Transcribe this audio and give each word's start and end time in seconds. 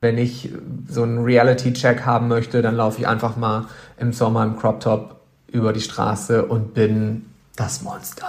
Wenn 0.00 0.16
ich 0.16 0.50
so 0.88 1.02
einen 1.02 1.24
Reality-Check 1.24 2.06
haben 2.06 2.28
möchte, 2.28 2.62
dann 2.62 2.76
laufe 2.76 3.00
ich 3.00 3.08
einfach 3.08 3.36
mal 3.36 3.66
im 3.98 4.12
Sommer 4.12 4.44
im 4.44 4.56
Crop 4.56 4.78
Top 4.78 5.16
über 5.48 5.72
die 5.72 5.80
Straße 5.80 6.44
und 6.44 6.72
bin 6.72 7.26
das 7.56 7.82
Monster. 7.82 8.28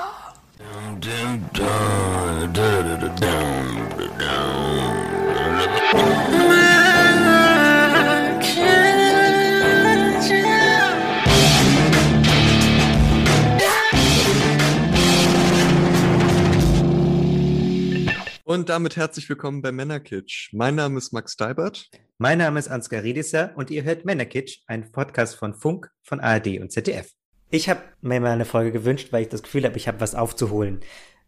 Und 18.50 18.70
damit 18.70 18.97
herzlich 18.97 19.29
willkommen 19.29 19.61
bei 19.61 19.71
Männerkitsch. 19.71 20.52
Mein 20.54 20.73
Name 20.73 20.98
ist 20.98 21.13
Max 21.13 21.34
Steibert. 21.34 21.88
Mein 22.18 22.39
Name 22.39 22.57
ist 22.57 22.68
Ansgar 22.68 23.04
Riedisser 23.04 23.52
und 23.55 23.70
ihr 23.70 23.84
hört 23.84 24.05
Männerkitsch, 24.05 24.62
ein 24.66 24.91
Podcast 24.91 25.35
von 25.35 25.53
Funk, 25.53 25.91
von 26.02 26.20
ARD 26.20 26.59
und 26.59 26.72
ZDF. 26.72 27.12
Ich 27.52 27.70
habe 27.70 27.81
mir 28.02 28.20
mal 28.20 28.31
eine 28.31 28.45
Folge 28.45 28.72
gewünscht, 28.72 29.09
weil 29.13 29.22
ich 29.22 29.30
das 29.30 29.44
Gefühl 29.44 29.66
habe, 29.66 29.77
ich 29.77 29.88
habe 29.88 29.99
was 29.99 30.16
aufzuholen. 30.16 30.80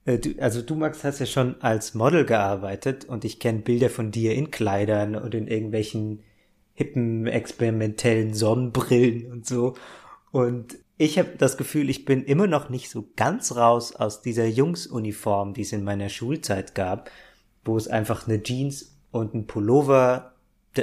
Äh, 0.06 0.18
also 0.40 0.64
du, 0.64 0.74
Max, 0.74 1.04
hast 1.04 1.20
ja 1.20 1.28
schon 1.28 1.62
als 1.62 1.94
Model 1.94 2.26
gearbeitet 2.26 3.06
und 3.06 3.24
ich 3.24 3.40
kenne 3.40 3.60
Bilder 3.60 3.92
von 3.92 4.10
dir 4.10 4.34
in 4.34 4.50
Kleidern 4.50 5.16
und 5.16 5.36
in 5.36 5.46
irgendwelchen 5.46 6.24
hippen, 6.74 7.28
experimentellen 7.28 8.34
Sonnenbrillen 8.34 9.32
und 9.32 9.46
so. 9.46 9.76
Und 10.32 10.76
ich 11.02 11.18
habe 11.18 11.30
das 11.36 11.58
Gefühl, 11.58 11.90
ich 11.90 12.06
bin 12.06 12.24
immer 12.26 12.46
noch 12.46 12.70
nicht 12.70 12.92
so 12.92 13.10
ganz 13.16 13.56
raus 13.56 13.96
aus 13.96 14.22
dieser 14.22 14.46
Jungsuniform, 14.46 15.56
die 15.56 15.64
es 15.64 15.74
in 15.74 15.84
meiner 15.84 16.10
Schulzeit 16.10 16.76
gab, 16.76 17.10
wo 17.66 17.76
es 17.76 17.88
einfach 17.88 18.28
eine 18.28 18.44
Jeans 18.44 19.00
und 19.10 19.34
ein 19.34 19.48
Pullover 19.48 20.36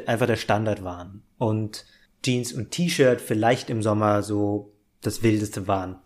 einfach 0.07 0.27
der 0.27 0.35
Standard 0.35 0.83
waren. 0.83 1.23
Und 1.39 1.87
Jeans 2.25 2.53
und 2.53 2.73
T-Shirt 2.73 3.21
vielleicht 3.21 3.71
im 3.71 3.81
Sommer 3.81 4.25
so 4.25 4.73
das 5.03 5.23
Wildeste 5.23 5.69
waren, 5.69 6.01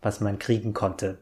was 0.00 0.20
man 0.20 0.38
kriegen 0.38 0.72
konnte. 0.72 1.18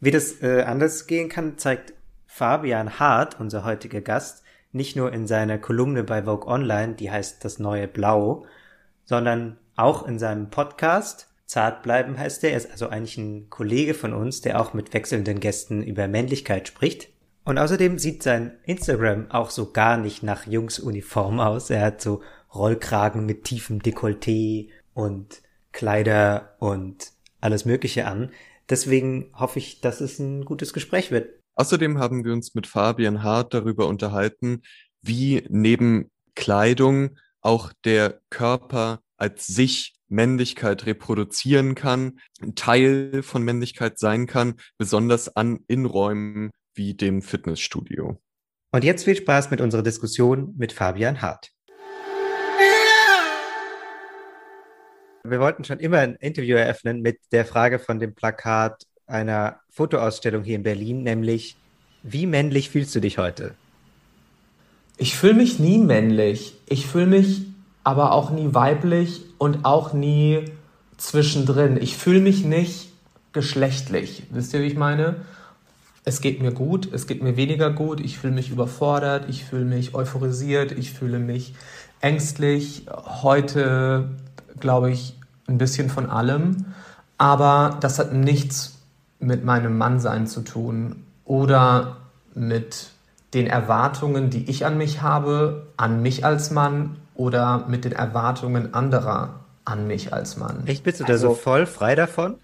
Wie 0.00 0.10
das 0.10 0.42
äh, 0.42 0.64
anders 0.64 1.06
gehen 1.06 1.30
kann, 1.30 1.56
zeigt 1.56 1.94
Fabian 2.26 2.98
Hart, 2.98 3.40
unser 3.40 3.64
heutiger 3.64 4.02
Gast, 4.02 4.42
nicht 4.72 4.96
nur 4.96 5.14
in 5.14 5.26
seiner 5.26 5.56
Kolumne 5.56 6.04
bei 6.04 6.24
Vogue 6.24 6.46
Online, 6.46 6.92
die 6.92 7.10
heißt 7.10 7.42
Das 7.42 7.58
neue 7.58 7.88
Blau, 7.88 8.44
sondern 9.06 9.56
auch 9.76 10.06
in 10.06 10.18
seinem 10.18 10.50
Podcast 10.50 11.27
Zart 11.48 11.82
bleiben 11.82 12.18
heißt 12.18 12.44
er. 12.44 12.50
Er 12.50 12.58
ist 12.58 12.70
also 12.70 12.88
eigentlich 12.88 13.16
ein 13.16 13.48
Kollege 13.48 13.94
von 13.94 14.12
uns, 14.12 14.42
der 14.42 14.60
auch 14.60 14.74
mit 14.74 14.92
wechselnden 14.92 15.40
Gästen 15.40 15.82
über 15.82 16.06
Männlichkeit 16.06 16.68
spricht. 16.68 17.08
Und 17.44 17.56
außerdem 17.56 17.98
sieht 17.98 18.22
sein 18.22 18.58
Instagram 18.64 19.30
auch 19.30 19.48
so 19.48 19.72
gar 19.72 19.96
nicht 19.96 20.22
nach 20.22 20.46
Jungsuniform 20.46 21.40
aus. 21.40 21.70
Er 21.70 21.80
hat 21.80 22.02
so 22.02 22.20
Rollkragen 22.54 23.24
mit 23.24 23.44
tiefem 23.44 23.80
Dekolleté 23.80 24.68
und 24.92 25.40
Kleider 25.72 26.54
und 26.58 27.12
alles 27.40 27.64
Mögliche 27.64 28.06
an. 28.06 28.30
Deswegen 28.68 29.30
hoffe 29.32 29.58
ich, 29.58 29.80
dass 29.80 30.02
es 30.02 30.18
ein 30.18 30.44
gutes 30.44 30.74
Gespräch 30.74 31.10
wird. 31.10 31.30
Außerdem 31.54 31.98
haben 31.98 32.26
wir 32.26 32.34
uns 32.34 32.54
mit 32.54 32.66
Fabian 32.66 33.22
Hart 33.22 33.54
darüber 33.54 33.86
unterhalten, 33.86 34.60
wie 35.00 35.44
neben 35.48 36.10
Kleidung 36.34 37.16
auch 37.40 37.72
der 37.84 38.20
Körper 38.28 39.00
als 39.16 39.46
sich 39.46 39.97
Männlichkeit 40.08 40.86
reproduzieren 40.86 41.74
kann, 41.74 42.20
ein 42.40 42.54
Teil 42.54 43.22
von 43.22 43.42
Männlichkeit 43.42 43.98
sein 43.98 44.26
kann, 44.26 44.54
besonders 44.78 45.36
an 45.36 45.60
Innenräumen 45.66 46.50
wie 46.74 46.94
dem 46.94 47.22
Fitnessstudio. 47.22 48.20
Und 48.72 48.84
jetzt 48.84 49.04
viel 49.04 49.16
Spaß 49.16 49.50
mit 49.50 49.60
unserer 49.60 49.82
Diskussion 49.82 50.54
mit 50.56 50.72
Fabian 50.72 51.22
Hart. 51.22 51.50
Wir 55.24 55.40
wollten 55.40 55.64
schon 55.64 55.80
immer 55.80 55.98
ein 55.98 56.14
Interview 56.16 56.56
eröffnen 56.56 57.02
mit 57.02 57.18
der 57.32 57.44
Frage 57.44 57.78
von 57.78 57.98
dem 57.98 58.14
Plakat 58.14 58.84
einer 59.06 59.60
Fotoausstellung 59.70 60.42
hier 60.42 60.56
in 60.56 60.62
Berlin, 60.62 61.02
nämlich 61.02 61.56
wie 62.02 62.26
männlich 62.26 62.70
fühlst 62.70 62.94
du 62.94 63.00
dich 63.00 63.18
heute? 63.18 63.54
Ich 64.96 65.16
fühle 65.16 65.34
mich 65.34 65.58
nie 65.58 65.78
männlich. 65.78 66.56
Ich 66.68 66.86
fühle 66.86 67.06
mich 67.06 67.42
aber 67.84 68.12
auch 68.12 68.30
nie 68.30 68.52
weiblich 68.52 69.27
und 69.38 69.64
auch 69.64 69.92
nie 69.92 70.44
zwischendrin. 70.96 71.76
Ich 71.80 71.96
fühle 71.96 72.20
mich 72.20 72.44
nicht 72.44 72.90
geschlechtlich. 73.32 74.24
Wisst 74.30 74.52
ihr, 74.52 74.60
wie 74.60 74.66
ich 74.66 74.76
meine? 74.76 75.16
Es 76.04 76.20
geht 76.20 76.40
mir 76.40 76.52
gut, 76.52 76.88
es 76.92 77.06
geht 77.06 77.22
mir 77.22 77.36
weniger 77.36 77.70
gut, 77.70 78.00
ich 78.00 78.18
fühle 78.18 78.32
mich 78.32 78.50
überfordert, 78.50 79.26
ich 79.28 79.44
fühle 79.44 79.64
mich 79.64 79.94
euphorisiert, 79.94 80.72
ich 80.72 80.92
fühle 80.92 81.18
mich 81.18 81.54
ängstlich. 82.00 82.86
Heute 83.22 84.08
glaube 84.58 84.90
ich 84.90 85.16
ein 85.46 85.58
bisschen 85.58 85.90
von 85.90 86.08
allem, 86.08 86.66
aber 87.18 87.76
das 87.80 87.98
hat 87.98 88.12
nichts 88.12 88.78
mit 89.18 89.44
meinem 89.44 89.76
Mannsein 89.76 90.26
zu 90.26 90.40
tun 90.40 91.04
oder 91.24 91.98
mit 92.34 92.88
den 93.34 93.46
Erwartungen, 93.46 94.30
die 94.30 94.48
ich 94.48 94.64
an 94.64 94.78
mich 94.78 95.02
habe, 95.02 95.66
an 95.76 96.00
mich 96.00 96.24
als 96.24 96.50
Mann 96.50 96.96
oder 97.18 97.66
mit 97.68 97.84
den 97.84 97.92
Erwartungen 97.92 98.72
anderer 98.72 99.40
an 99.64 99.86
mich 99.86 100.14
als 100.14 100.38
Mann. 100.38 100.62
Echt, 100.64 100.84
bist 100.84 101.00
du 101.00 101.04
da 101.04 101.18
so 101.18 101.28
also 101.30 101.34
voll 101.34 101.66
frei 101.66 101.94
davon? 101.94 102.36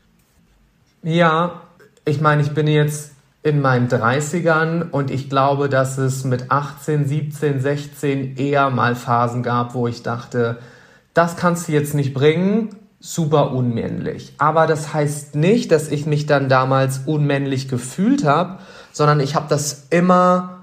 Ja, 1.02 1.62
ich 2.04 2.20
meine, 2.20 2.42
ich 2.42 2.52
bin 2.52 2.66
jetzt 2.66 3.12
in 3.42 3.60
meinen 3.60 3.88
30ern 3.88 4.90
und 4.90 5.10
ich 5.10 5.30
glaube, 5.30 5.68
dass 5.68 5.96
es 5.96 6.24
mit 6.24 6.50
18, 6.50 7.06
17, 7.06 7.60
16 7.60 8.36
eher 8.36 8.68
mal 8.70 8.96
Phasen 8.96 9.42
gab, 9.42 9.74
wo 9.74 9.86
ich 9.86 10.02
dachte, 10.02 10.58
das 11.14 11.36
kannst 11.36 11.68
du 11.68 11.72
jetzt 11.72 11.94
nicht 11.94 12.12
bringen, 12.12 12.70
super 12.98 13.52
unmännlich. 13.52 14.34
Aber 14.38 14.66
das 14.66 14.92
heißt 14.92 15.36
nicht, 15.36 15.70
dass 15.70 15.88
ich 15.88 16.06
mich 16.06 16.26
dann 16.26 16.48
damals 16.48 17.02
unmännlich 17.06 17.68
gefühlt 17.68 18.24
habe, 18.24 18.58
sondern 18.92 19.20
ich 19.20 19.34
habe 19.34 19.46
das 19.48 19.86
immer 19.90 20.53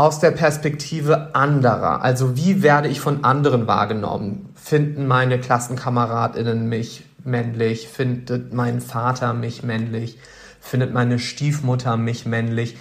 aus 0.00 0.18
der 0.18 0.30
Perspektive 0.30 1.34
anderer. 1.34 2.00
Also 2.00 2.34
wie 2.34 2.62
werde 2.62 2.88
ich 2.88 3.00
von 3.00 3.22
anderen 3.22 3.66
wahrgenommen? 3.66 4.48
Finden 4.54 5.06
meine 5.06 5.38
Klassenkameradinnen 5.38 6.66
mich 6.70 7.04
männlich? 7.22 7.86
Findet 7.86 8.54
mein 8.54 8.80
Vater 8.80 9.34
mich 9.34 9.62
männlich? 9.62 10.16
Findet 10.58 10.94
meine 10.94 11.18
Stiefmutter 11.18 11.98
mich 11.98 12.24
männlich? 12.24 12.78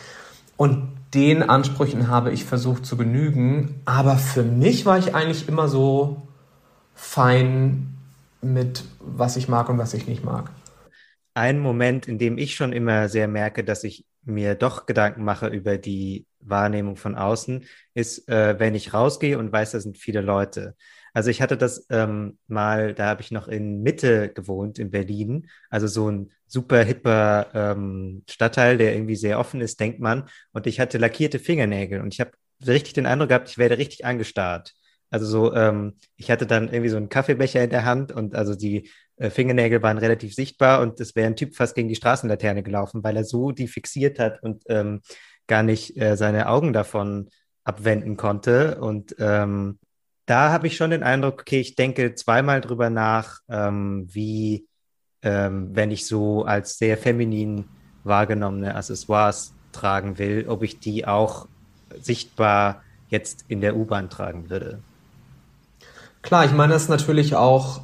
Und 0.56 0.94
den 1.14 1.44
Ansprüchen 1.44 2.08
habe 2.08 2.32
ich 2.32 2.46
versucht 2.46 2.86
zu 2.86 2.96
genügen. 2.96 3.82
Aber 3.84 4.16
für 4.16 4.44
mich 4.44 4.86
war 4.86 4.98
ich 4.98 5.14
eigentlich 5.14 5.50
immer 5.50 5.68
so 5.68 6.22
fein 6.96 7.98
mit, 8.42 8.86
was 9.02 9.36
ich 9.36 9.50
mag 9.50 9.68
und 9.68 9.78
was 9.78 9.94
ich 9.94 10.08
nicht 10.08 10.24
mag. 10.24 10.52
Ein 11.34 11.60
Moment, 11.60 12.08
in 12.08 12.18
dem 12.18 12.38
ich 12.38 12.56
schon 12.56 12.72
immer 12.72 13.10
sehr 13.10 13.28
merke, 13.28 13.66
dass 13.66 13.84
ich 13.84 14.06
mir 14.24 14.56
doch 14.56 14.86
Gedanken 14.86 15.26
mache 15.26 15.48
über 15.48 15.78
die 15.78 16.29
Wahrnehmung 16.40 16.96
von 16.96 17.16
außen, 17.16 17.66
ist, 17.94 18.28
äh, 18.30 18.60
wenn 18.60 18.76
ich 18.76 18.94
rausgehe 18.94 19.38
und 19.38 19.52
weiß, 19.52 19.72
da 19.72 19.80
sind 19.80 19.98
viele 19.98 20.22
Leute. 20.22 20.76
Also 21.14 21.30
ich 21.30 21.42
hatte 21.42 21.58
das 21.58 21.86
ähm, 21.90 22.38
mal, 22.48 22.94
da 22.94 23.08
habe 23.08 23.22
ich 23.22 23.32
noch 23.32 23.48
in 23.48 23.82
Mitte 23.82 24.30
gewohnt, 24.30 24.80
in 24.80 24.92
Berlin, 24.92 25.50
also 25.70 25.88
so 25.88 26.10
ein 26.10 26.32
super 26.48 26.84
hipper 26.84 27.48
ähm, 27.54 28.24
Stadtteil, 28.30 28.78
der 28.78 28.94
irgendwie 28.94 29.16
sehr 29.16 29.40
offen 29.40 29.62
ist, 29.62 29.80
denkt 29.80 30.00
man. 30.00 30.30
Und 30.52 30.68
ich 30.68 30.80
hatte 30.80 30.98
lackierte 30.98 31.40
Fingernägel 31.40 32.02
und 32.02 32.14
ich 32.14 32.20
habe 32.20 32.32
richtig 32.66 32.94
den 32.94 33.06
Eindruck 33.06 33.30
gehabt, 33.30 33.50
ich 33.50 33.58
werde 33.58 33.78
richtig 33.78 34.06
angestarrt. 34.06 34.74
Also 35.12 35.26
so, 35.26 35.54
ähm, 35.56 35.96
ich 36.18 36.30
hatte 36.30 36.46
dann 36.46 36.68
irgendwie 36.68 36.90
so 36.90 36.98
einen 36.98 37.10
Kaffeebecher 37.10 37.64
in 37.64 37.70
der 37.72 37.86
Hand 37.86 38.12
und 38.12 38.36
also 38.36 38.56
die 38.56 38.90
äh, 39.18 39.30
Fingernägel 39.30 39.82
waren 39.82 39.98
relativ 39.98 40.36
sichtbar 40.36 40.82
und 40.82 41.00
es 41.00 41.16
wäre 41.16 41.28
ein 41.28 41.36
Typ 41.36 41.56
fast 41.56 41.76
gegen 41.76 41.90
die 41.90 41.96
Straßenlaterne 41.96 42.62
gelaufen, 42.62 43.04
weil 43.04 43.18
er 43.18 43.24
so 43.24 43.52
die 43.52 43.68
fixiert 43.68 44.20
hat 44.20 44.44
und 44.44 44.64
ähm, 44.68 45.02
gar 45.50 45.64
nicht 45.64 45.98
äh, 45.98 46.16
seine 46.16 46.48
Augen 46.48 46.72
davon 46.72 47.28
abwenden 47.66 48.16
konnte. 48.16 48.80
Und 48.80 49.16
ähm, 49.20 49.80
da 50.26 50.52
habe 50.52 50.68
ich 50.68 50.78
schon 50.78 50.92
den 50.92 51.04
Eindruck, 51.04 51.42
okay, 51.42 51.60
ich 51.60 51.76
denke 51.76 52.16
zweimal 52.16 52.62
drüber 52.62 52.90
nach, 52.90 53.40
ähm, 53.50 54.08
wie, 54.10 54.68
ähm, 55.22 55.72
wenn 55.74 55.92
ich 55.92 56.08
so 56.08 56.46
als 56.46 56.78
sehr 56.78 56.98
feminin 56.98 57.66
wahrgenommene 58.06 58.76
Accessoires 58.76 59.54
tragen 59.74 60.18
will, 60.18 60.46
ob 60.48 60.64
ich 60.64 60.80
die 60.80 61.06
auch 61.06 61.48
sichtbar 62.00 62.84
jetzt 63.10 63.46
in 63.48 63.60
der 63.60 63.76
U-Bahn 63.76 64.10
tragen 64.10 64.50
würde. 64.50 64.80
Klar, 66.22 66.46
ich 66.46 66.52
meine, 66.52 66.74
das 66.74 66.84
ist 66.84 66.90
natürlich 66.90 67.36
auch 67.36 67.82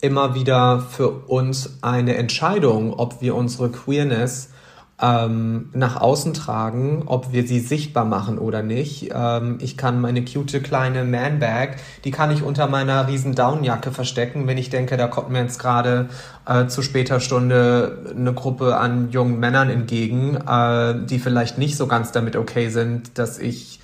immer 0.00 0.34
wieder 0.34 0.80
für 0.80 1.10
uns 1.10 1.78
eine 1.82 2.16
Entscheidung, 2.16 2.94
ob 2.94 3.20
wir 3.20 3.34
unsere 3.34 3.70
Queerness 3.70 4.53
ähm, 5.00 5.70
nach 5.72 6.00
außen 6.00 6.34
tragen, 6.34 7.02
ob 7.06 7.32
wir 7.32 7.46
sie 7.46 7.58
sichtbar 7.58 8.04
machen 8.04 8.38
oder 8.38 8.62
nicht. 8.62 9.10
Ähm, 9.12 9.58
ich 9.60 9.76
kann 9.76 10.00
meine 10.00 10.24
cute 10.24 10.62
kleine 10.62 11.04
Man-Bag, 11.04 11.76
die 12.04 12.10
kann 12.10 12.30
ich 12.30 12.42
unter 12.42 12.68
meiner 12.68 13.08
riesen 13.08 13.34
Downjacke 13.34 13.90
verstecken, 13.90 14.46
wenn 14.46 14.58
ich 14.58 14.70
denke, 14.70 14.96
da 14.96 15.08
kommt 15.08 15.30
mir 15.30 15.40
jetzt 15.40 15.58
gerade 15.58 16.08
äh, 16.46 16.66
zu 16.66 16.82
später 16.82 17.18
Stunde 17.20 18.04
eine 18.16 18.32
Gruppe 18.32 18.76
an 18.76 19.10
jungen 19.10 19.40
Männern 19.40 19.68
entgegen, 19.68 20.36
äh, 20.36 20.94
die 21.06 21.18
vielleicht 21.18 21.58
nicht 21.58 21.76
so 21.76 21.86
ganz 21.86 22.12
damit 22.12 22.36
okay 22.36 22.68
sind, 22.68 23.18
dass 23.18 23.38
ich 23.38 23.80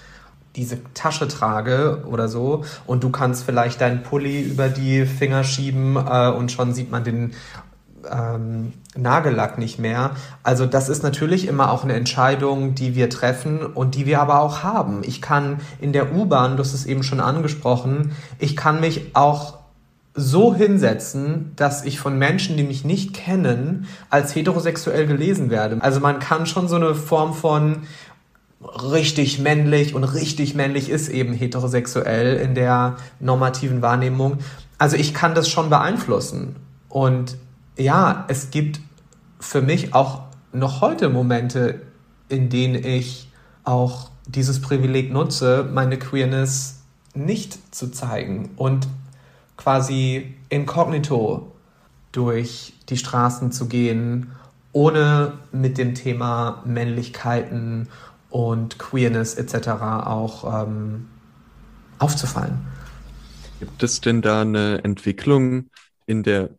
diese 0.57 0.79
Tasche 0.95 1.29
trage 1.29 2.03
oder 2.07 2.29
so 2.29 2.65
und 2.87 3.05
du 3.05 3.11
kannst 3.11 3.45
vielleicht 3.45 3.81
deinen 3.81 4.03
Pulli 4.03 4.43
über 4.43 4.69
die 4.69 5.07
Finger 5.07 5.45
schieben 5.45 5.97
äh, 5.97 6.29
und 6.29 6.51
schon 6.51 6.75
sieht 6.75 6.91
man 6.91 7.05
den 7.05 7.33
ähm, 8.11 8.73
Nagellack 8.97 9.59
nicht 9.59 9.79
mehr. 9.79 10.13
Also 10.43 10.67
das 10.67 10.89
ist 10.89 11.03
natürlich 11.03 11.47
immer 11.47 11.71
auch 11.71 11.85
eine 11.85 11.95
Entscheidung, 11.95 12.75
die 12.75 12.95
wir 12.95 13.11
treffen 13.11 13.65
und 13.65 13.95
die 13.95 14.07
wir 14.07 14.21
aber 14.21 14.41
auch 14.41 14.63
haben. 14.63 15.03
Ich 15.05 15.21
kann 15.21 15.61
in 15.81 15.93
der 15.93 16.15
U-Bahn, 16.15 16.59
hast 16.59 16.75
es 16.75 16.87
eben 16.87 17.03
schon 17.03 17.21
angesprochen, 17.21 18.13
ich 18.39 18.57
kann 18.57 18.81
mich 18.81 19.15
auch 19.15 19.59
so 20.15 20.55
hinsetzen, 20.55 21.53
dass 21.57 21.85
ich 21.85 22.01
von 22.01 22.19
Menschen, 22.19 22.57
die 22.57 22.65
mich 22.65 22.85
nicht 22.85 23.15
kennen, 23.15 23.87
als 24.11 24.35
heterosexuell 24.35 25.07
gelesen 25.07 25.51
werde. 25.51 25.79
Also 25.81 26.01
man 26.01 26.19
kann 26.19 26.47
schon 26.47 26.69
so 26.69 26.77
eine 26.77 26.95
Form 26.95 27.33
von 27.33 27.83
richtig 28.63 29.39
männlich 29.39 29.95
und 29.95 30.05
richtig 30.05 30.55
männlich 30.55 30.91
ist 30.91 31.09
eben 31.09 31.33
heterosexuell 31.33 32.37
in 32.37 32.55
der 32.55 32.97
normativen 33.21 33.83
Wahrnehmung. 33.83 34.39
Also 34.79 34.97
ich 34.97 35.15
kann 35.15 35.35
das 35.35 35.49
schon 35.49 35.71
beeinflussen. 35.71 36.57
Und 36.89 37.37
ja, 37.81 38.25
es 38.29 38.51
gibt 38.51 38.81
für 39.41 39.63
mich 39.63 39.95
auch 39.95 40.23
noch 40.53 40.81
heute 40.81 41.09
Momente, 41.09 41.83
in 42.29 42.49
denen 42.49 42.85
ich 42.85 43.29
auch 43.65 44.11
dieses 44.27 44.61
Privileg 44.61 45.13
nutze, 45.13 45.69
meine 45.73 45.99
Queerness 45.99 46.83
nicht 47.15 47.75
zu 47.75 47.91
zeigen 47.91 48.51
und 48.57 48.87
quasi 49.57 50.35
inkognito 50.49 51.53
durch 52.13 52.75
die 52.89 52.97
Straßen 52.97 53.53
zu 53.53 53.67
gehen, 53.67 54.33
ohne 54.73 55.33
mit 55.53 55.79
dem 55.79 55.95
Thema 55.95 56.63
Männlichkeiten 56.65 57.89
und 58.31 58.79
Queerness 58.79 59.35
etc. 59.35 59.69
auch 59.69 60.65
ähm, 60.65 61.09
aufzufallen. 61.99 62.59
Gibt 63.59 63.83
es 63.83 64.01
denn 64.01 64.23
da 64.23 64.43
eine 64.43 64.83
Entwicklung 64.85 65.71
in 66.07 66.23
der 66.23 66.51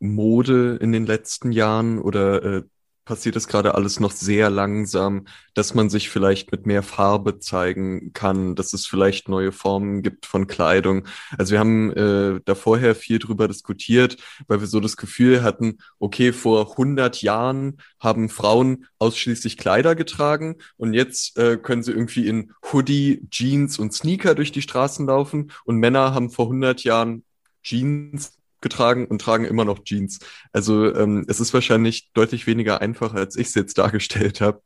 Männermode 0.00 0.78
in 0.80 0.92
den 0.92 1.06
letzten 1.06 1.52
Jahren 1.52 1.98
oder 1.98 2.42
äh, 2.42 2.62
passiert 3.04 3.36
das 3.36 3.48
gerade 3.48 3.74
alles 3.74 4.00
noch 4.00 4.10
sehr 4.10 4.50
langsam, 4.50 5.26
dass 5.54 5.72
man 5.72 5.88
sich 5.88 6.10
vielleicht 6.10 6.52
mit 6.52 6.66
mehr 6.66 6.82
Farbe 6.82 7.38
zeigen 7.38 8.12
kann, 8.12 8.54
dass 8.54 8.74
es 8.74 8.86
vielleicht 8.86 9.30
neue 9.30 9.50
Formen 9.50 10.02
gibt 10.02 10.26
von 10.26 10.46
Kleidung. 10.46 11.06
Also 11.38 11.52
wir 11.52 11.58
haben 11.58 11.90
äh, 11.94 12.40
da 12.44 12.54
vorher 12.54 12.94
viel 12.94 13.18
drüber 13.18 13.48
diskutiert, 13.48 14.18
weil 14.46 14.60
wir 14.60 14.66
so 14.66 14.78
das 14.78 14.98
Gefühl 14.98 15.42
hatten, 15.42 15.78
okay, 15.98 16.34
vor 16.34 16.72
100 16.72 17.22
Jahren 17.22 17.78
haben 17.98 18.28
Frauen 18.28 18.84
ausschließlich 18.98 19.56
Kleider 19.56 19.94
getragen 19.94 20.56
und 20.76 20.92
jetzt 20.92 21.38
äh, 21.38 21.56
können 21.56 21.82
sie 21.82 21.92
irgendwie 21.92 22.28
in 22.28 22.52
Hoodie, 22.70 23.26
Jeans 23.30 23.78
und 23.78 23.94
Sneaker 23.94 24.34
durch 24.34 24.52
die 24.52 24.60
Straßen 24.60 25.06
laufen 25.06 25.50
und 25.64 25.78
Männer 25.78 26.12
haben 26.12 26.28
vor 26.28 26.44
100 26.44 26.84
Jahren 26.84 27.24
Jeans 27.62 28.37
getragen 28.60 29.06
und 29.06 29.20
tragen 29.20 29.44
immer 29.44 29.64
noch 29.64 29.84
Jeans. 29.84 30.18
Also 30.52 30.94
ähm, 30.94 31.24
es 31.28 31.40
ist 31.40 31.54
wahrscheinlich 31.54 32.10
deutlich 32.12 32.46
weniger 32.46 32.80
einfach, 32.80 33.14
als 33.14 33.36
ich 33.36 33.48
es 33.48 33.54
jetzt 33.54 33.78
dargestellt 33.78 34.40
habe. 34.40 34.60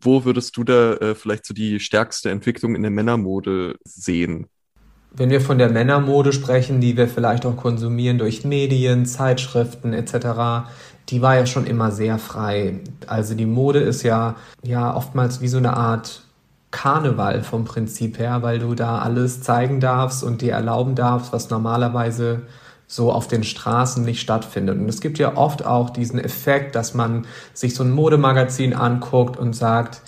Wo 0.00 0.24
würdest 0.24 0.56
du 0.56 0.64
da 0.64 0.94
äh, 0.94 1.14
vielleicht 1.14 1.46
so 1.46 1.54
die 1.54 1.80
stärkste 1.80 2.30
Entwicklung 2.30 2.74
in 2.74 2.82
der 2.82 2.90
Männermode 2.90 3.76
sehen? 3.84 4.46
Wenn 5.10 5.30
wir 5.30 5.40
von 5.40 5.58
der 5.58 5.70
Männermode 5.70 6.32
sprechen, 6.32 6.80
die 6.80 6.96
wir 6.96 7.08
vielleicht 7.08 7.46
auch 7.46 7.56
konsumieren 7.56 8.18
durch 8.18 8.44
Medien, 8.44 9.06
Zeitschriften 9.06 9.94
etc., 9.94 10.68
die 11.08 11.22
war 11.22 11.36
ja 11.36 11.46
schon 11.46 11.66
immer 11.66 11.90
sehr 11.90 12.18
frei. 12.18 12.80
Also 13.06 13.34
die 13.34 13.46
Mode 13.46 13.78
ist 13.78 14.02
ja, 14.02 14.36
ja 14.62 14.94
oftmals 14.94 15.40
wie 15.40 15.48
so 15.48 15.56
eine 15.56 15.74
Art 15.74 16.22
Karneval 16.70 17.42
vom 17.42 17.64
Prinzip 17.64 18.18
her, 18.18 18.42
weil 18.42 18.58
du 18.58 18.74
da 18.74 18.98
alles 18.98 19.40
zeigen 19.40 19.80
darfst 19.80 20.22
und 20.22 20.42
dir 20.42 20.52
erlauben 20.52 20.94
darfst, 20.94 21.32
was 21.32 21.48
normalerweise 21.48 22.42
so 22.88 23.12
auf 23.12 23.28
den 23.28 23.44
Straßen 23.44 24.04
nicht 24.04 24.20
stattfindet. 24.20 24.78
Und 24.78 24.88
es 24.88 25.00
gibt 25.00 25.18
ja 25.18 25.36
oft 25.36 25.64
auch 25.64 25.90
diesen 25.90 26.18
Effekt, 26.18 26.74
dass 26.74 26.94
man 26.94 27.26
sich 27.52 27.74
so 27.74 27.84
ein 27.84 27.90
Modemagazin 27.90 28.74
anguckt 28.74 29.36
und 29.36 29.54
sagt, 29.54 30.00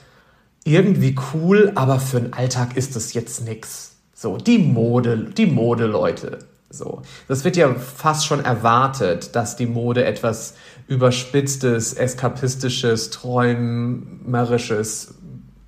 irgendwie 0.65 1.15
cool, 1.33 1.73
aber 1.75 2.01
für 2.01 2.21
den 2.21 2.33
Alltag 2.33 2.77
ist 2.77 2.97
das 2.97 3.13
jetzt 3.13 3.45
nix. 3.45 3.97
So, 4.15 4.39
die 4.39 4.59
Mode, 4.59 5.31
die 5.37 5.47
Modeleute. 5.47 6.39
So. 6.71 7.03
Das 7.29 7.45
wird 7.45 7.57
ja 7.57 7.75
fast 7.75 8.27
schon 8.27 8.45
erwartet, 8.45 9.37
dass 9.37 9.57
die 9.57 9.67
Mode 9.67 10.05
etwas 10.05 10.55
überspitztes, 10.87 11.95
eskapistisches, 11.95 13.11
träumerisches 13.11 15.15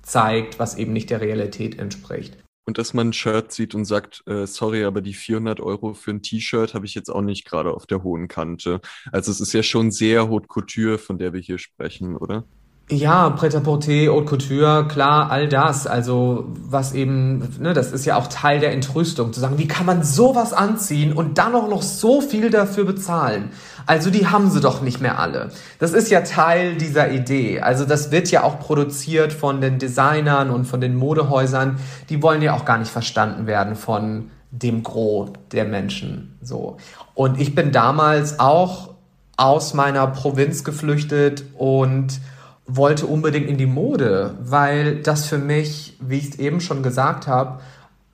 zeigt, 0.01 0.59
was 0.59 0.75
eben 0.75 0.93
nicht 0.93 1.09
der 1.09 1.21
Realität 1.21 1.79
entspricht. 1.79 2.37
Und 2.65 2.77
dass 2.77 2.93
man 2.93 3.09
ein 3.09 3.13
Shirt 3.13 3.51
sieht 3.51 3.75
und 3.75 3.85
sagt, 3.85 4.23
äh, 4.25 4.47
sorry, 4.47 4.85
aber 4.85 5.01
die 5.01 5.13
400 5.13 5.59
Euro 5.59 5.93
für 5.93 6.11
ein 6.11 6.21
T-Shirt 6.21 6.73
habe 6.73 6.85
ich 6.85 6.95
jetzt 6.95 7.09
auch 7.09 7.21
nicht 7.21 7.45
gerade 7.45 7.71
auf 7.71 7.85
der 7.85 8.03
hohen 8.03 8.27
Kante. 8.27 8.79
Also 9.11 9.31
es 9.31 9.41
ist 9.41 9.53
ja 9.53 9.63
schon 9.63 9.91
sehr 9.91 10.29
Haute 10.29 10.47
Couture, 10.47 10.97
von 10.97 11.17
der 11.17 11.33
wir 11.33 11.41
hier 11.41 11.57
sprechen, 11.57 12.15
oder? 12.15 12.45
Ja, 12.89 13.29
Pret-à-Porter, 13.29 14.11
Haute 14.11 14.25
Couture, 14.25 14.87
klar, 14.89 15.31
all 15.31 15.47
das. 15.47 15.87
Also, 15.87 16.49
was 16.69 16.93
eben, 16.93 17.55
ne, 17.59 17.73
das 17.73 17.93
ist 17.93 18.05
ja 18.05 18.17
auch 18.17 18.27
Teil 18.27 18.59
der 18.59 18.73
Entrüstung, 18.73 19.31
zu 19.31 19.39
sagen, 19.39 19.57
wie 19.57 19.69
kann 19.69 19.85
man 19.85 20.03
sowas 20.03 20.51
anziehen 20.51 21.13
und 21.13 21.37
dann 21.37 21.55
auch 21.55 21.69
noch 21.69 21.81
so 21.81 22.19
viel 22.19 22.49
dafür 22.49 22.83
bezahlen? 22.83 23.51
Also, 23.85 24.09
die 24.09 24.27
haben 24.27 24.51
sie 24.51 24.59
doch 24.59 24.81
nicht 24.81 24.99
mehr 24.99 25.17
alle. 25.17 25.49
Das 25.79 25.93
ist 25.93 26.11
ja 26.11 26.21
Teil 26.21 26.75
dieser 26.75 27.09
Idee. 27.11 27.61
Also, 27.61 27.85
das 27.85 28.11
wird 28.11 28.29
ja 28.31 28.43
auch 28.43 28.59
produziert 28.59 29.31
von 29.31 29.61
den 29.61 29.79
Designern 29.79 30.49
und 30.49 30.65
von 30.65 30.81
den 30.81 30.95
Modehäusern. 30.95 31.79
Die 32.09 32.21
wollen 32.21 32.41
ja 32.41 32.53
auch 32.53 32.65
gar 32.65 32.77
nicht 32.77 32.91
verstanden 32.91 33.47
werden 33.47 33.75
von 33.75 34.29
dem 34.51 34.83
Gros 34.83 35.31
der 35.51 35.65
Menschen, 35.65 36.37
so. 36.41 36.77
Und 37.15 37.39
ich 37.39 37.55
bin 37.55 37.71
damals 37.71 38.39
auch 38.39 38.89
aus 39.35 39.73
meiner 39.73 40.05
Provinz 40.07 40.63
geflüchtet 40.63 41.43
und 41.57 42.19
wollte 42.65 43.05
unbedingt 43.07 43.47
in 43.47 43.57
die 43.57 43.65
Mode, 43.65 44.35
weil 44.41 45.01
das 45.01 45.25
für 45.25 45.37
mich, 45.37 45.97
wie 45.99 46.17
ich 46.17 46.29
es 46.29 46.39
eben 46.39 46.61
schon 46.61 46.83
gesagt 46.83 47.27
habe, 47.27 47.59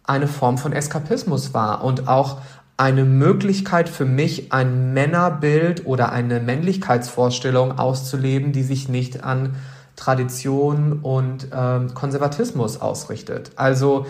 eine 0.03 0.27
Form 0.27 0.57
von 0.57 0.73
Eskapismus 0.73 1.53
war 1.53 1.83
und 1.83 2.07
auch 2.07 2.41
eine 2.77 3.05
Möglichkeit 3.05 3.89
für 3.89 4.05
mich, 4.05 4.53
ein 4.53 4.93
Männerbild 4.93 5.85
oder 5.85 6.11
eine 6.11 6.39
Männlichkeitsvorstellung 6.39 7.77
auszuleben, 7.77 8.53
die 8.53 8.63
sich 8.63 8.89
nicht 8.89 9.23
an 9.23 9.55
Tradition 9.95 10.99
und 11.03 11.51
äh, 11.51 11.93
Konservatismus 11.93 12.79
ausrichtet. 12.79 13.51
Also 13.57 14.05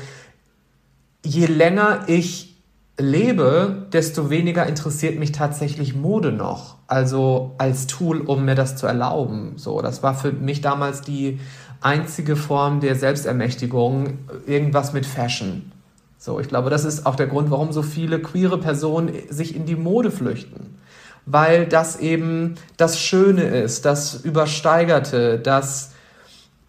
je 1.25 1.47
länger 1.47 2.03
ich 2.07 2.59
lebe, 3.00 3.88
desto 3.94 4.29
weniger 4.29 4.68
interessiert 4.68 5.18
mich 5.18 5.32
tatsächlich 5.32 5.96
Mode 5.96 6.32
noch. 6.32 6.75
Also 6.88 7.56
als 7.58 7.88
Tool, 7.88 8.22
um 8.22 8.46
mir 8.46 8.56
das 8.56 8.75
zu 8.75 8.86
erlauben. 8.86 9.53
So, 9.56 9.82
das 9.82 10.03
war 10.03 10.13
für 10.13 10.32
mich 10.32 10.62
damals 10.62 11.01
die 11.01 11.39
einzige 11.82 12.36
Form 12.36 12.82
der 12.82 12.96
Selbstermächtigung, 12.96 14.20
irgendwas 14.46 14.94
mit 14.94 15.06
Fashion. 15.06 15.72
So, 16.18 16.39
ich 16.39 16.50
glaube, 16.50 16.70
das 16.70 16.84
ist 16.84 17.06
auch 17.06 17.15
der 17.15 17.27
Grund, 17.27 17.50
warum 17.50 17.72
so 17.72 17.82
viele 17.82 18.20
queere 18.20 18.60
Personen 18.60 19.13
sich 19.29 19.56
in 19.56 19.65
die 19.65 19.77
Mode 19.77 20.12
flüchten. 20.12 20.77
Weil 21.25 21.65
das 21.65 21.98
eben 21.98 22.56
das 22.75 23.00
Schöne 23.00 23.44
ist, 23.44 23.86
das 23.86 24.15
Übersteigerte, 24.15 25.39
das 25.39 25.91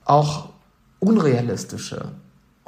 auch 0.04 0.50
Unrealistische. 1.00 2.10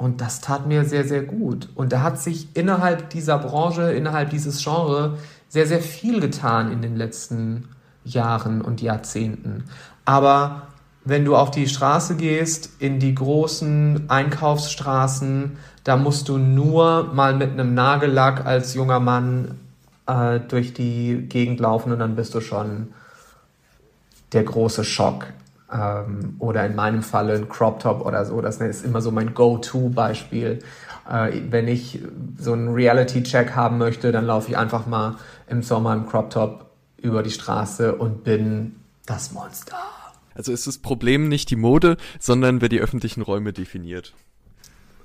Und 0.03 0.19
das 0.19 0.41
tat 0.41 0.67
mir 0.67 0.83
sehr, 0.83 1.05
sehr 1.05 1.23
gut. 1.23 1.69
Und 1.75 1.93
da 1.93 2.01
hat 2.01 2.19
sich 2.19 2.57
innerhalb 2.57 3.09
dieser 3.11 3.37
Branche, 3.37 3.93
innerhalb 3.93 4.31
dieses 4.31 4.61
Genres 4.61 5.17
sehr, 5.47 5.65
sehr 5.65 5.79
viel 5.79 6.19
getan 6.19 6.73
in 6.73 6.81
den 6.81 6.97
letzten 6.97 7.69
Jahren 8.03 8.59
und 8.59 8.81
Jahrzehnten. 8.81 9.63
Aber 10.03 10.63
wenn 11.05 11.23
du 11.23 11.37
auf 11.37 11.51
die 11.51 11.69
Straße 11.69 12.17
gehst, 12.17 12.71
in 12.79 12.99
die 12.99 13.15
großen 13.15 14.09
Einkaufsstraßen, 14.09 15.57
da 15.85 15.95
musst 15.95 16.27
du 16.27 16.37
nur 16.37 17.13
mal 17.13 17.33
mit 17.33 17.51
einem 17.51 17.73
Nagellack 17.73 18.45
als 18.45 18.73
junger 18.73 18.99
Mann 18.99 19.57
äh, 20.05 20.41
durch 20.41 20.73
die 20.73 21.27
Gegend 21.29 21.61
laufen 21.61 21.93
und 21.93 21.99
dann 21.99 22.17
bist 22.17 22.35
du 22.35 22.41
schon 22.41 22.89
der 24.33 24.43
große 24.43 24.83
Schock 24.83 25.27
ähm, 25.73 26.35
oder 26.39 26.65
in 26.65 26.75
meinem 26.75 27.01
Falle 27.01 27.35
ein 27.35 27.49
Crop 27.49 27.79
Top 27.79 28.05
oder 28.05 28.25
so. 28.25 28.41
Das 28.41 28.57
ist 28.57 28.85
immer 28.85 29.01
so 29.01 29.11
mein 29.11 29.33
Go-To-Beispiel. 29.33 30.59
Äh, 31.09 31.41
wenn 31.49 31.67
ich 31.67 31.99
so 32.37 32.53
einen 32.53 32.69
Reality-Check 32.73 33.55
haben 33.55 33.77
möchte, 33.77 34.11
dann 34.11 34.25
laufe 34.25 34.51
ich 34.51 34.57
einfach 34.57 34.85
mal 34.85 35.17
im 35.47 35.63
Sommer 35.63 35.93
im 35.93 36.07
Crop 36.07 36.29
Top 36.29 36.69
über 36.97 37.23
die 37.23 37.31
Straße 37.31 37.95
und 37.95 38.23
bin 38.23 38.75
das 39.05 39.33
Monster. 39.33 39.77
Also 40.35 40.51
ist 40.51 40.67
das 40.67 40.77
Problem 40.77 41.27
nicht 41.27 41.49
die 41.49 41.55
Mode, 41.55 41.97
sondern 42.19 42.61
wer 42.61 42.69
die 42.69 42.79
öffentlichen 42.79 43.21
Räume 43.21 43.53
definiert. 43.53 44.13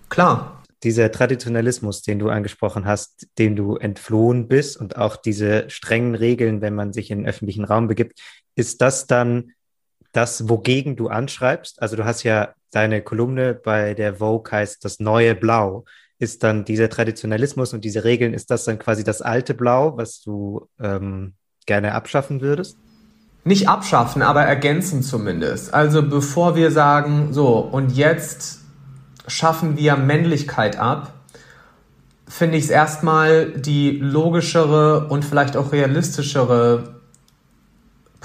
Klar. 0.09 0.63
Dieser 0.85 1.11
Traditionalismus, 1.11 2.03
den 2.03 2.21
du 2.21 2.29
angesprochen 2.29 2.85
hast, 2.85 3.27
dem 3.37 3.57
du 3.57 3.75
entflohen 3.75 4.47
bist 4.47 4.77
und 4.77 4.97
auch 4.97 5.17
diese 5.17 5.69
strengen 5.71 6.15
Regeln, 6.15 6.61
wenn 6.61 6.77
man 6.77 6.93
sich 6.93 7.11
in 7.11 7.19
den 7.19 7.27
öffentlichen 7.27 7.65
Raum 7.65 7.89
begibt, 7.89 8.21
ist 8.55 8.81
das 8.81 9.09
dann 9.09 9.51
das, 10.13 10.49
wogegen 10.49 10.97
du 10.97 11.09
anschreibst? 11.09 11.81
Also 11.83 11.97
du 11.97 12.05
hast 12.05 12.23
ja 12.23 12.55
deine 12.71 13.03
Kolumne 13.03 13.55
bei 13.55 13.95
der 13.95 14.17
Vogue 14.17 14.51
heißt 14.51 14.85
das 14.85 15.01
neue 15.01 15.35
Blau. 15.35 15.85
Ist 16.19 16.43
dann 16.43 16.65
dieser 16.65 16.89
Traditionalismus 16.89 17.73
und 17.73 17.85
diese 17.85 18.05
Regeln, 18.05 18.35
ist 18.35 18.51
das 18.51 18.65
dann 18.65 18.79
quasi 18.79 19.05
das 19.05 19.23
alte 19.23 19.55
Blau, 19.55 19.97
was 19.97 20.21
du 20.21 20.69
ähm, 20.81 21.35
gerne 21.67 21.95
abschaffen 21.95 22.41
würdest? 22.41 22.77
Nicht 23.45 23.69
abschaffen, 23.69 24.23
aber 24.23 24.43
ergänzen 24.43 25.03
zumindest. 25.03 25.73
Also 25.73 26.03
bevor 26.03 26.57
wir 26.57 26.71
sagen, 26.71 27.33
so, 27.33 27.59
und 27.59 27.97
jetzt 27.97 28.61
schaffen 29.29 29.77
wir 29.77 29.97
Männlichkeit 29.97 30.79
ab, 30.79 31.13
finde 32.27 32.59
ich 32.59 32.65
es 32.65 32.71
erstmal 32.71 33.53
die 33.53 33.93
logischere 33.93 35.07
und 35.09 35.25
vielleicht 35.25 35.57
auch 35.57 35.73
realistischere 35.73 36.98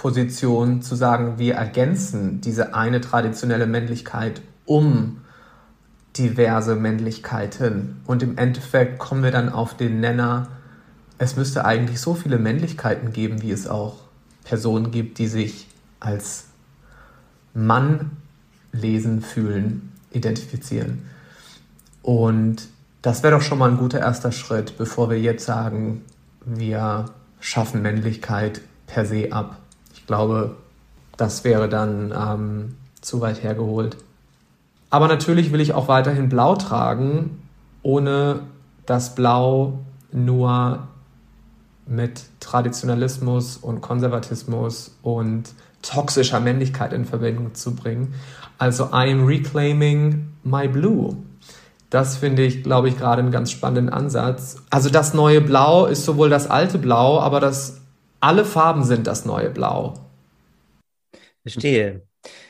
Position 0.03 0.81
zu 0.81 0.95
sagen, 0.95 1.39
wir 1.39 1.55
ergänzen 1.55 2.41
diese 2.41 2.75
eine 2.75 2.99
traditionelle 2.99 3.67
Männlichkeit 3.67 4.41
um 4.65 5.21
diverse 6.17 6.75
Männlichkeiten. 6.75 8.01
Und 8.05 8.21
im 8.21 8.37
Endeffekt 8.37 8.99
kommen 8.99 9.23
wir 9.23 9.31
dann 9.31 9.47
auf 9.47 9.77
den 9.77 10.01
Nenner, 10.01 10.49
es 11.19 11.37
müsste 11.37 11.63
eigentlich 11.63 12.01
so 12.01 12.15
viele 12.15 12.37
Männlichkeiten 12.37 13.13
geben, 13.13 13.41
wie 13.41 13.51
es 13.51 13.65
auch 13.65 13.95
Personen 14.43 14.91
gibt, 14.91 15.19
die 15.19 15.27
sich 15.27 15.69
als 16.01 16.47
Mann 17.53 18.11
lesen, 18.73 19.21
fühlen, 19.21 19.93
identifizieren. 20.11 21.03
Und 22.01 22.67
das 23.01 23.23
wäre 23.23 23.35
doch 23.35 23.41
schon 23.41 23.57
mal 23.57 23.71
ein 23.71 23.77
guter 23.77 23.99
erster 23.99 24.33
Schritt, 24.33 24.77
bevor 24.77 25.09
wir 25.09 25.21
jetzt 25.21 25.45
sagen, 25.45 26.01
wir 26.43 27.05
schaffen 27.39 27.81
Männlichkeit 27.81 28.59
per 28.85 29.05
se 29.05 29.31
ab. 29.31 29.62
Ich 30.03 30.07
glaube, 30.07 30.57
das 31.15 31.45
wäre 31.45 31.69
dann 31.69 32.11
ähm, 32.13 32.75
zu 32.99 33.21
weit 33.21 33.41
hergeholt. 33.41 33.95
Aber 34.89 35.07
natürlich 35.07 35.53
will 35.53 35.61
ich 35.61 35.73
auch 35.73 35.87
weiterhin 35.87 36.27
Blau 36.27 36.57
tragen, 36.57 37.41
ohne 37.83 38.41
dass 38.85 39.15
Blau 39.15 39.79
nur 40.11 40.89
mit 41.85 42.23
Traditionalismus 42.41 43.55
und 43.55 43.79
Konservatismus 43.79 44.93
und 45.03 45.53
toxischer 45.81 46.41
Männlichkeit 46.41 46.91
in 46.91 47.05
Verbindung 47.05 47.55
zu 47.55 47.75
bringen. 47.75 48.13
Also 48.57 48.87
I 48.87 49.09
am 49.09 49.25
reclaiming 49.25 50.33
my 50.43 50.67
blue. 50.67 51.15
Das 51.89 52.17
finde 52.17 52.43
ich, 52.43 52.61
glaube 52.61 52.89
ich, 52.89 52.97
gerade 52.97 53.21
einen 53.21 53.31
ganz 53.31 53.51
spannenden 53.51 53.87
Ansatz. 53.87 54.57
Also 54.69 54.89
das 54.89 55.13
neue 55.13 55.39
Blau 55.39 55.85
ist 55.85 56.03
sowohl 56.03 56.29
das 56.29 56.49
alte 56.49 56.77
Blau, 56.77 57.21
aber 57.21 57.39
das 57.39 57.82
alle 58.23 58.45
Farben 58.45 58.83
sind 58.83 59.05
das 59.05 59.25
neue 59.25 59.49
Blau. 59.49 59.93
Verstehe. 61.41 62.03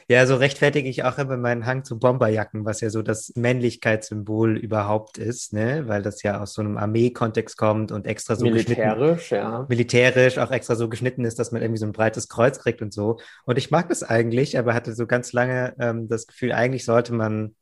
Ja, 0.07 0.27
so 0.27 0.35
rechtfertige 0.35 0.87
ich 0.87 1.03
auch 1.03 1.17
immer 1.17 1.35
meinen 1.35 1.65
Hang 1.65 1.83
zu 1.83 1.97
Bomberjacken, 1.97 2.63
was 2.63 2.81
ja 2.81 2.91
so 2.91 3.01
das 3.01 3.31
Männlichkeitssymbol 3.35 4.55
überhaupt 4.57 5.17
ist, 5.17 5.51
ne? 5.51 5.87
Weil 5.87 6.03
das 6.03 6.21
ja 6.21 6.39
aus 6.39 6.53
so 6.53 6.61
einem 6.61 6.77
Armeekontext 6.77 7.57
kommt 7.57 7.91
und 7.91 8.05
extra 8.05 8.35
so 8.35 8.45
militärisch, 8.45 9.31
ja. 9.31 9.65
Militärisch 9.67 10.37
auch 10.37 10.51
extra 10.51 10.75
so 10.75 10.89
geschnitten 10.89 11.25
ist, 11.25 11.39
dass 11.39 11.51
man 11.51 11.63
irgendwie 11.63 11.79
so 11.79 11.87
ein 11.87 11.93
breites 11.93 12.27
Kreuz 12.29 12.59
kriegt 12.59 12.83
und 12.83 12.93
so. 12.93 13.17
Und 13.45 13.57
ich 13.57 13.71
mag 13.71 13.89
das 13.89 14.03
eigentlich, 14.03 14.59
aber 14.59 14.75
hatte 14.75 14.93
so 14.93 15.07
ganz 15.07 15.33
lange 15.33 15.73
ähm, 15.79 16.07
das 16.07 16.27
Gefühl, 16.27 16.51
eigentlich 16.51 16.85
sollte 16.85 17.13
man 17.13 17.55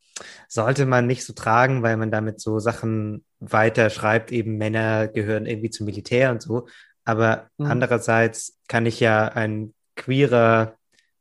sollte 0.46 0.84
man 0.84 1.06
nicht 1.06 1.24
so 1.24 1.32
tragen, 1.32 1.82
weil 1.82 1.96
man 1.96 2.10
damit 2.10 2.40
so 2.40 2.58
Sachen 2.58 3.24
weiter 3.40 3.88
schreibt, 3.90 4.30
eben 4.30 4.58
Männer 4.58 5.08
gehören 5.08 5.46
irgendwie 5.46 5.70
zum 5.70 5.86
Militär 5.86 6.30
und 6.30 6.42
so. 6.42 6.66
Aber 7.04 7.46
mhm. 7.58 7.66
andererseits 7.66 8.58
kann 8.68 8.86
ich 8.86 9.00
ja 9.00 9.26
ein 9.26 9.74
queerer, 9.96 10.74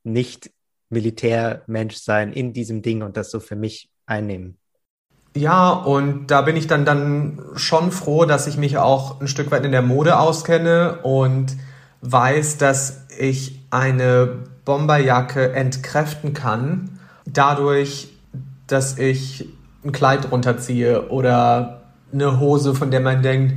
nicht 0.03 0.51
Militärmensch 0.89 1.95
sein 1.95 2.33
in 2.33 2.53
diesem 2.53 2.81
Ding 2.81 3.01
und 3.01 3.17
das 3.17 3.31
so 3.31 3.39
für 3.39 3.55
mich 3.55 3.89
einnehmen. 4.05 4.57
Ja, 5.35 5.69
und 5.71 6.27
da 6.27 6.41
bin 6.41 6.57
ich 6.57 6.67
dann, 6.67 6.83
dann 6.83 7.41
schon 7.55 7.91
froh, 7.91 8.25
dass 8.25 8.47
ich 8.47 8.57
mich 8.57 8.77
auch 8.77 9.21
ein 9.21 9.29
Stück 9.29 9.49
weit 9.51 9.63
in 9.63 9.71
der 9.71 9.81
Mode 9.81 10.19
auskenne 10.19 10.99
und 11.03 11.55
weiß, 12.01 12.57
dass 12.57 13.05
ich 13.17 13.61
eine 13.69 14.39
Bomberjacke 14.65 15.53
entkräften 15.53 16.33
kann, 16.33 16.99
dadurch, 17.25 18.09
dass 18.67 18.97
ich 18.97 19.47
ein 19.85 19.93
Kleid 19.93 20.31
runterziehe 20.31 21.09
oder 21.09 21.83
eine 22.11 22.39
Hose, 22.39 22.75
von 22.75 22.91
der 22.91 22.99
man 22.99 23.21
denkt, 23.21 23.55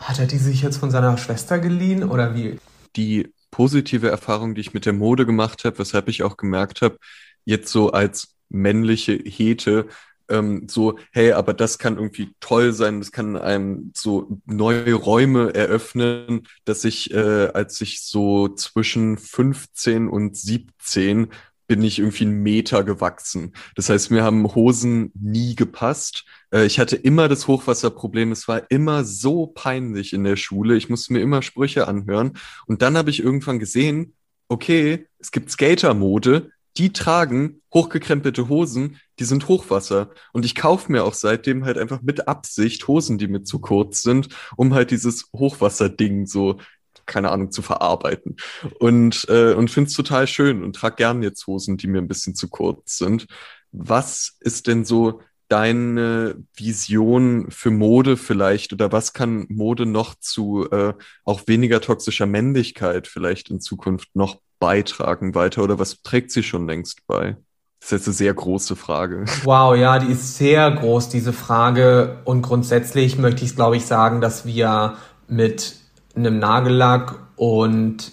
hat 0.00 0.18
er 0.18 0.26
die 0.26 0.38
sich 0.38 0.62
jetzt 0.62 0.78
von 0.78 0.90
seiner 0.90 1.16
Schwester 1.18 1.58
geliehen 1.58 2.04
oder 2.04 2.34
wie? 2.34 2.58
Die 2.96 3.32
positive 3.50 4.08
Erfahrung, 4.08 4.54
die 4.54 4.60
ich 4.62 4.74
mit 4.74 4.86
der 4.86 4.92
Mode 4.92 5.26
gemacht 5.26 5.64
habe, 5.64 5.78
weshalb 5.78 6.08
ich 6.08 6.22
auch 6.22 6.36
gemerkt 6.36 6.82
habe, 6.82 6.98
jetzt 7.44 7.70
so 7.70 7.92
als 7.92 8.34
männliche 8.48 9.12
Hete, 9.12 9.86
ähm, 10.28 10.68
so, 10.68 10.98
hey, 11.12 11.32
aber 11.32 11.52
das 11.52 11.78
kann 11.78 11.96
irgendwie 11.96 12.32
toll 12.40 12.72
sein, 12.72 13.00
das 13.00 13.12
kann 13.12 13.36
einem 13.36 13.92
so 13.94 14.38
neue 14.46 14.94
Räume 14.94 15.54
eröffnen, 15.54 16.46
dass 16.64 16.84
ich, 16.84 17.12
äh, 17.12 17.48
als 17.52 17.80
ich 17.80 18.02
so 18.02 18.48
zwischen 18.48 19.18
15 19.18 20.08
und 20.08 20.36
17 20.36 21.28
bin 21.70 21.84
ich 21.84 22.00
irgendwie 22.00 22.24
einen 22.24 22.42
Meter 22.42 22.82
gewachsen. 22.82 23.52
Das 23.76 23.88
heißt, 23.90 24.10
mir 24.10 24.24
haben 24.24 24.56
Hosen 24.56 25.12
nie 25.14 25.54
gepasst. 25.54 26.24
Äh, 26.52 26.66
ich 26.66 26.80
hatte 26.80 26.96
immer 26.96 27.28
das 27.28 27.46
Hochwasserproblem. 27.46 28.32
Es 28.32 28.48
war 28.48 28.68
immer 28.72 29.04
so 29.04 29.46
peinlich 29.46 30.12
in 30.12 30.24
der 30.24 30.34
Schule. 30.34 30.74
Ich 30.76 30.88
musste 30.88 31.12
mir 31.12 31.20
immer 31.20 31.42
Sprüche 31.42 31.86
anhören. 31.86 32.32
Und 32.66 32.82
dann 32.82 32.96
habe 32.96 33.10
ich 33.10 33.22
irgendwann 33.22 33.60
gesehen, 33.60 34.14
okay, 34.48 35.06
es 35.20 35.30
gibt 35.30 35.52
Skatermode, 35.52 36.50
die 36.76 36.92
tragen 36.92 37.62
hochgekrempelte 37.72 38.48
Hosen, 38.48 38.96
die 39.20 39.24
sind 39.24 39.46
Hochwasser. 39.46 40.10
Und 40.32 40.44
ich 40.44 40.56
kaufe 40.56 40.90
mir 40.90 41.04
auch 41.04 41.14
seitdem 41.14 41.64
halt 41.64 41.78
einfach 41.78 42.02
mit 42.02 42.26
Absicht 42.26 42.88
Hosen, 42.88 43.16
die 43.16 43.28
mir 43.28 43.44
zu 43.44 43.60
kurz 43.60 44.02
sind, 44.02 44.28
um 44.56 44.74
halt 44.74 44.90
dieses 44.90 45.30
Hochwasserding 45.32 46.26
so 46.26 46.58
keine 47.10 47.30
Ahnung, 47.30 47.50
zu 47.50 47.60
verarbeiten. 47.60 48.36
Und, 48.78 49.26
äh, 49.28 49.52
und 49.52 49.70
finde 49.70 49.88
es 49.88 49.94
total 49.94 50.26
schön 50.26 50.62
und 50.62 50.76
trage 50.76 50.96
gern 50.96 51.22
jetzt 51.22 51.46
Hosen, 51.46 51.76
die 51.76 51.88
mir 51.88 51.98
ein 51.98 52.08
bisschen 52.08 52.34
zu 52.34 52.48
kurz 52.48 52.96
sind. 52.96 53.26
Was 53.72 54.36
ist 54.40 54.66
denn 54.66 54.84
so 54.84 55.20
deine 55.48 56.36
Vision 56.54 57.50
für 57.50 57.72
Mode 57.72 58.16
vielleicht 58.16 58.72
oder 58.72 58.92
was 58.92 59.12
kann 59.12 59.46
Mode 59.48 59.84
noch 59.84 60.14
zu 60.14 60.70
äh, 60.70 60.94
auch 61.24 61.42
weniger 61.46 61.80
toxischer 61.80 62.26
Männlichkeit 62.26 63.08
vielleicht 63.08 63.50
in 63.50 63.60
Zukunft 63.60 64.10
noch 64.14 64.38
beitragen 64.60 65.34
weiter 65.34 65.64
oder 65.64 65.78
was 65.78 66.02
trägt 66.02 66.30
sie 66.30 66.44
schon 66.44 66.68
längst 66.68 67.06
bei? 67.08 67.36
Das 67.80 67.88
ist 67.88 67.92
jetzt 67.92 68.08
eine 68.08 68.14
sehr 68.14 68.34
große 68.34 68.76
Frage. 68.76 69.24
Wow, 69.42 69.74
ja, 69.74 69.98
die 69.98 70.12
ist 70.12 70.36
sehr 70.36 70.70
groß, 70.70 71.08
diese 71.08 71.32
Frage. 71.32 72.20
Und 72.24 72.42
grundsätzlich 72.42 73.18
möchte 73.18 73.44
ich, 73.44 73.56
glaube 73.56 73.76
ich, 73.76 73.86
sagen, 73.86 74.20
dass 74.20 74.44
wir 74.44 74.98
mit 75.28 75.79
einem 76.16 76.38
Nagellack 76.38 77.16
und 77.36 78.12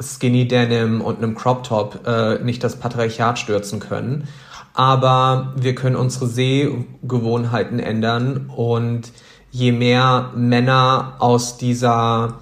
Skinny 0.00 0.48
Denim 0.48 1.00
und 1.00 1.18
einem 1.18 1.34
Crop 1.34 1.64
Top 1.64 2.06
äh, 2.06 2.42
nicht 2.42 2.64
das 2.64 2.76
Patriarchat 2.76 3.38
stürzen 3.38 3.80
können. 3.80 4.28
Aber 4.74 5.52
wir 5.56 5.74
können 5.74 5.96
unsere 5.96 6.26
Sehgewohnheiten 6.26 7.78
ändern 7.78 8.50
und 8.54 9.12
je 9.50 9.70
mehr 9.70 10.30
Männer 10.34 11.16
aus 11.18 11.58
dieser 11.58 12.38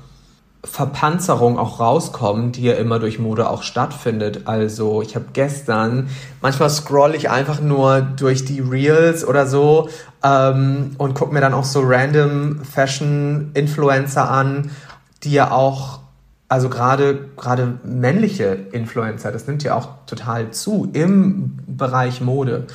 Verpanzerung 0.62 1.58
auch 1.58 1.80
rauskommen, 1.80 2.52
die 2.52 2.62
ja 2.62 2.74
immer 2.74 2.98
durch 2.98 3.18
Mode 3.18 3.48
auch 3.48 3.62
stattfindet. 3.62 4.42
Also 4.44 5.00
ich 5.00 5.16
habe 5.16 5.26
gestern, 5.32 6.08
manchmal 6.42 6.68
scroll 6.68 7.14
ich 7.14 7.30
einfach 7.30 7.60
nur 7.60 8.02
durch 8.02 8.44
die 8.44 8.60
Reels 8.60 9.26
oder 9.26 9.46
so 9.46 9.88
ähm, 10.22 10.94
und 10.98 11.14
gucke 11.14 11.32
mir 11.32 11.40
dann 11.40 11.54
auch 11.54 11.64
so 11.64 11.80
random 11.82 12.62
Fashion-Influencer 12.62 14.30
an 14.30 14.70
die 15.22 15.32
ja 15.32 15.50
auch, 15.50 16.00
also 16.48 16.68
gerade 16.68 17.28
gerade 17.36 17.78
männliche 17.84 18.46
Influencer, 18.72 19.32
das 19.32 19.46
nimmt 19.46 19.62
ja 19.62 19.74
auch 19.74 19.88
total 20.06 20.50
zu 20.50 20.88
im 20.92 21.58
Bereich 21.66 22.20
Mode. 22.20 22.66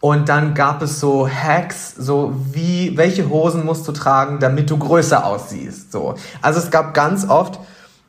Und 0.00 0.28
dann 0.28 0.52
gab 0.52 0.82
es 0.82 1.00
so 1.00 1.26
Hacks, 1.26 1.94
so 1.96 2.34
wie, 2.52 2.94
welche 2.98 3.30
Hosen 3.30 3.64
musst 3.64 3.88
du 3.88 3.92
tragen, 3.92 4.38
damit 4.38 4.68
du 4.68 4.76
größer 4.76 5.24
aussiehst. 5.24 5.92
So. 5.92 6.16
Also 6.42 6.58
es 6.58 6.70
gab 6.70 6.92
ganz 6.92 7.26
oft 7.26 7.58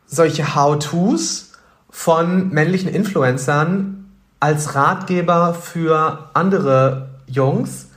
solche 0.06 0.56
How-Tos 0.56 1.54
von 1.89 2.50
männlichen 2.50 2.89
Influencern 2.89 4.12
als 4.42 4.75
Ratgeber 4.75 5.54
für 5.54 6.30
andere 6.34 7.12
Jungs, 7.27 7.88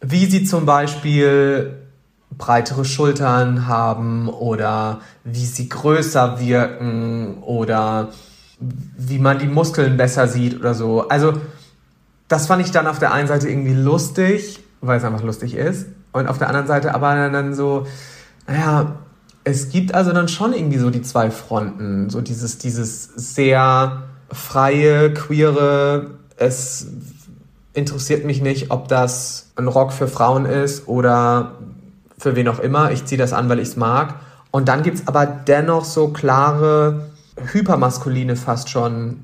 wie 0.00 0.24
sie 0.24 0.44
zum 0.44 0.64
Beispiel 0.64 1.85
breitere 2.38 2.84
Schultern 2.84 3.66
haben 3.66 4.28
oder 4.28 5.00
wie 5.24 5.46
sie 5.46 5.68
größer 5.68 6.40
wirken 6.40 7.38
oder 7.42 8.08
wie 8.58 9.18
man 9.18 9.38
die 9.38 9.46
Muskeln 9.46 9.96
besser 9.96 10.28
sieht 10.28 10.58
oder 10.58 10.74
so. 10.74 11.08
Also 11.08 11.34
das 12.28 12.46
fand 12.46 12.64
ich 12.64 12.72
dann 12.72 12.86
auf 12.86 12.98
der 12.98 13.12
einen 13.12 13.28
Seite 13.28 13.48
irgendwie 13.48 13.74
lustig, 13.74 14.60
weil 14.80 14.98
es 14.98 15.04
einfach 15.04 15.22
lustig 15.22 15.54
ist 15.54 15.86
und 16.12 16.28
auf 16.28 16.38
der 16.38 16.48
anderen 16.48 16.66
Seite 16.66 16.94
aber 16.94 17.28
dann 17.30 17.54
so, 17.54 17.86
naja, 18.46 18.96
es 19.44 19.68
gibt 19.68 19.94
also 19.94 20.12
dann 20.12 20.28
schon 20.28 20.52
irgendwie 20.52 20.78
so 20.78 20.90
die 20.90 21.02
zwei 21.02 21.30
Fronten, 21.30 22.10
so 22.10 22.20
dieses, 22.20 22.58
dieses 22.58 23.04
sehr 23.04 24.02
freie, 24.32 25.14
queere, 25.14 26.10
es 26.36 26.88
interessiert 27.72 28.24
mich 28.24 28.42
nicht, 28.42 28.70
ob 28.70 28.88
das 28.88 29.52
ein 29.56 29.68
Rock 29.68 29.92
für 29.92 30.08
Frauen 30.08 30.46
ist 30.46 30.88
oder 30.88 31.52
für 32.18 32.36
wen 32.36 32.48
auch 32.48 32.58
immer. 32.60 32.90
Ich 32.92 33.04
ziehe 33.04 33.18
das 33.18 33.32
an, 33.32 33.48
weil 33.48 33.58
ich 33.58 33.68
es 33.68 33.76
mag. 33.76 34.16
Und 34.50 34.68
dann 34.68 34.82
gibt 34.82 34.98
es 34.98 35.08
aber 35.08 35.26
dennoch 35.26 35.84
so 35.84 36.08
klare, 36.08 37.10
hypermaskuline 37.52 38.36
fast 38.36 38.70
schon 38.70 39.20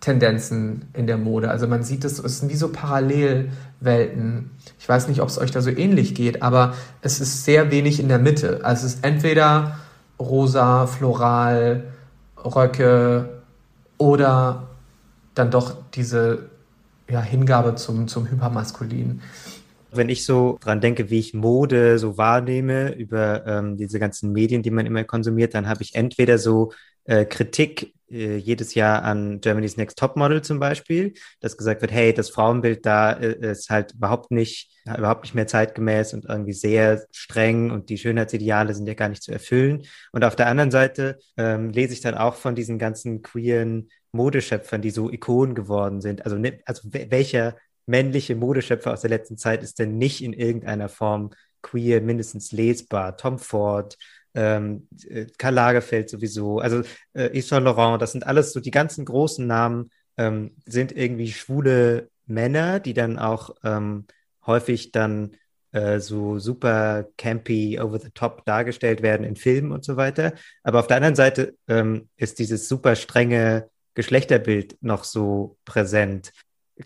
Tendenzen 0.00 0.82
in 0.92 1.06
der 1.06 1.16
Mode. 1.16 1.50
Also 1.50 1.66
man 1.66 1.82
sieht 1.82 2.04
es, 2.04 2.18
es 2.18 2.40
sind 2.40 2.50
wie 2.50 2.56
so 2.56 2.68
Parallelwelten. 2.68 4.50
Ich 4.78 4.86
weiß 4.86 5.08
nicht, 5.08 5.22
ob 5.22 5.28
es 5.28 5.38
euch 5.38 5.50
da 5.50 5.62
so 5.62 5.70
ähnlich 5.70 6.14
geht, 6.14 6.42
aber 6.42 6.74
es 7.00 7.20
ist 7.20 7.44
sehr 7.44 7.70
wenig 7.70 8.00
in 8.00 8.08
der 8.08 8.18
Mitte. 8.18 8.60
Also 8.62 8.86
es 8.86 8.96
ist 8.96 9.04
entweder 9.04 9.78
rosa, 10.18 10.86
floral, 10.86 11.84
Röcke 12.44 13.30
oder 13.96 14.64
dann 15.34 15.50
doch 15.50 15.74
diese 15.94 16.50
ja, 17.08 17.20
Hingabe 17.20 17.74
zum, 17.74 18.06
zum 18.06 18.28
Hypermaskulin. 18.28 19.22
Wenn 19.96 20.08
ich 20.08 20.24
so 20.24 20.58
dran 20.60 20.80
denke, 20.80 21.10
wie 21.10 21.18
ich 21.18 21.34
Mode 21.34 21.98
so 21.98 22.18
wahrnehme 22.18 22.94
über 22.94 23.46
ähm, 23.46 23.76
diese 23.76 23.98
ganzen 23.98 24.32
Medien, 24.32 24.62
die 24.62 24.70
man 24.70 24.86
immer 24.86 25.04
konsumiert, 25.04 25.54
dann 25.54 25.68
habe 25.68 25.82
ich 25.82 25.94
entweder 25.94 26.38
so 26.38 26.72
äh, 27.04 27.24
Kritik 27.24 27.94
äh, 28.10 28.36
jedes 28.36 28.74
Jahr 28.74 29.02
an 29.02 29.40
Germany's 29.40 29.76
Next 29.76 29.98
Topmodel 29.98 30.42
zum 30.42 30.58
Beispiel, 30.58 31.14
dass 31.40 31.56
gesagt 31.56 31.80
wird, 31.80 31.92
hey, 31.92 32.14
das 32.14 32.30
Frauenbild 32.30 32.86
da 32.86 33.12
äh, 33.12 33.50
ist 33.52 33.70
halt 33.70 33.94
überhaupt 33.94 34.30
nicht, 34.30 34.70
überhaupt 34.84 35.24
nicht 35.24 35.34
mehr 35.34 35.46
zeitgemäß 35.46 36.14
und 36.14 36.26
irgendwie 36.26 36.52
sehr 36.52 37.04
streng 37.12 37.70
und 37.70 37.88
die 37.88 37.98
Schönheitsideale 37.98 38.74
sind 38.74 38.86
ja 38.86 38.94
gar 38.94 39.08
nicht 39.08 39.22
zu 39.22 39.32
erfüllen. 39.32 39.82
Und 40.12 40.24
auf 40.24 40.36
der 40.36 40.46
anderen 40.46 40.70
Seite 40.70 41.18
ähm, 41.36 41.70
lese 41.70 41.94
ich 41.94 42.00
dann 42.00 42.14
auch 42.14 42.34
von 42.34 42.54
diesen 42.54 42.78
ganzen 42.78 43.22
queeren 43.22 43.88
Modeschöpfern, 44.12 44.80
die 44.80 44.90
so 44.90 45.10
Ikonen 45.10 45.54
geworden 45.54 46.00
sind. 46.00 46.24
Also, 46.24 46.38
ne, 46.38 46.60
also 46.66 46.88
welcher 46.92 47.56
männliche 47.86 48.36
Modeschöpfer 48.36 48.92
aus 48.92 49.02
der 49.02 49.10
letzten 49.10 49.36
Zeit 49.36 49.62
ist 49.62 49.78
denn 49.78 49.98
nicht 49.98 50.22
in 50.22 50.32
irgendeiner 50.32 50.88
Form 50.88 51.30
queer, 51.62 52.00
mindestens 52.00 52.52
lesbar? 52.52 53.16
Tom 53.16 53.38
Ford, 53.38 53.96
ähm, 54.34 54.88
äh, 55.08 55.26
Karl 55.38 55.54
Lagerfeld 55.54 56.10
sowieso, 56.10 56.58
also 56.58 56.82
äh, 57.12 57.30
Yves 57.38 57.48
Saint 57.48 57.64
Laurent, 57.64 58.02
das 58.02 58.12
sind 58.12 58.26
alles 58.26 58.52
so 58.52 58.60
die 58.60 58.70
ganzen 58.70 59.04
großen 59.04 59.46
Namen, 59.46 59.90
ähm, 60.16 60.56
sind 60.66 60.96
irgendwie 60.96 61.32
schwule 61.32 62.08
Männer, 62.26 62.80
die 62.80 62.94
dann 62.94 63.18
auch 63.18 63.50
ähm, 63.64 64.06
häufig 64.46 64.92
dann 64.92 65.36
äh, 65.72 66.00
so 66.00 66.38
super 66.38 67.06
campy, 67.16 67.78
over 67.80 67.98
the 67.98 68.10
top 68.10 68.44
dargestellt 68.44 69.02
werden 69.02 69.24
in 69.24 69.36
Filmen 69.36 69.72
und 69.72 69.84
so 69.84 69.96
weiter. 69.96 70.32
Aber 70.62 70.80
auf 70.80 70.86
der 70.86 70.96
anderen 70.96 71.16
Seite 71.16 71.56
ähm, 71.68 72.08
ist 72.16 72.38
dieses 72.38 72.68
super 72.68 72.96
strenge 72.96 73.68
Geschlechterbild 73.94 74.78
noch 74.82 75.04
so 75.04 75.56
präsent. 75.64 76.32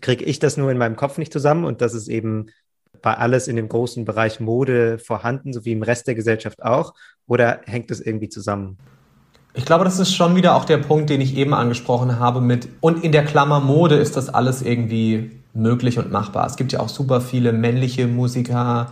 Kriege 0.01 0.23
ich 0.25 0.39
das 0.39 0.57
nur 0.57 0.71
in 0.71 0.77
meinem 0.77 0.95
Kopf 0.95 1.17
nicht 1.17 1.33
zusammen 1.33 1.65
und 1.65 1.81
das 1.81 1.93
ist 1.93 2.07
eben 2.07 2.47
bei 3.01 3.15
alles 3.15 3.47
in 3.47 3.55
dem 3.55 3.69
großen 3.69 4.05
Bereich 4.05 4.39
Mode 4.39 4.99
vorhanden, 4.99 5.53
so 5.53 5.65
wie 5.65 5.71
im 5.71 5.83
Rest 5.83 6.07
der 6.07 6.15
Gesellschaft 6.15 6.61
auch? 6.63 6.93
Oder 7.27 7.61
hängt 7.65 7.89
das 7.91 7.99
irgendwie 7.99 8.29
zusammen? 8.29 8.77
Ich 9.53 9.65
glaube, 9.65 9.83
das 9.83 9.99
ist 9.99 10.13
schon 10.13 10.35
wieder 10.35 10.55
auch 10.55 10.65
der 10.65 10.77
Punkt, 10.77 11.09
den 11.09 11.21
ich 11.21 11.35
eben 11.35 11.53
angesprochen 11.53 12.19
habe 12.19 12.39
mit, 12.39 12.69
und 12.81 13.03
in 13.03 13.11
der 13.11 13.25
Klammer 13.25 13.59
Mode 13.59 13.95
ist 13.95 14.15
das 14.15 14.29
alles 14.29 14.61
irgendwie 14.61 15.31
möglich 15.53 15.97
und 15.97 16.11
machbar. 16.11 16.45
Es 16.45 16.55
gibt 16.55 16.71
ja 16.71 16.79
auch 16.79 16.89
super 16.89 17.19
viele 17.19 17.51
männliche 17.51 18.07
Musiker, 18.07 18.91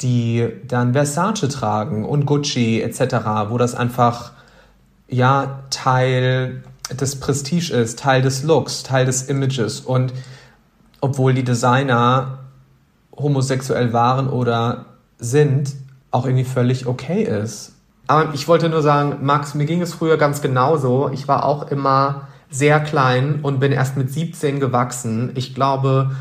die 0.00 0.48
dann 0.66 0.92
Versace 0.92 1.48
tragen 1.48 2.04
und 2.04 2.26
Gucci 2.26 2.82
etc., 2.82 3.14
wo 3.48 3.58
das 3.58 3.74
einfach 3.74 4.32
ja 5.08 5.62
Teil 5.70 6.64
des 6.90 7.20
Prestige 7.20 7.72
ist, 7.72 8.00
Teil 8.00 8.22
des 8.22 8.42
Looks, 8.42 8.82
Teil 8.82 9.06
des 9.06 9.22
Images 9.22 9.80
und 9.80 10.12
obwohl 11.02 11.34
die 11.34 11.44
Designer 11.44 12.38
homosexuell 13.14 13.92
waren 13.92 14.30
oder 14.30 14.86
sind, 15.18 15.74
auch 16.10 16.24
irgendwie 16.24 16.44
völlig 16.44 16.86
okay 16.86 17.24
ist. 17.24 17.72
Aber 18.06 18.32
ich 18.32 18.48
wollte 18.48 18.68
nur 18.68 18.82
sagen, 18.82 19.18
Max, 19.20 19.54
mir 19.54 19.66
ging 19.66 19.82
es 19.82 19.92
früher 19.92 20.16
ganz 20.16 20.40
genauso. 20.40 21.10
Ich 21.12 21.28
war 21.28 21.44
auch 21.44 21.70
immer 21.70 22.28
sehr 22.50 22.80
klein 22.80 23.40
und 23.42 23.60
bin 23.60 23.72
erst 23.72 23.96
mit 23.96 24.12
17 24.12 24.60
gewachsen. 24.60 25.32
Ich 25.34 25.54
glaube, 25.54 26.12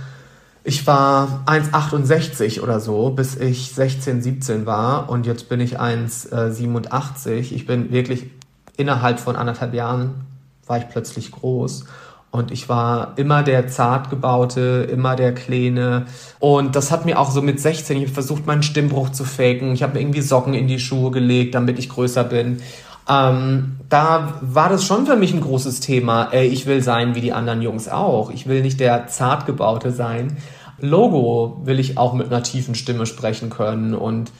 ich 0.63 0.87
war 0.87 1.43
1,68 1.45 2.61
oder 2.61 2.79
so, 2.79 3.11
bis 3.11 3.35
ich 3.35 3.73
16, 3.73 4.21
17 4.21 4.65
war. 4.65 5.09
Und 5.09 5.25
jetzt 5.25 5.47
bin 5.47 5.59
ich 5.59 5.79
1,87. 5.79 7.53
Ich 7.53 7.65
bin 7.67 7.91
wirklich 7.91 8.29
innerhalb 8.77 9.19
von 9.19 9.35
anderthalb 9.35 9.73
Jahren 9.73 10.25
war 10.65 10.77
ich 10.77 10.87
plötzlich 10.89 11.31
groß. 11.31 11.85
Und 12.31 12.51
ich 12.51 12.69
war 12.69 13.13
immer 13.17 13.43
der 13.43 13.67
Zartgebaute, 13.67 14.87
immer 14.89 15.17
der 15.17 15.33
Kleine. 15.33 16.05
Und 16.39 16.77
das 16.77 16.89
hat 16.89 17.05
mir 17.05 17.19
auch 17.19 17.29
so 17.29 17.41
mit 17.41 17.59
16, 17.59 17.97
ich 17.97 18.03
habe 18.03 18.13
versucht, 18.13 18.47
meinen 18.47 18.63
Stimmbruch 18.63 19.09
zu 19.09 19.25
faken. 19.25 19.73
Ich 19.73 19.83
habe 19.83 19.95
mir 19.95 19.99
irgendwie 19.99 20.21
Socken 20.21 20.53
in 20.53 20.67
die 20.67 20.79
Schuhe 20.79 21.11
gelegt, 21.11 21.55
damit 21.55 21.77
ich 21.77 21.89
größer 21.89 22.23
bin. 22.23 22.61
Ähm, 23.09 23.77
da 23.89 24.39
war 24.41 24.69
das 24.69 24.85
schon 24.85 25.05
für 25.05 25.17
mich 25.17 25.33
ein 25.33 25.41
großes 25.41 25.81
Thema. 25.81 26.29
Ey, 26.31 26.47
ich 26.47 26.65
will 26.65 26.81
sein 26.81 27.15
wie 27.15 27.21
die 27.21 27.33
anderen 27.33 27.61
Jungs 27.61 27.89
auch. 27.89 28.31
Ich 28.31 28.47
will 28.47 28.61
nicht 28.61 28.79
der 28.79 29.07
Zartgebaute 29.07 29.91
sein. 29.91 30.37
Logo 30.79 31.61
will 31.65 31.79
ich 31.79 31.97
auch 31.97 32.13
mit 32.13 32.27
einer 32.27 32.43
tiefen 32.43 32.75
Stimme 32.75 33.05
sprechen 33.05 33.49
können 33.49 33.93
und 33.93 34.31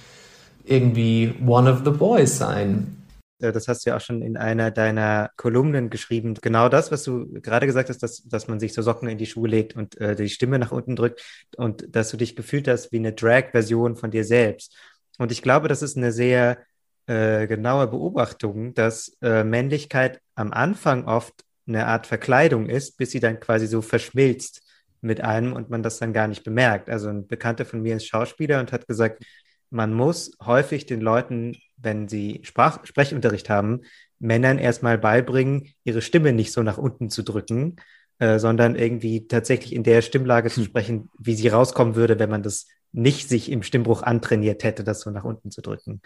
irgendwie 0.64 1.34
one 1.46 1.70
of 1.70 1.82
the 1.84 1.92
boys 1.92 2.38
sein. 2.38 3.01
Äh, 3.42 3.52
das 3.52 3.68
hast 3.68 3.86
du 3.86 3.90
ja 3.90 3.98
auch 3.98 4.02
schon 4.02 4.22
in 4.22 4.38
einer 4.38 4.72
deiner 4.72 5.32
Kolumnen 5.38 5.90
geschrieben, 5.90 6.36
genau 6.36 6.70
das, 6.70 6.92
was 6.92 7.04
du 7.04 7.28
gerade 7.42 7.66
gesagt 7.66 7.90
hast, 7.90 8.04
dass, 8.04 8.24
dass 8.24 8.48
man 8.48 8.60
sich 8.60 8.74
so 8.74 8.82
Socken 8.82 9.10
in 9.10 9.18
die 9.18 9.26
Schuhe 9.26 9.48
legt 9.48 9.76
und 9.76 10.00
äh, 10.00 10.16
die 10.16 10.30
Stimme 10.30 10.60
nach 10.60 10.72
unten 10.72 10.96
drückt 10.96 11.22
und 11.58 11.96
dass 11.96 12.10
du 12.10 12.18
dich 12.18 12.36
gefühlt 12.36 12.68
hast 12.68 12.92
wie 12.92 12.98
eine 12.98 13.14
Drag-Version 13.14 13.96
von 13.96 14.12
dir 14.12 14.24
selbst. 14.24 14.76
Und 15.18 15.32
ich 15.32 15.42
glaube, 15.42 15.68
das 15.68 15.82
ist 15.82 15.98
eine 15.98 16.12
sehr 16.12 16.60
äh, 17.08 17.48
genaue 17.48 17.88
Beobachtung, 17.88 18.74
dass 18.74 19.18
äh, 19.22 19.44
Männlichkeit 19.44 20.22
am 20.36 20.54
Anfang 20.54 21.06
oft 21.06 21.34
eine 21.68 21.88
Art 21.88 22.08
Verkleidung 22.08 22.68
ist, 22.68 22.98
bis 22.98 23.12
sie 23.12 23.20
dann 23.20 23.40
quasi 23.40 23.68
so 23.68 23.82
verschmilzt 23.82 24.62
mit 25.02 25.22
einem 25.22 25.54
und 25.54 25.70
man 25.70 25.84
das 25.84 26.00
dann 26.00 26.14
gar 26.14 26.28
nicht 26.28 26.44
bemerkt. 26.44 26.90
Also 26.90 27.10
ein 27.10 27.28
Bekannter 27.28 27.66
von 27.66 27.82
mir 27.82 27.96
ist 27.96 28.08
Schauspieler 28.08 28.60
und 28.60 28.72
hat 28.72 28.88
gesagt, 28.88 29.24
man 29.72 29.94
muss 29.94 30.38
häufig 30.40 30.86
den 30.86 31.02
Leuten 31.02 31.56
wenn 31.84 32.08
sie 32.08 32.42
Sprach 32.44 32.86
Sprechunterricht 32.86 33.50
haben, 33.50 33.82
Männern 34.20 34.60
erstmal 34.60 34.98
beibringen, 34.98 35.70
ihre 35.84 36.02
Stimme 36.02 36.34
nicht 36.34 36.54
so 36.54 36.62
nach 36.62 36.78
unten 36.78 37.10
zu 37.10 37.24
drücken, 37.24 37.78
äh, 38.20 38.38
sondern 38.40 38.76
irgendwie 38.76 39.28
tatsächlich 39.28 39.74
in 39.74 39.84
der 39.84 40.02
Stimmlage 40.02 40.50
zu 40.50 40.58
hm. 40.58 40.66
sprechen, 40.66 41.10
wie 41.18 41.36
sie 41.36 41.48
rauskommen 41.48 41.96
würde, 41.96 42.20
wenn 42.20 42.30
man 42.30 42.44
das 42.44 42.68
nicht 42.92 43.30
sich 43.30 43.52
im 43.52 43.64
Stimmbruch 43.64 44.04
antrainiert 44.04 44.64
hätte, 44.64 44.84
das 44.84 45.02
so 45.02 45.10
nach 45.10 45.24
unten 45.24 45.50
zu 45.50 45.62
drücken. 45.62 46.02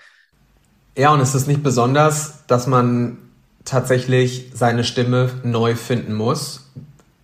Ja, 0.97 1.11
und 1.13 1.19
es 1.19 1.35
ist 1.35 1.47
nicht 1.47 1.63
besonders, 1.63 2.45
dass 2.47 2.67
man 2.67 3.17
tatsächlich 3.65 4.51
seine 4.53 4.83
Stimme 4.83 5.29
neu 5.43 5.75
finden 5.75 6.13
muss. 6.13 6.71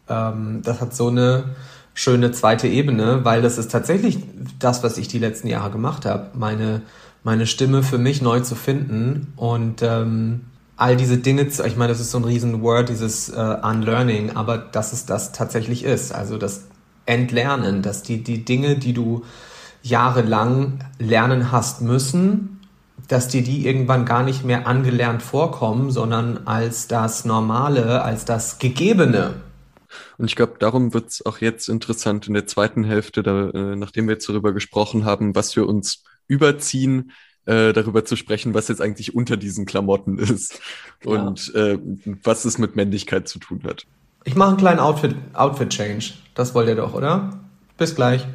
Ähm, 0.10 0.62
das 0.64 0.82
hat 0.82 0.94
so 0.94 1.08
eine 1.08 1.56
schöne 2.02 2.32
zweite 2.32 2.68
Ebene, 2.68 3.24
weil 3.24 3.42
das 3.42 3.58
ist 3.58 3.72
tatsächlich 3.72 4.20
das, 4.60 4.84
was 4.84 4.98
ich 4.98 5.08
die 5.08 5.20
letzten 5.20 5.48
Jahre 5.48 5.72
gemacht 5.72 6.06
habe. 6.06 6.32
Meine 6.34 6.82
meine 7.24 7.46
Stimme 7.46 7.84
für 7.84 7.98
mich 7.98 8.22
neu 8.22 8.40
zu 8.40 8.56
finden 8.56 9.34
und 9.36 9.82
ähm, 9.82 10.42
all 10.76 10.98
diese 10.98 11.18
Dinge, 11.18 11.48
zu, 11.50 11.64
ich 11.66 11.78
meine, 11.78 11.90
das 11.90 12.02
ist 12.02 12.12
so 12.12 12.18
ein 12.18 12.24
riesen 12.24 12.62
Word, 12.62 12.90
dieses 12.90 13.30
äh, 13.30 13.58
Unlearning, 13.62 14.32
aber 14.36 14.58
dass 14.58 14.94
es 14.94 15.06
das 15.06 15.32
tatsächlich 15.32 15.84
ist, 15.84 16.14
also 16.14 16.38
das 16.38 16.66
Entlernen, 17.06 17.82
dass 17.82 18.02
die, 18.02 18.24
die 18.24 18.44
Dinge, 18.44 18.78
die 18.78 18.94
du 18.94 19.24
jahrelang 19.84 20.80
lernen 20.98 21.52
hast 21.52 21.82
müssen, 21.82 22.60
dass 23.08 23.28
dir 23.28 23.44
die 23.44 23.68
irgendwann 23.68 24.06
gar 24.06 24.24
nicht 24.24 24.46
mehr 24.46 24.68
angelernt 24.68 25.22
vorkommen, 25.22 25.92
sondern 25.92 26.42
als 26.46 26.88
das 26.88 27.26
Normale, 27.26 28.04
als 28.04 28.26
das 28.26 28.58
Gegebene. 28.58 29.34
Und 30.18 30.26
ich 30.26 30.36
glaube, 30.36 30.56
darum 30.60 30.94
wird 30.94 31.10
es 31.10 31.26
auch 31.26 31.40
jetzt 31.40 31.70
interessant 31.70 32.28
in 32.28 32.34
der 32.34 32.48
zweiten 32.48 32.84
Hälfte, 32.84 33.24
da, 33.24 33.50
äh, 33.50 33.76
nachdem 33.76 34.08
wir 34.08 34.14
jetzt 34.14 34.28
darüber 34.28 34.54
gesprochen 34.54 35.06
haben, 35.06 35.36
was 35.36 35.56
wir 35.56 35.68
uns 35.68 36.04
überziehen, 36.28 37.12
äh, 37.46 37.74
darüber 37.74 38.06
zu 38.06 38.16
sprechen, 38.16 38.54
was 38.54 38.68
jetzt 38.68 38.82
eigentlich 38.82 39.16
unter 39.16 39.38
diesen 39.38 39.66
Klamotten 39.66 40.18
ist 40.20 40.62
ja. 41.04 41.12
und 41.12 41.54
äh, 41.56 41.78
was 42.24 42.46
es 42.46 42.58
mit 42.58 42.76
Männlichkeit 42.76 43.28
zu 43.28 43.40
tun 43.40 43.62
hat. 43.64 43.86
Ich 44.24 44.36
mache 44.36 44.50
einen 44.50 44.58
kleinen 44.58 44.80
Outfit, 44.80 45.16
Outfit. 45.34 46.14
Das 46.36 46.54
wollt 46.54 46.68
ihr 46.68 46.76
doch, 46.76 46.94
oder? 46.94 47.40
Bis 47.78 47.96
gleich. 47.96 48.28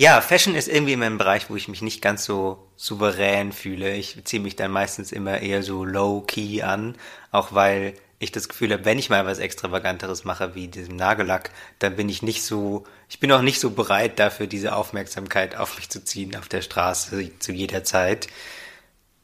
Ja, 0.00 0.22
Fashion 0.22 0.54
ist 0.54 0.66
irgendwie 0.66 0.94
immer 0.94 1.04
ein 1.04 1.18
Bereich, 1.18 1.50
wo 1.50 1.56
ich 1.56 1.68
mich 1.68 1.82
nicht 1.82 2.00
ganz 2.00 2.24
so 2.24 2.66
souverän 2.74 3.52
fühle. 3.52 3.94
Ich 3.94 4.16
ziehe 4.24 4.40
mich 4.40 4.56
dann 4.56 4.70
meistens 4.70 5.12
immer 5.12 5.42
eher 5.42 5.62
so 5.62 5.84
low-key 5.84 6.62
an, 6.62 6.96
auch 7.32 7.52
weil 7.52 7.92
ich 8.18 8.32
das 8.32 8.48
Gefühl 8.48 8.72
habe, 8.72 8.86
wenn 8.86 8.98
ich 8.98 9.10
mal 9.10 9.26
was 9.26 9.38
Extravaganteres 9.38 10.24
mache 10.24 10.54
wie 10.54 10.68
diesem 10.68 10.96
Nagellack, 10.96 11.50
dann 11.80 11.96
bin 11.96 12.08
ich 12.08 12.22
nicht 12.22 12.44
so, 12.44 12.84
ich 13.10 13.20
bin 13.20 13.30
auch 13.30 13.42
nicht 13.42 13.60
so 13.60 13.72
bereit 13.72 14.18
dafür, 14.18 14.46
diese 14.46 14.74
Aufmerksamkeit 14.74 15.54
auf 15.54 15.76
mich 15.76 15.90
zu 15.90 16.02
ziehen 16.02 16.34
auf 16.34 16.48
der 16.48 16.62
Straße 16.62 17.38
zu 17.38 17.52
jeder 17.52 17.84
Zeit. 17.84 18.28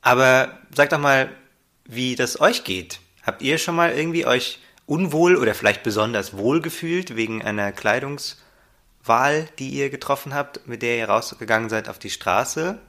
Aber 0.02 0.58
sagt 0.74 0.92
doch 0.92 1.00
mal, 1.00 1.30
wie 1.86 2.16
das 2.16 2.38
euch 2.38 2.64
geht. 2.64 3.00
Habt 3.22 3.40
ihr 3.40 3.56
schon 3.56 3.76
mal 3.76 3.92
irgendwie 3.92 4.26
euch 4.26 4.58
unwohl 4.84 5.36
oder 5.36 5.54
vielleicht 5.54 5.84
besonders 5.84 6.36
wohl 6.36 6.60
gefühlt 6.60 7.16
wegen 7.16 7.40
einer 7.40 7.72
Kleidungswahl, 9.06 9.48
die 9.60 9.70
ihr 9.70 9.88
getroffen 9.88 10.34
habt, 10.34 10.66
mit 10.66 10.82
der 10.82 10.98
ihr 10.98 11.08
rausgegangen 11.08 11.70
seid 11.70 11.88
auf 11.88 12.00
die 12.00 12.10
Straße? 12.10 12.80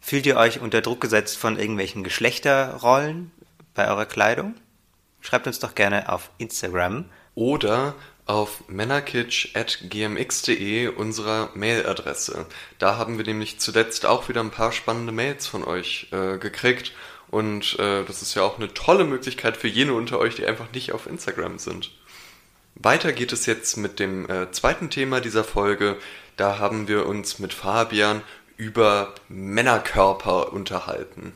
Fühlt 0.00 0.24
ihr 0.26 0.36
euch 0.36 0.60
unter 0.60 0.80
Druck 0.80 1.00
gesetzt 1.00 1.36
von 1.36 1.58
irgendwelchen 1.58 2.04
Geschlechterrollen 2.04 3.32
bei 3.74 3.88
eurer 3.88 4.06
Kleidung? 4.06 4.54
Schreibt 5.20 5.48
uns 5.48 5.58
doch 5.58 5.74
gerne 5.74 6.12
auf 6.12 6.30
Instagram. 6.38 7.06
Oder 7.34 7.96
auf 8.26 8.68
männerkitsch.gmx.de 8.68 10.86
unserer 10.88 11.50
Mailadresse. 11.54 12.46
Da 12.78 12.96
haben 12.96 13.18
wir 13.18 13.24
nämlich 13.24 13.58
zuletzt 13.58 14.06
auch 14.06 14.28
wieder 14.28 14.42
ein 14.42 14.52
paar 14.52 14.70
spannende 14.70 15.10
Mails 15.12 15.48
von 15.48 15.64
euch 15.64 16.06
äh, 16.12 16.38
gekriegt. 16.38 16.92
Und 17.28 17.76
äh, 17.80 18.04
das 18.04 18.22
ist 18.22 18.36
ja 18.36 18.42
auch 18.42 18.58
eine 18.58 18.72
tolle 18.72 19.04
Möglichkeit 19.04 19.56
für 19.56 19.66
jene 19.66 19.94
unter 19.94 20.20
euch, 20.20 20.36
die 20.36 20.46
einfach 20.46 20.70
nicht 20.72 20.92
auf 20.92 21.08
Instagram 21.08 21.58
sind. 21.58 21.90
Weiter 22.78 23.12
geht 23.12 23.32
es 23.32 23.46
jetzt 23.46 23.78
mit 23.78 23.98
dem 23.98 24.28
äh, 24.28 24.50
zweiten 24.50 24.90
Thema 24.90 25.20
dieser 25.20 25.44
Folge. 25.44 25.96
Da 26.36 26.58
haben 26.58 26.88
wir 26.88 27.06
uns 27.06 27.38
mit 27.38 27.54
Fabian 27.54 28.20
über 28.58 29.14
Männerkörper 29.28 30.52
unterhalten. 30.52 31.32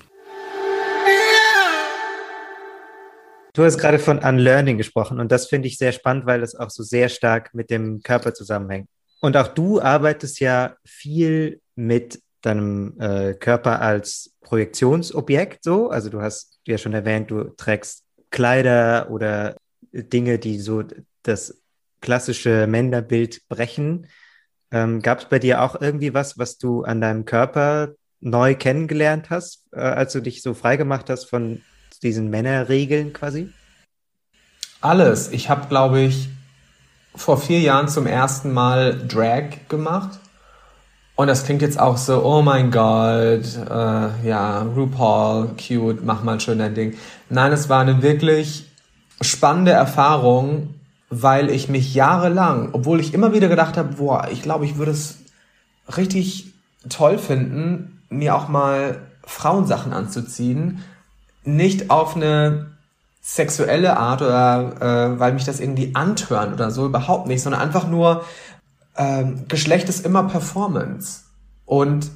Du 3.54 3.64
hast 3.64 3.78
gerade 3.78 3.98
von 3.98 4.18
Unlearning 4.18 4.76
gesprochen 4.76 5.18
und 5.18 5.32
das 5.32 5.46
finde 5.48 5.68
ich 5.68 5.78
sehr 5.78 5.92
spannend, 5.92 6.26
weil 6.26 6.42
es 6.42 6.54
auch 6.54 6.70
so 6.70 6.82
sehr 6.82 7.08
stark 7.08 7.54
mit 7.54 7.70
dem 7.70 8.02
Körper 8.02 8.34
zusammenhängt. 8.34 8.88
Und 9.20 9.36
auch 9.36 9.48
du 9.48 9.80
arbeitest 9.80 10.40
ja 10.40 10.76
viel 10.84 11.60
mit 11.74 12.20
deinem 12.42 13.00
äh, 13.00 13.32
Körper 13.32 13.80
als 13.80 14.34
Projektionsobjekt 14.42 15.64
so. 15.64 15.88
Also 15.88 16.10
du 16.10 16.20
hast 16.20 16.60
ja 16.66 16.76
schon 16.76 16.92
erwähnt, 16.92 17.30
du 17.30 17.44
trägst 17.56 18.04
Kleider 18.30 19.10
oder 19.10 19.56
Dinge, 19.92 20.38
die 20.38 20.58
so 20.58 20.84
das 21.22 21.62
klassische 22.00 22.66
Männerbild 22.66 23.48
brechen. 23.48 24.06
Ähm, 24.70 25.02
Gab 25.02 25.20
es 25.20 25.24
bei 25.26 25.38
dir 25.38 25.62
auch 25.62 25.80
irgendwie 25.80 26.14
was, 26.14 26.38
was 26.38 26.58
du 26.58 26.82
an 26.84 27.00
deinem 27.00 27.24
Körper 27.24 27.94
neu 28.20 28.54
kennengelernt 28.54 29.30
hast, 29.30 29.66
äh, 29.72 29.80
als 29.80 30.12
du 30.12 30.20
dich 30.20 30.42
so 30.42 30.54
freigemacht 30.54 31.10
hast 31.10 31.24
von 31.24 31.62
diesen 32.02 32.30
Männerregeln 32.30 33.12
quasi? 33.12 33.50
Alles. 34.80 35.30
Ich 35.32 35.50
habe, 35.50 35.68
glaube 35.68 36.00
ich, 36.00 36.28
vor 37.14 37.38
vier 37.38 37.60
Jahren 37.60 37.88
zum 37.88 38.06
ersten 38.06 38.52
Mal 38.52 39.06
Drag 39.06 39.68
gemacht. 39.68 40.18
Und 41.16 41.26
das 41.26 41.44
klingt 41.44 41.60
jetzt 41.60 41.78
auch 41.78 41.98
so, 41.98 42.24
oh 42.24 42.40
mein 42.40 42.70
Gott, 42.70 43.44
äh, 43.44 44.26
ja, 44.26 44.62
RuPaul, 44.62 45.50
cute, 45.56 46.02
mach 46.02 46.22
mal 46.22 46.40
schön 46.40 46.58
dein 46.58 46.74
Ding. 46.74 46.96
Nein, 47.28 47.52
es 47.52 47.68
war 47.68 47.82
eine 47.82 48.00
wirklich 48.00 48.69
spannende 49.20 49.72
Erfahrung, 49.72 50.74
weil 51.08 51.50
ich 51.50 51.68
mich 51.68 51.94
jahrelang, 51.94 52.70
obwohl 52.72 53.00
ich 53.00 53.14
immer 53.14 53.32
wieder 53.32 53.48
gedacht 53.48 53.76
habe, 53.76 53.94
boah, 53.96 54.28
ich 54.30 54.42
glaube, 54.42 54.64
ich 54.64 54.76
würde 54.76 54.92
es 54.92 55.18
richtig 55.96 56.52
toll 56.88 57.18
finden, 57.18 58.02
mir 58.08 58.34
auch 58.36 58.48
mal 58.48 59.02
Frauensachen 59.24 59.92
anzuziehen, 59.92 60.84
nicht 61.44 61.90
auf 61.90 62.16
eine 62.16 62.70
sexuelle 63.20 63.96
Art 63.96 64.22
oder 64.22 65.12
äh, 65.14 65.20
weil 65.20 65.34
mich 65.34 65.44
das 65.44 65.60
irgendwie 65.60 65.94
antören 65.94 66.54
oder 66.54 66.70
so, 66.70 66.86
überhaupt 66.86 67.26
nicht, 67.26 67.42
sondern 67.42 67.60
einfach 67.60 67.86
nur, 67.86 68.24
äh, 68.94 69.24
Geschlecht 69.48 69.88
ist 69.88 70.04
immer 70.04 70.24
Performance. 70.24 71.24
Und 71.66 72.10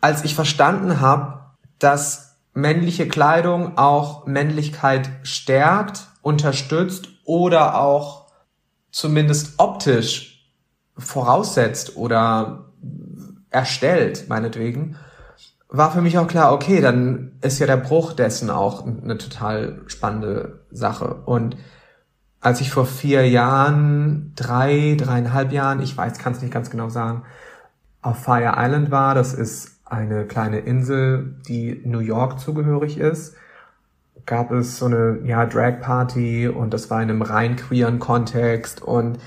als 0.00 0.24
ich 0.24 0.34
verstanden 0.34 1.00
habe, 1.00 1.40
dass 1.78 2.36
männliche 2.54 3.08
Kleidung 3.08 3.76
auch 3.76 4.26
Männlichkeit 4.26 5.10
stärkt, 5.22 6.08
unterstützt 6.26 7.08
oder 7.24 7.78
auch 7.78 8.26
zumindest 8.90 9.60
optisch 9.60 10.50
voraussetzt 10.98 11.96
oder 11.96 12.72
erstellt, 13.50 14.28
meinetwegen, 14.28 14.96
war 15.68 15.92
für 15.92 16.02
mich 16.02 16.18
auch 16.18 16.26
klar, 16.26 16.52
okay, 16.52 16.80
dann 16.80 17.38
ist 17.42 17.60
ja 17.60 17.66
der 17.68 17.76
Bruch 17.76 18.12
dessen 18.12 18.50
auch 18.50 18.84
eine 18.84 19.18
total 19.18 19.82
spannende 19.86 20.64
Sache. 20.72 21.22
Und 21.26 21.56
als 22.40 22.60
ich 22.60 22.72
vor 22.72 22.86
vier 22.86 23.28
Jahren, 23.28 24.32
drei, 24.34 24.96
dreieinhalb 24.98 25.52
Jahren, 25.52 25.80
ich 25.80 25.96
weiß, 25.96 26.18
kann 26.18 26.32
es 26.32 26.42
nicht 26.42 26.52
ganz 26.52 26.70
genau 26.70 26.88
sagen, 26.88 27.22
auf 28.02 28.24
Fire 28.24 28.54
Island 28.56 28.90
war, 28.90 29.14
das 29.14 29.32
ist 29.32 29.80
eine 29.84 30.26
kleine 30.26 30.58
Insel, 30.58 31.36
die 31.46 31.82
New 31.84 32.00
York 32.00 32.40
zugehörig 32.40 32.98
ist, 32.98 33.36
gab 34.26 34.50
es 34.50 34.78
so 34.78 34.86
eine 34.86 35.20
ja, 35.24 35.46
Drag 35.46 35.80
Party 35.80 36.48
und 36.48 36.74
das 36.74 36.90
war 36.90 37.02
in 37.02 37.10
einem 37.10 37.22
rein 37.22 37.56
queeren 37.56 37.98
Kontext 37.98 38.82
und 38.82 39.18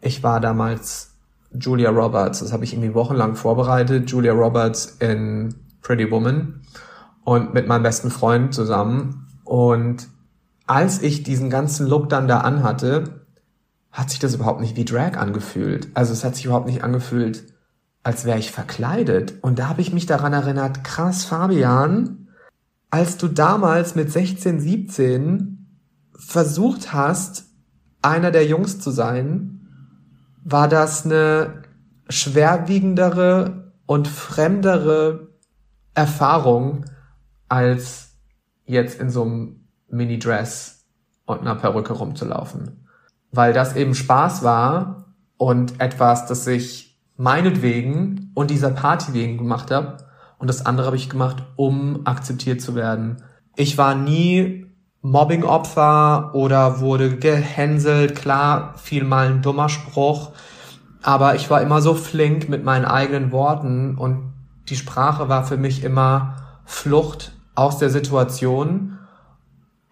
ich 0.00 0.22
war 0.22 0.40
damals 0.40 1.12
Julia 1.52 1.90
Roberts, 1.90 2.40
das 2.40 2.52
habe 2.52 2.64
ich 2.64 2.72
irgendwie 2.72 2.94
wochenlang 2.94 3.36
vorbereitet, 3.36 4.10
Julia 4.10 4.32
Roberts 4.32 4.96
in 4.98 5.54
Pretty 5.82 6.10
Woman 6.10 6.62
und 7.24 7.54
mit 7.54 7.66
meinem 7.66 7.82
besten 7.82 8.10
Freund 8.10 8.54
zusammen. 8.54 9.26
Und 9.44 10.08
als 10.66 11.02
ich 11.02 11.22
diesen 11.22 11.50
ganzen 11.50 11.86
Look 11.86 12.08
dann 12.08 12.28
da 12.28 12.40
anhatte, 12.40 13.24
hat 13.92 14.10
sich 14.10 14.18
das 14.18 14.34
überhaupt 14.34 14.60
nicht 14.60 14.76
wie 14.76 14.84
Drag 14.84 15.16
angefühlt. 15.16 15.88
Also 15.94 16.12
es 16.12 16.24
hat 16.24 16.34
sich 16.34 16.44
überhaupt 16.44 16.66
nicht 16.66 16.84
angefühlt, 16.84 17.44
als 18.02 18.24
wäre 18.24 18.38
ich 18.38 18.52
verkleidet. 18.52 19.34
Und 19.42 19.58
da 19.58 19.68
habe 19.68 19.80
ich 19.80 19.92
mich 19.92 20.06
daran 20.06 20.32
erinnert, 20.32 20.84
krass, 20.84 21.24
Fabian, 21.24 22.25
als 22.96 23.18
du 23.18 23.28
damals 23.28 23.94
mit 23.94 24.10
16, 24.10 24.58
17 24.58 25.66
versucht 26.18 26.94
hast, 26.94 27.44
einer 28.00 28.30
der 28.30 28.46
Jungs 28.46 28.80
zu 28.80 28.90
sein, 28.90 29.68
war 30.42 30.66
das 30.66 31.04
eine 31.04 31.62
schwerwiegendere 32.08 33.74
und 33.84 34.08
fremdere 34.08 35.28
Erfahrung, 35.92 36.86
als 37.50 38.12
jetzt 38.64 38.98
in 38.98 39.10
so 39.10 39.24
einem 39.24 39.68
Mini-Dress 39.90 40.86
und 41.26 41.42
einer 41.42 41.56
Perücke 41.56 41.92
rumzulaufen. 41.92 42.86
Weil 43.30 43.52
das 43.52 43.76
eben 43.76 43.94
Spaß 43.94 44.42
war 44.42 45.12
und 45.36 45.82
etwas, 45.82 46.24
das 46.28 46.46
ich 46.46 46.98
meinetwegen 47.18 48.30
und 48.32 48.50
dieser 48.50 48.70
Party 48.70 49.12
wegen 49.12 49.36
gemacht 49.36 49.70
habe. 49.70 49.98
Und 50.38 50.48
das 50.48 50.66
andere 50.66 50.86
habe 50.86 50.96
ich 50.96 51.08
gemacht, 51.08 51.42
um 51.56 52.06
akzeptiert 52.06 52.60
zu 52.60 52.74
werden. 52.74 53.22
Ich 53.56 53.78
war 53.78 53.94
nie 53.94 54.66
Mobbing-Opfer 55.02 56.34
oder 56.34 56.80
wurde 56.80 57.16
gehänselt. 57.16 58.16
Klar, 58.16 58.74
fiel 58.76 59.04
mal 59.04 59.28
ein 59.28 59.42
dummer 59.42 59.68
Spruch. 59.68 60.32
Aber 61.02 61.36
ich 61.36 61.48
war 61.50 61.62
immer 61.62 61.80
so 61.80 61.94
flink 61.94 62.48
mit 62.48 62.64
meinen 62.64 62.84
eigenen 62.84 63.30
Worten 63.30 63.96
und 63.96 64.32
die 64.68 64.76
Sprache 64.76 65.28
war 65.28 65.44
für 65.44 65.56
mich 65.56 65.84
immer 65.84 66.36
Flucht 66.64 67.32
aus 67.54 67.78
der 67.78 67.90
Situation 67.90 68.98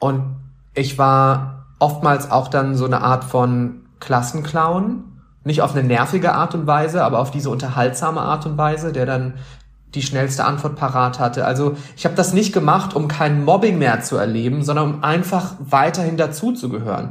und 0.01 0.37
ich 0.75 0.99
war 0.99 1.67
oftmals 1.79 2.31
auch 2.31 2.49
dann 2.49 2.75
so 2.75 2.85
eine 2.85 3.01
Art 3.01 3.25
von 3.25 3.87
Klassenclown, 4.01 5.05
nicht 5.45 5.63
auf 5.63 5.75
eine 5.75 5.87
nervige 5.87 6.35
Art 6.35 6.55
und 6.55 6.67
Weise, 6.67 7.05
aber 7.05 7.21
auf 7.21 7.31
diese 7.31 7.51
unterhaltsame 7.51 8.21
Art 8.21 8.45
und 8.47 8.59
Weise, 8.59 8.93
der 8.93 9.07
dann 9.07 9.35
die 9.95 10.03
schnellste 10.03 10.45
Antwort 10.45 10.77
parat 10.77 11.19
hatte. 11.19 11.45
Also 11.45 11.77
ich 11.97 12.05
habe 12.05 12.15
das 12.15 12.33
nicht 12.33 12.53
gemacht, 12.53 12.95
um 12.95 13.09
kein 13.09 13.45
Mobbing 13.45 13.79
mehr 13.79 14.01
zu 14.03 14.17
erleben, 14.17 14.63
sondern 14.63 14.95
um 14.95 15.05
einfach 15.05 15.55
weiterhin 15.61 16.17
dazuzugehören. 16.17 17.11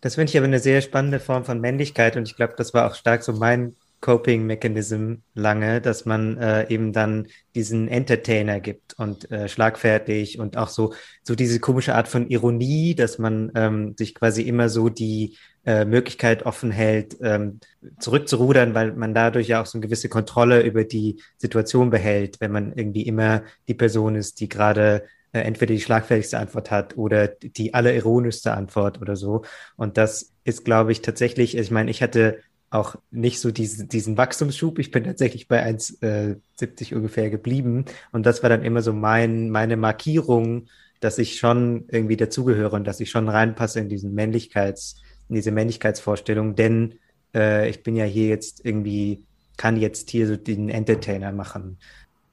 Das 0.00 0.14
finde 0.14 0.30
ich 0.30 0.36
aber 0.36 0.46
eine 0.46 0.60
sehr 0.60 0.80
spannende 0.80 1.20
Form 1.20 1.44
von 1.44 1.60
Männlichkeit 1.60 2.16
und 2.16 2.28
ich 2.28 2.36
glaube, 2.36 2.54
das 2.56 2.74
war 2.74 2.88
auch 2.88 2.94
stark 2.94 3.22
so 3.22 3.32
mein 3.32 3.74
Coping 4.00 4.46
Mechanism 4.46 5.16
lange, 5.34 5.80
dass 5.80 6.04
man 6.04 6.36
äh, 6.36 6.68
eben 6.68 6.92
dann 6.92 7.26
diesen 7.54 7.88
Entertainer 7.88 8.60
gibt 8.60 8.98
und 8.98 9.30
äh, 9.30 9.48
schlagfertig 9.48 10.38
und 10.38 10.56
auch 10.56 10.68
so 10.68 10.94
so 11.22 11.34
diese 11.34 11.58
komische 11.60 11.94
Art 11.94 12.08
von 12.08 12.28
Ironie, 12.28 12.94
dass 12.94 13.18
man 13.18 13.50
ähm, 13.54 13.94
sich 13.98 14.14
quasi 14.14 14.42
immer 14.42 14.68
so 14.68 14.88
die 14.88 15.36
äh, 15.66 15.84
Möglichkeit 15.84 16.46
offen 16.46 16.70
hält, 16.70 17.16
ähm, 17.20 17.60
zurückzurudern, 17.98 18.74
weil 18.74 18.92
man 18.92 19.14
dadurch 19.14 19.48
ja 19.48 19.60
auch 19.60 19.66
so 19.66 19.78
eine 19.78 19.86
gewisse 19.86 20.08
Kontrolle 20.08 20.62
über 20.62 20.84
die 20.84 21.20
Situation 21.36 21.90
behält, 21.90 22.40
wenn 22.40 22.52
man 22.52 22.72
irgendwie 22.72 23.02
immer 23.02 23.42
die 23.66 23.74
Person 23.74 24.14
ist, 24.14 24.40
die 24.40 24.48
gerade 24.48 25.02
äh, 25.32 25.40
entweder 25.40 25.74
die 25.74 25.80
schlagfertigste 25.80 26.38
Antwort 26.38 26.70
hat 26.70 26.96
oder 26.96 27.28
die 27.28 27.74
allerironischste 27.74 28.54
Antwort 28.54 29.02
oder 29.02 29.14
so. 29.14 29.42
Und 29.76 29.98
das 29.98 30.32
ist, 30.44 30.64
glaube 30.64 30.92
ich, 30.92 31.02
tatsächlich, 31.02 31.54
ich 31.56 31.70
meine, 31.70 31.90
ich 31.90 32.02
hatte 32.02 32.38
auch 32.70 32.96
nicht 33.10 33.40
so 33.40 33.50
diesen, 33.50 33.88
diesen 33.88 34.16
Wachstumsschub. 34.16 34.78
Ich 34.78 34.90
bin 34.90 35.04
tatsächlich 35.04 35.48
bei 35.48 35.64
1,70 35.64 36.92
äh, 36.92 36.94
ungefähr 36.94 37.30
geblieben. 37.30 37.86
Und 38.12 38.26
das 38.26 38.42
war 38.42 38.50
dann 38.50 38.62
immer 38.62 38.82
so 38.82 38.92
mein, 38.92 39.50
meine 39.50 39.76
Markierung, 39.76 40.66
dass 41.00 41.18
ich 41.18 41.38
schon 41.38 41.84
irgendwie 41.88 42.16
dazugehöre 42.16 42.74
und 42.74 42.86
dass 42.86 43.00
ich 43.00 43.10
schon 43.10 43.28
reinpasse 43.28 43.80
in 43.80 43.88
diesen 43.88 44.14
Männlichkeits, 44.14 45.00
in 45.28 45.36
diese 45.36 45.50
Männlichkeitsvorstellung. 45.50 46.56
Denn 46.56 46.94
äh, 47.34 47.68
ich 47.70 47.82
bin 47.82 47.96
ja 47.96 48.04
hier 48.04 48.28
jetzt 48.28 48.64
irgendwie, 48.64 49.22
kann 49.56 49.76
jetzt 49.76 50.10
hier 50.10 50.26
so 50.26 50.36
den 50.36 50.68
Entertainer 50.68 51.32
machen. 51.32 51.78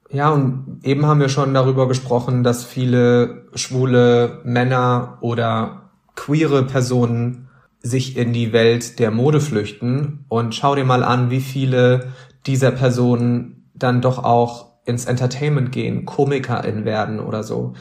Ja, 0.09 0.31
und 0.31 0.81
eben 0.83 1.05
haben 1.05 1.19
wir 1.19 1.29
schon 1.29 1.53
darüber 1.53 1.87
gesprochen, 1.87 2.43
dass 2.43 2.63
viele 2.63 3.47
schwule 3.55 4.41
Männer 4.43 5.17
oder 5.21 5.89
queere 6.15 6.63
Personen 6.63 7.44
sich 7.85 8.17
in 8.17 8.33
die 8.33 8.51
Welt 8.51 8.97
der 8.97 9.11
Mode 9.11 9.39
flüchten 9.39 10.25
und 10.27 10.55
schau 10.55 10.73
dir 10.73 10.85
mal 10.85 11.03
an, 11.03 11.29
wie 11.29 11.39
viele 11.39 12.13
dieser 12.47 12.71
Personen 12.71 13.69
dann 13.75 14.01
doch 14.01 14.23
auch 14.23 14.71
ins 14.85 15.05
Entertainment 15.05 15.71
gehen, 15.71 16.05
Komikerin 16.05 16.83
werden 16.83 17.19
oder 17.19 17.43
so. 17.43 17.73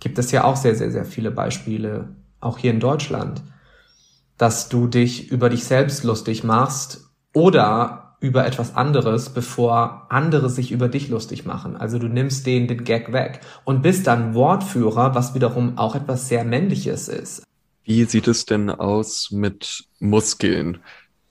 Gibt 0.00 0.18
es 0.18 0.32
ja 0.32 0.44
auch 0.44 0.56
sehr, 0.56 0.74
sehr, 0.74 0.90
sehr 0.90 1.06
viele 1.06 1.30
Beispiele, 1.30 2.16
auch 2.40 2.58
hier 2.58 2.72
in 2.72 2.80
Deutschland, 2.80 3.42
dass 4.36 4.68
du 4.68 4.86
dich 4.86 5.30
über 5.30 5.48
dich 5.48 5.64
selbst 5.64 6.04
lustig 6.04 6.44
machst 6.44 7.08
oder 7.32 8.16
über 8.20 8.46
etwas 8.46 8.76
anderes, 8.76 9.30
bevor 9.30 10.08
andere 10.10 10.50
sich 10.50 10.72
über 10.72 10.88
dich 10.88 11.08
lustig 11.08 11.46
machen. 11.46 11.74
Also 11.74 11.98
du 11.98 12.08
nimmst 12.08 12.46
denen 12.46 12.68
den 12.68 12.84
Gag 12.84 13.14
weg 13.14 13.40
und 13.64 13.80
bist 13.80 14.06
dann 14.08 14.34
Wortführer, 14.34 15.14
was 15.14 15.34
wiederum 15.34 15.78
auch 15.78 15.94
etwas 15.94 16.28
sehr 16.28 16.44
Männliches 16.44 17.08
ist. 17.08 17.47
Wie 17.88 18.04
sieht 18.04 18.28
es 18.28 18.44
denn 18.44 18.68
aus 18.68 19.30
mit 19.30 19.84
Muskeln? 19.98 20.80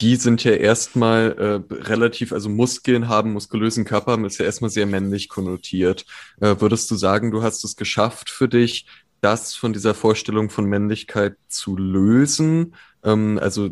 Die 0.02 0.16
sind 0.16 0.44
ja 0.44 0.54
erstmal 0.54 1.64
äh, 1.70 1.76
relativ, 1.76 2.34
also 2.34 2.50
Muskeln 2.50 3.08
haben, 3.08 3.34
muskulösen 3.34 3.86
Körper 3.86 4.14
haben, 4.14 4.26
ist 4.26 4.40
ja 4.40 4.46
erstmal 4.46 4.72
sehr 4.72 4.88
männlich 4.88 5.30
konnotiert. 5.30 6.08
Äh, 6.42 6.56
würdest 6.58 6.90
du 6.90 6.96
sagen, 6.96 7.30
du 7.30 7.44
hast 7.44 7.64
es 7.64 7.76
geschafft 7.76 8.32
für 8.32 8.48
dich, 8.50 8.88
das 9.22 9.54
von 9.54 9.72
dieser 9.72 9.94
Vorstellung 9.94 10.50
von 10.50 10.66
Männlichkeit 10.66 11.36
zu 11.48 11.78
lösen? 11.78 12.74
Ähm, 13.04 13.38
also, 13.40 13.70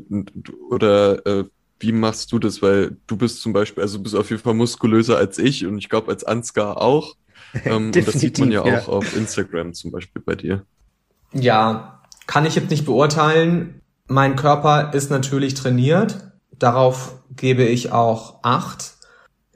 oder 0.70 1.26
äh, 1.26 1.46
wie 1.80 1.92
machst 1.92 2.32
du 2.32 2.38
das? 2.38 2.62
Weil 2.62 2.98
du 3.08 3.18
bist 3.18 3.42
zum 3.42 3.52
Beispiel, 3.52 3.82
also 3.82 3.98
du 3.98 4.04
bist 4.04 4.16
auf 4.16 4.30
jeden 4.30 4.44
Fall 4.44 4.54
muskulöser 4.54 5.18
als 5.18 5.40
ich 5.40 5.66
und 5.66 5.80
ich 5.80 5.90
glaube 5.90 6.12
als 6.12 6.24
Ansgar 6.24 6.80
auch. 6.80 7.16
Ähm, 7.64 7.86
und 7.86 7.96
das 7.96 8.16
sieht 8.16 8.38
man 8.38 8.52
ja, 8.52 8.68
ja 8.68 8.82
auch 8.82 8.90
auf 8.90 9.16
Instagram 9.16 9.74
zum 9.74 9.90
Beispiel 9.90 10.22
bei 10.22 10.36
dir. 10.36 10.66
Ja, 11.32 11.95
kann 12.28 12.46
ich 12.46 12.56
jetzt 12.56 12.70
nicht 12.70 12.86
beurteilen. 12.86 13.82
Mein 14.08 14.36
Körper 14.36 14.94
ist 14.94 15.12
natürlich 15.12 15.54
trainiert. 15.54 16.32
Darauf 16.58 17.16
gebe 17.36 17.64
ich 17.64 17.92
auch 17.92 18.40
Acht. 18.44 18.94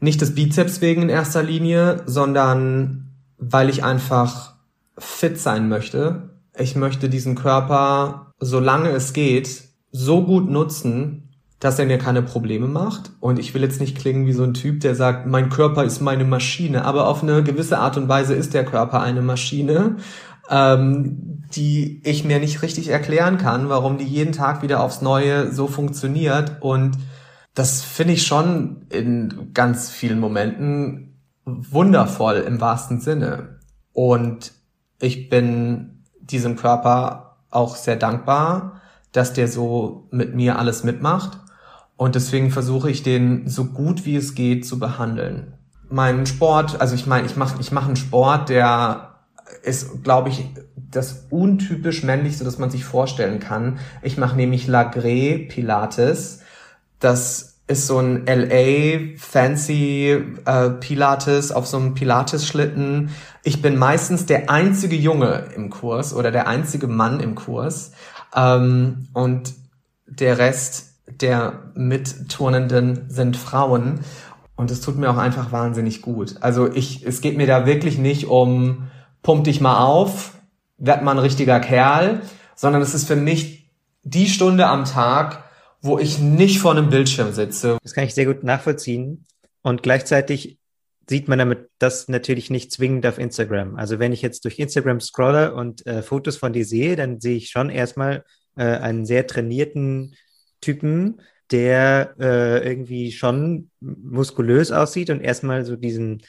Nicht 0.02 0.22
des 0.22 0.36
Bizeps 0.36 0.82
wegen 0.82 1.04
in 1.04 1.10
erster 1.10 1.44
Linie, 1.44 2.04
sondern 2.06 3.12
weil 3.38 3.70
ich 3.70 3.84
einfach 3.84 4.56
fit 4.98 5.40
sein 5.40 5.70
möchte. 5.70 6.30
Ich 6.58 6.76
möchte 6.76 7.10
diesen 7.10 7.36
Körper, 7.36 8.34
solange 8.40 8.90
es 8.90 9.14
geht, 9.14 9.64
so 9.92 10.24
gut 10.24 10.50
nutzen, 10.50 11.30
dass 11.60 11.78
er 11.78 11.86
mir 11.86 11.98
keine 11.98 12.22
Probleme 12.22 12.68
macht. 12.68 13.12
Und 13.20 13.40
ich 13.40 13.54
will 13.54 13.62
jetzt 13.62 13.82
nicht 13.82 13.98
klingen 13.98 14.26
wie 14.26 14.34
so 14.34 14.44
ein 14.44 14.54
Typ, 14.54 14.80
der 14.80 14.96
sagt, 14.96 15.28
mein 15.28 15.50
Körper 15.50 15.84
ist 15.84 16.00
meine 16.00 16.24
Maschine. 16.24 16.86
Aber 16.86 17.08
auf 17.08 17.22
eine 17.22 17.44
gewisse 17.44 17.80
Art 17.80 17.98
und 17.98 18.08
Weise 18.08 18.34
ist 18.34 18.54
der 18.54 18.66
Körper 18.66 19.02
eine 19.02 19.22
Maschine, 19.22 19.98
ähm, 20.50 21.29
die 21.56 22.02
ich 22.04 22.24
mir 22.24 22.40
nicht 22.40 22.62
richtig 22.62 22.90
erklären 22.90 23.38
kann, 23.38 23.70
warum 23.70 23.98
die 23.98 24.06
jeden 24.06 24.34
Tag 24.34 24.62
wieder 24.62 24.82
aufs 24.82 25.02
Neue 25.02 25.52
so 25.52 25.68
funktioniert. 25.68 26.62
Und 26.62 26.98
das 27.56 27.82
finde 27.82 28.14
ich 28.14 28.26
schon 28.26 28.86
in 28.90 29.52
ganz 29.54 29.90
vielen 29.90 30.20
Momenten 30.20 31.20
wundervoll 31.46 32.38
im 32.38 32.62
wahrsten 32.62 33.00
Sinne. 33.00 33.60
Und 33.94 34.54
ich 35.02 35.30
bin 35.30 36.04
diesem 36.22 36.56
Körper 36.56 37.38
auch 37.50 37.76
sehr 37.76 37.96
dankbar, 37.96 38.82
dass 39.12 39.34
der 39.34 39.48
so 39.48 40.08
mit 40.12 40.36
mir 40.36 40.60
alles 40.60 40.84
mitmacht 40.84 41.40
und 42.00 42.16
deswegen 42.16 42.50
versuche 42.50 42.90
ich 42.90 43.04
den 43.04 43.50
so 43.50 43.66
gut 43.66 44.06
wie 44.06 44.16
es 44.16 44.34
geht 44.34 44.66
zu 44.66 44.80
behandeln. 44.80 45.56
Mein 45.90 46.26
Sport, 46.26 46.80
also 46.80 46.96
ich 46.96 47.08
meine, 47.08 47.26
ich 47.26 47.36
mache 47.36 47.60
ich 47.60 47.74
mach 47.74 47.88
einen 47.88 47.98
Sport, 47.98 48.48
der 48.48 49.09
ist, 49.64 50.04
glaube 50.04 50.30
ich, 50.30 50.46
das 50.76 51.28
untypisch 51.30 52.04
männlichste, 52.04 52.44
das 52.44 52.58
man 52.58 52.72
sich 52.72 52.86
vorstellen 52.86 53.40
kann. 53.40 53.80
Ich 54.02 54.18
mache 54.18 54.36
nämlich 54.36 54.68
Lagré 54.68 55.48
Pilates. 55.48 56.42
Das 57.00 57.60
ist 57.68 57.86
so 57.86 58.00
ein 58.00 58.26
LA 58.26 59.16
fancy 59.18 60.18
äh, 60.46 60.70
Pilates 60.72 61.52
auf 61.52 61.68
so 61.68 61.78
einem 61.78 61.94
Pilates-Schlitten. 61.94 63.12
Ich 63.44 63.62
bin 63.62 63.78
meistens 63.78 64.26
der 64.26 64.50
einzige 64.50 64.96
Junge 64.96 65.46
im 65.56 65.70
Kurs 65.70 66.14
oder 66.14 66.32
der 66.32 66.48
einzige 66.48 66.88
Mann 66.88 67.20
im 67.20 67.36
Kurs. 67.36 67.92
Ähm, 68.36 69.08
und 69.14 69.54
der 70.08 70.40
Rest 70.40 70.96
der 71.22 71.72
Mitturnenden 71.76 73.10
sind 73.10 73.38
Frauen. 73.38 74.00
Und 74.56 74.72
es 74.72 74.82
tut 74.82 74.98
mir 74.98 75.10
auch 75.10 75.18
einfach 75.18 75.52
wahnsinnig 75.52 76.02
gut. 76.02 76.38
Also 76.42 76.72
ich, 76.72 77.06
es 77.06 77.22
geht 77.22 77.38
mir 77.38 77.48
da 77.48 77.66
wirklich 77.66 77.98
nicht 77.98 78.28
um, 78.28 78.90
pump 79.22 79.44
dich 79.44 79.62
mal 79.62 79.84
auf, 79.84 80.40
werd 80.78 81.04
mal 81.04 81.12
ein 81.12 81.20
richtiger 81.20 81.60
Kerl, 81.60 82.22
sondern 82.56 82.82
es 82.82 82.94
ist 82.94 83.08
für 83.08 83.16
mich 83.16 83.70
die 84.04 84.28
Stunde 84.28 84.68
am 84.68 84.86
Tag, 84.86 85.44
wo 85.82 86.00
ich 86.00 86.20
nicht 86.20 86.60
vor 86.60 86.72
einem 86.72 86.90
Bildschirm 86.90 87.34
sitze. 87.34 87.78
Das 87.84 87.94
kann 87.94 88.04
ich 88.04 88.14
sehr 88.14 88.26
gut 88.26 88.44
nachvollziehen. 88.44 89.26
Und 89.62 89.84
gleichzeitig 89.84 90.60
sieht 91.10 91.28
man 91.28 91.40
damit 91.40 91.70
das 91.80 92.08
natürlich 92.08 92.50
nicht 92.50 92.72
zwingend 92.72 93.06
auf 93.06 93.18
Instagram. 93.18 93.76
Also 93.76 93.98
wenn 94.00 94.14
ich 94.14 94.22
jetzt 94.22 94.46
durch 94.46 94.60
Instagram 94.60 95.00
scrolle 95.00 95.56
und 95.56 95.86
äh, 95.88 96.04
Fotos 96.04 96.38
von 96.38 96.54
dir 96.54 96.66
sehe, 96.66 96.96
dann 96.96 97.20
sehe 97.20 97.38
ich 97.38 97.50
schon 97.50 97.70
erstmal 97.70 98.24
äh, 98.56 98.64
einen 98.64 99.06
sehr 99.06 99.26
trainierten 99.26 100.16
Typen, 100.62 101.22
der 101.52 102.14
äh, 102.20 102.68
irgendwie 102.68 103.12
schon 103.12 103.72
muskulös 103.80 104.72
aussieht 104.72 105.10
und 105.10 105.22
erstmal 105.22 105.66
so 105.66 105.76
diesem 105.76 106.20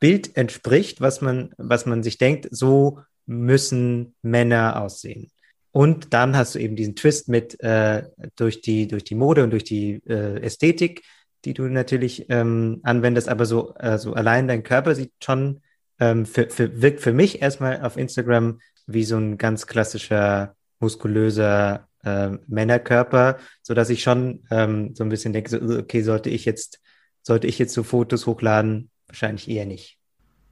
Bild 0.00 0.36
entspricht, 0.36 1.00
was 1.00 1.20
man, 1.20 1.50
was 1.58 1.86
man 1.86 2.02
sich 2.02 2.18
denkt, 2.18 2.48
so 2.50 3.00
müssen 3.26 4.14
Männer 4.22 4.82
aussehen. 4.82 5.30
Und 5.72 6.12
dann 6.12 6.36
hast 6.36 6.54
du 6.54 6.58
eben 6.58 6.74
diesen 6.74 6.96
Twist 6.96 7.28
mit 7.28 7.60
äh, 7.60 8.02
durch, 8.34 8.60
die, 8.60 8.88
durch 8.88 9.04
die 9.04 9.14
Mode 9.14 9.44
und 9.44 9.50
durch 9.50 9.64
die 9.64 10.02
äh, 10.06 10.40
Ästhetik, 10.42 11.04
die 11.44 11.54
du 11.54 11.64
natürlich 11.64 12.26
ähm, 12.28 12.80
anwendest, 12.82 13.28
aber 13.28 13.46
so 13.46 13.74
also 13.74 14.14
allein 14.14 14.48
dein 14.48 14.62
Körper 14.62 14.94
sieht 14.94 15.12
schon, 15.22 15.60
ähm, 16.00 16.26
für, 16.26 16.50
für, 16.50 16.82
wirkt 16.82 17.00
für 17.00 17.12
mich 17.12 17.40
erstmal 17.40 17.82
auf 17.82 17.96
Instagram 17.96 18.60
wie 18.86 19.04
so 19.04 19.16
ein 19.16 19.38
ganz 19.38 19.66
klassischer, 19.66 20.56
muskulöser 20.80 21.86
äh, 22.02 22.30
Männerkörper, 22.46 23.38
so 23.62 23.74
dass 23.74 23.90
ich 23.90 24.02
schon 24.02 24.44
ähm, 24.50 24.94
so 24.94 25.04
ein 25.04 25.10
bisschen 25.10 25.32
denke, 25.32 25.50
so, 25.50 25.78
okay, 25.78 26.02
sollte 26.02 26.30
ich 26.30 26.44
jetzt, 26.44 26.80
sollte 27.22 27.46
ich 27.46 27.58
jetzt 27.58 27.74
so 27.74 27.82
Fotos 27.82 28.26
hochladen? 28.26 28.89
Wahrscheinlich 29.10 29.50
eher 29.50 29.66
nicht. 29.66 29.98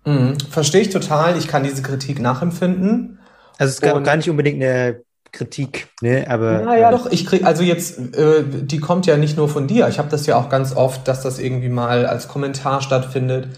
Mhm, 0.04 0.38
verstehe 0.50 0.80
ich 0.80 0.90
total. 0.90 1.38
Ich 1.38 1.46
kann 1.46 1.62
diese 1.62 1.82
Kritik 1.82 2.20
nachempfinden. 2.20 3.20
Also 3.56 3.70
es 3.70 3.80
gab 3.80 4.02
gar 4.02 4.16
nicht 4.16 4.28
unbedingt 4.28 4.62
eine 4.62 5.02
Kritik, 5.30 5.88
ne? 6.00 6.26
Aber 6.28 6.62
naja, 6.62 6.88
äh, 6.88 6.92
doch. 6.92 7.06
Ich 7.06 7.24
krieg 7.24 7.44
also 7.44 7.62
jetzt, 7.62 7.98
äh, 8.16 8.42
die 8.44 8.80
kommt 8.80 9.06
ja 9.06 9.16
nicht 9.16 9.36
nur 9.36 9.48
von 9.48 9.68
dir. 9.68 9.88
Ich 9.88 9.98
habe 9.98 10.08
das 10.08 10.26
ja 10.26 10.36
auch 10.36 10.48
ganz 10.48 10.74
oft, 10.74 11.06
dass 11.06 11.22
das 11.22 11.38
irgendwie 11.38 11.68
mal 11.68 12.06
als 12.06 12.28
Kommentar 12.28 12.80
stattfindet. 12.80 13.48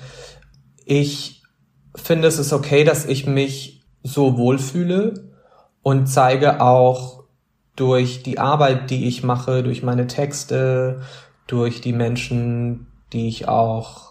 Ich 0.85 1.43
finde, 1.95 2.29
es 2.29 2.39
ist 2.39 2.53
okay, 2.53 2.85
dass 2.85 3.07
ich 3.07 3.27
mich 3.27 3.83
so 4.03 4.37
wohlfühle 4.37 5.31
und 5.83 6.09
zeige 6.09 6.61
auch 6.61 7.25
durch 7.77 8.23
die 8.23 8.39
Arbeit, 8.39 8.91
die 8.91 9.07
ich 9.07 9.23
mache, 9.23 9.63
durch 9.63 9.83
meine 9.83 10.07
Texte, 10.07 11.03
durch 11.47 11.81
die 11.81 11.93
Menschen, 11.93 12.89
die 13.13 13.29
ich 13.29 13.49
auch 13.49 14.10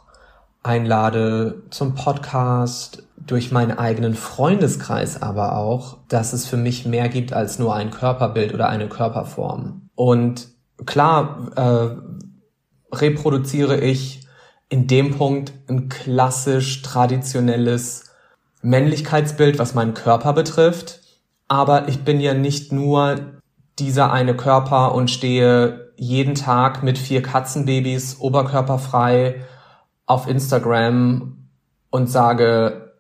einlade 0.64 1.64
zum 1.70 1.96
Podcast, 1.96 3.04
durch 3.30 3.52
meinen 3.52 3.78
eigenen 3.78 4.16
Freundeskreis 4.16 5.22
aber 5.22 5.56
auch, 5.58 5.98
dass 6.08 6.34
es 6.34 6.48
für 6.48 6.58
mich 6.58 6.86
mehr 6.86 7.10
gibt 7.10 7.32
als 7.32 7.60
nur 7.60 7.76
ein 7.76 7.92
Körperbild 7.92 8.54
oder 8.54 8.70
eine 8.70 8.90
Körperform. 8.90 9.90
Und 9.94 10.48
klar 10.86 11.52
äh, 11.56 12.96
reproduziere 12.96 13.80
ich 13.80 14.28
in 14.68 14.88
dem 14.88 15.16
Punkt 15.16 15.54
ein 15.68 15.90
klassisch 15.90 16.82
traditionelles 16.82 18.06
Männlichkeitsbild, 18.62 19.60
was 19.60 19.76
meinen 19.76 19.94
Körper 19.94 20.34
betrifft. 20.34 21.02
Aber 21.48 21.88
ich 21.88 22.04
bin 22.04 22.20
ja 22.20 22.34
nicht 22.34 22.72
nur 22.72 23.16
dieser 23.78 24.12
eine 24.12 24.36
Körper 24.36 24.96
und 24.96 25.10
stehe 25.10 25.92
jeden 25.98 26.36
Tag 26.36 26.84
mit 26.84 26.98
vier 26.98 27.22
Katzenbabys 27.22 28.20
oberkörperfrei 28.20 29.46
auf 30.10 30.28
Instagram 30.28 31.38
und 31.90 32.10
sage, 32.10 32.94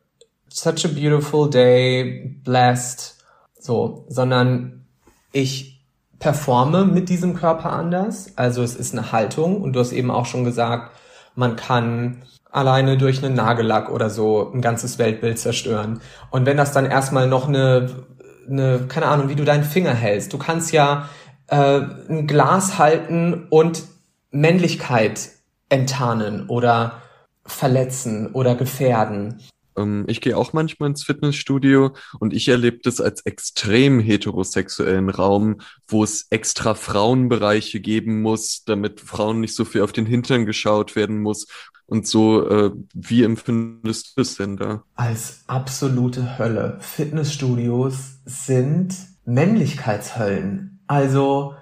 such 0.47 0.85
a 0.85 0.87
beautiful 0.87 1.49
day, 1.49 2.39
blessed, 2.43 3.17
so, 3.59 4.05
sondern 4.07 4.85
ich 5.31 5.85
performe 6.19 6.85
mit 6.85 7.09
diesem 7.09 7.35
Körper 7.35 7.73
anders. 7.73 8.33
Also 8.37 8.63
es 8.63 8.75
ist 8.75 8.93
eine 8.93 9.11
Haltung 9.11 9.61
und 9.61 9.73
du 9.73 9.79
hast 9.79 9.91
eben 9.91 10.11
auch 10.11 10.25
schon 10.25 10.43
gesagt, 10.43 10.91
man 11.35 11.55
kann 11.55 12.23
alleine 12.51 12.97
durch 12.97 13.23
einen 13.23 13.35
Nagellack 13.35 13.89
oder 13.89 14.09
so 14.09 14.51
ein 14.51 14.61
ganzes 14.61 14.97
Weltbild 14.97 15.39
zerstören. 15.39 16.01
Und 16.31 16.45
wenn 16.45 16.57
das 16.57 16.71
dann 16.71 16.85
erstmal 16.85 17.27
noch 17.27 17.47
eine 17.47 18.07
eine, 18.49 18.85
keine 18.87 19.07
Ahnung, 19.07 19.29
wie 19.29 19.35
du 19.35 19.45
deinen 19.45 19.63
Finger 19.63 19.93
hältst. 19.93 20.33
Du 20.33 20.37
kannst 20.37 20.71
ja 20.71 21.09
äh, 21.47 21.81
ein 22.09 22.27
Glas 22.27 22.77
halten 22.77 23.47
und 23.49 23.83
Männlichkeit 24.31 25.29
enttarnen 25.69 26.47
oder 26.47 27.01
verletzen 27.45 28.31
oder 28.33 28.55
gefährden. 28.55 29.39
ähm, 29.77 30.05
ich 30.07 30.21
gehe 30.21 30.37
auch 30.37 30.53
manchmal 30.53 30.89
ins 30.89 31.03
Fitnessstudio 31.03 31.93
und 32.19 32.33
ich 32.33 32.47
erlebe 32.47 32.79
das 32.83 33.01
als 33.01 33.21
extrem 33.21 33.99
heterosexuellen 33.99 35.09
Raum, 35.09 35.61
wo 35.87 36.03
es 36.03 36.27
extra 36.29 36.75
Frauenbereiche 36.75 37.79
geben 37.79 38.21
muss, 38.21 38.63
damit 38.65 38.99
Frauen 39.01 39.39
nicht 39.39 39.55
so 39.55 39.65
viel 39.65 39.81
auf 39.81 39.91
den 39.91 40.05
Hintern 40.05 40.45
geschaut 40.45 40.95
werden 40.95 41.21
muss. 41.21 41.47
Und 41.85 42.05
so, 42.05 42.47
äh, 42.47 42.71
wie 42.93 43.23
empfindest 43.23 44.15
du 44.15 44.21
es 44.21 44.35
denn 44.35 44.57
da? 44.57 44.83
Als 44.93 45.43
absolute 45.47 46.37
Hölle. 46.37 46.77
Fitnessstudios 46.81 48.19
sind 48.25 48.95
Männlichkeitshöllen. 49.25 50.81
Also 50.85 51.55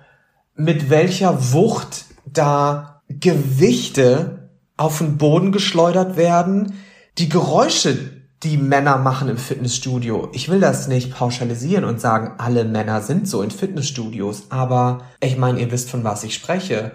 mit 0.53 0.89
welcher 0.89 1.53
Wucht 1.53 2.05
da 2.25 2.96
Gewichte 3.09 4.49
auf 4.75 4.99
den 4.99 5.17
Boden 5.17 5.51
geschleudert 5.51 6.17
werden, 6.17 6.73
die 7.17 7.29
Geräusche, 7.29 7.97
die 8.43 8.57
Männer 8.57 8.97
machen 8.97 9.29
im 9.29 9.37
Fitnessstudio. 9.37 10.29
Ich 10.33 10.49
will 10.49 10.59
das 10.59 10.87
nicht 10.87 11.11
pauschalisieren 11.11 11.83
und 11.83 11.99
sagen, 11.99 12.35
alle 12.37 12.63
Männer 12.63 13.01
sind 13.01 13.27
so 13.27 13.41
in 13.41 13.49
Fitnessstudios, 13.49 14.43
aber 14.49 15.01
ich 15.19 15.37
meine, 15.37 15.59
ihr 15.59 15.71
wisst, 15.71 15.89
von 15.89 16.03
was 16.03 16.23
ich 16.23 16.35
spreche. 16.35 16.91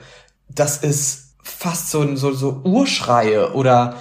Das 0.49 0.79
ist 0.79 1.35
fast 1.43 1.91
so, 1.91 2.15
so, 2.15 2.33
so 2.33 2.61
Urschreie 2.65 3.53
oder 3.55 3.97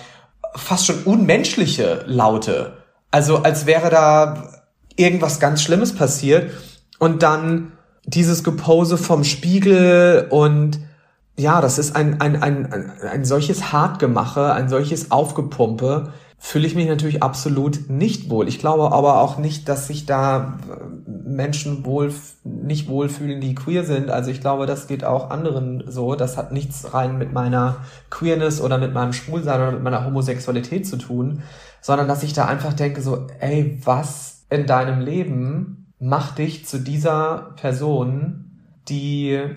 fast 0.56 0.86
schon 0.86 1.04
unmenschliche 1.04 2.04
Laute. 2.06 2.78
Also 3.10 3.38
als 3.38 3.66
wäre 3.66 3.90
da 3.90 4.50
irgendwas 4.96 5.40
ganz 5.40 5.64
Schlimmes 5.64 5.96
passiert 5.96 6.52
und 7.00 7.24
dann 7.24 7.72
dieses 8.06 8.44
Gepose 8.44 8.98
vom 8.98 9.24
Spiegel 9.24 10.28
und 10.30 10.80
ja, 11.42 11.60
das 11.62 11.78
ist 11.78 11.96
ein, 11.96 12.22
ein, 12.22 12.42
ein, 12.42 12.92
ein, 13.02 13.26
solches 13.26 13.72
Hartgemache, 13.72 14.54
ein 14.54 14.70
solches 14.70 15.12
Aufgepumpe, 15.12 16.14
fühle 16.38 16.66
ich 16.66 16.76
mich 16.76 16.88
natürlich 16.88 17.22
absolut 17.22 17.90
nicht 17.90 18.30
wohl. 18.30 18.48
Ich 18.48 18.60
glaube 18.60 18.92
aber 18.92 19.22
auch 19.22 19.38
nicht, 19.38 19.70
dass 19.70 19.88
sich 19.88 20.06
da 20.06 20.58
äh, 20.70 21.10
Menschen 21.30 21.86
wohl 21.86 22.14
nicht 22.44 22.88
wohlfühlen, 22.88 23.42
die 23.42 23.56
queer 23.56 23.84
sind. 23.84 24.10
Also 24.10 24.32
ich 24.32 24.42
glaube, 24.42 24.66
das 24.66 24.88
geht 24.88 25.04
auch 25.04 25.30
anderen 25.30 25.84
so. 25.88 26.16
Das 26.16 26.38
hat 26.38 26.52
nichts 26.52 26.94
rein 26.94 27.18
mit 27.18 27.32
meiner 27.34 27.78
Queerness 28.10 28.62
oder 28.62 28.78
mit 28.78 28.94
meinem 28.94 29.14
Schwulsein 29.14 29.62
oder 29.62 29.72
mit 29.72 29.84
meiner 29.84 30.06
Homosexualität 30.06 30.88
zu 30.88 30.98
tun, 30.98 31.44
sondern 31.80 32.08
dass 32.08 32.24
ich 32.24 32.34
da 32.34 32.46
einfach 32.46 32.74
denke 32.74 33.02
so, 33.02 33.28
ey, 33.40 33.80
was 33.84 34.46
in 34.50 34.66
deinem 34.66 35.00
Leben 35.00 35.94
macht 36.00 36.40
dich 36.40 36.68
zu 36.68 36.80
dieser 36.80 37.54
Person, 37.56 38.60
die 38.90 39.54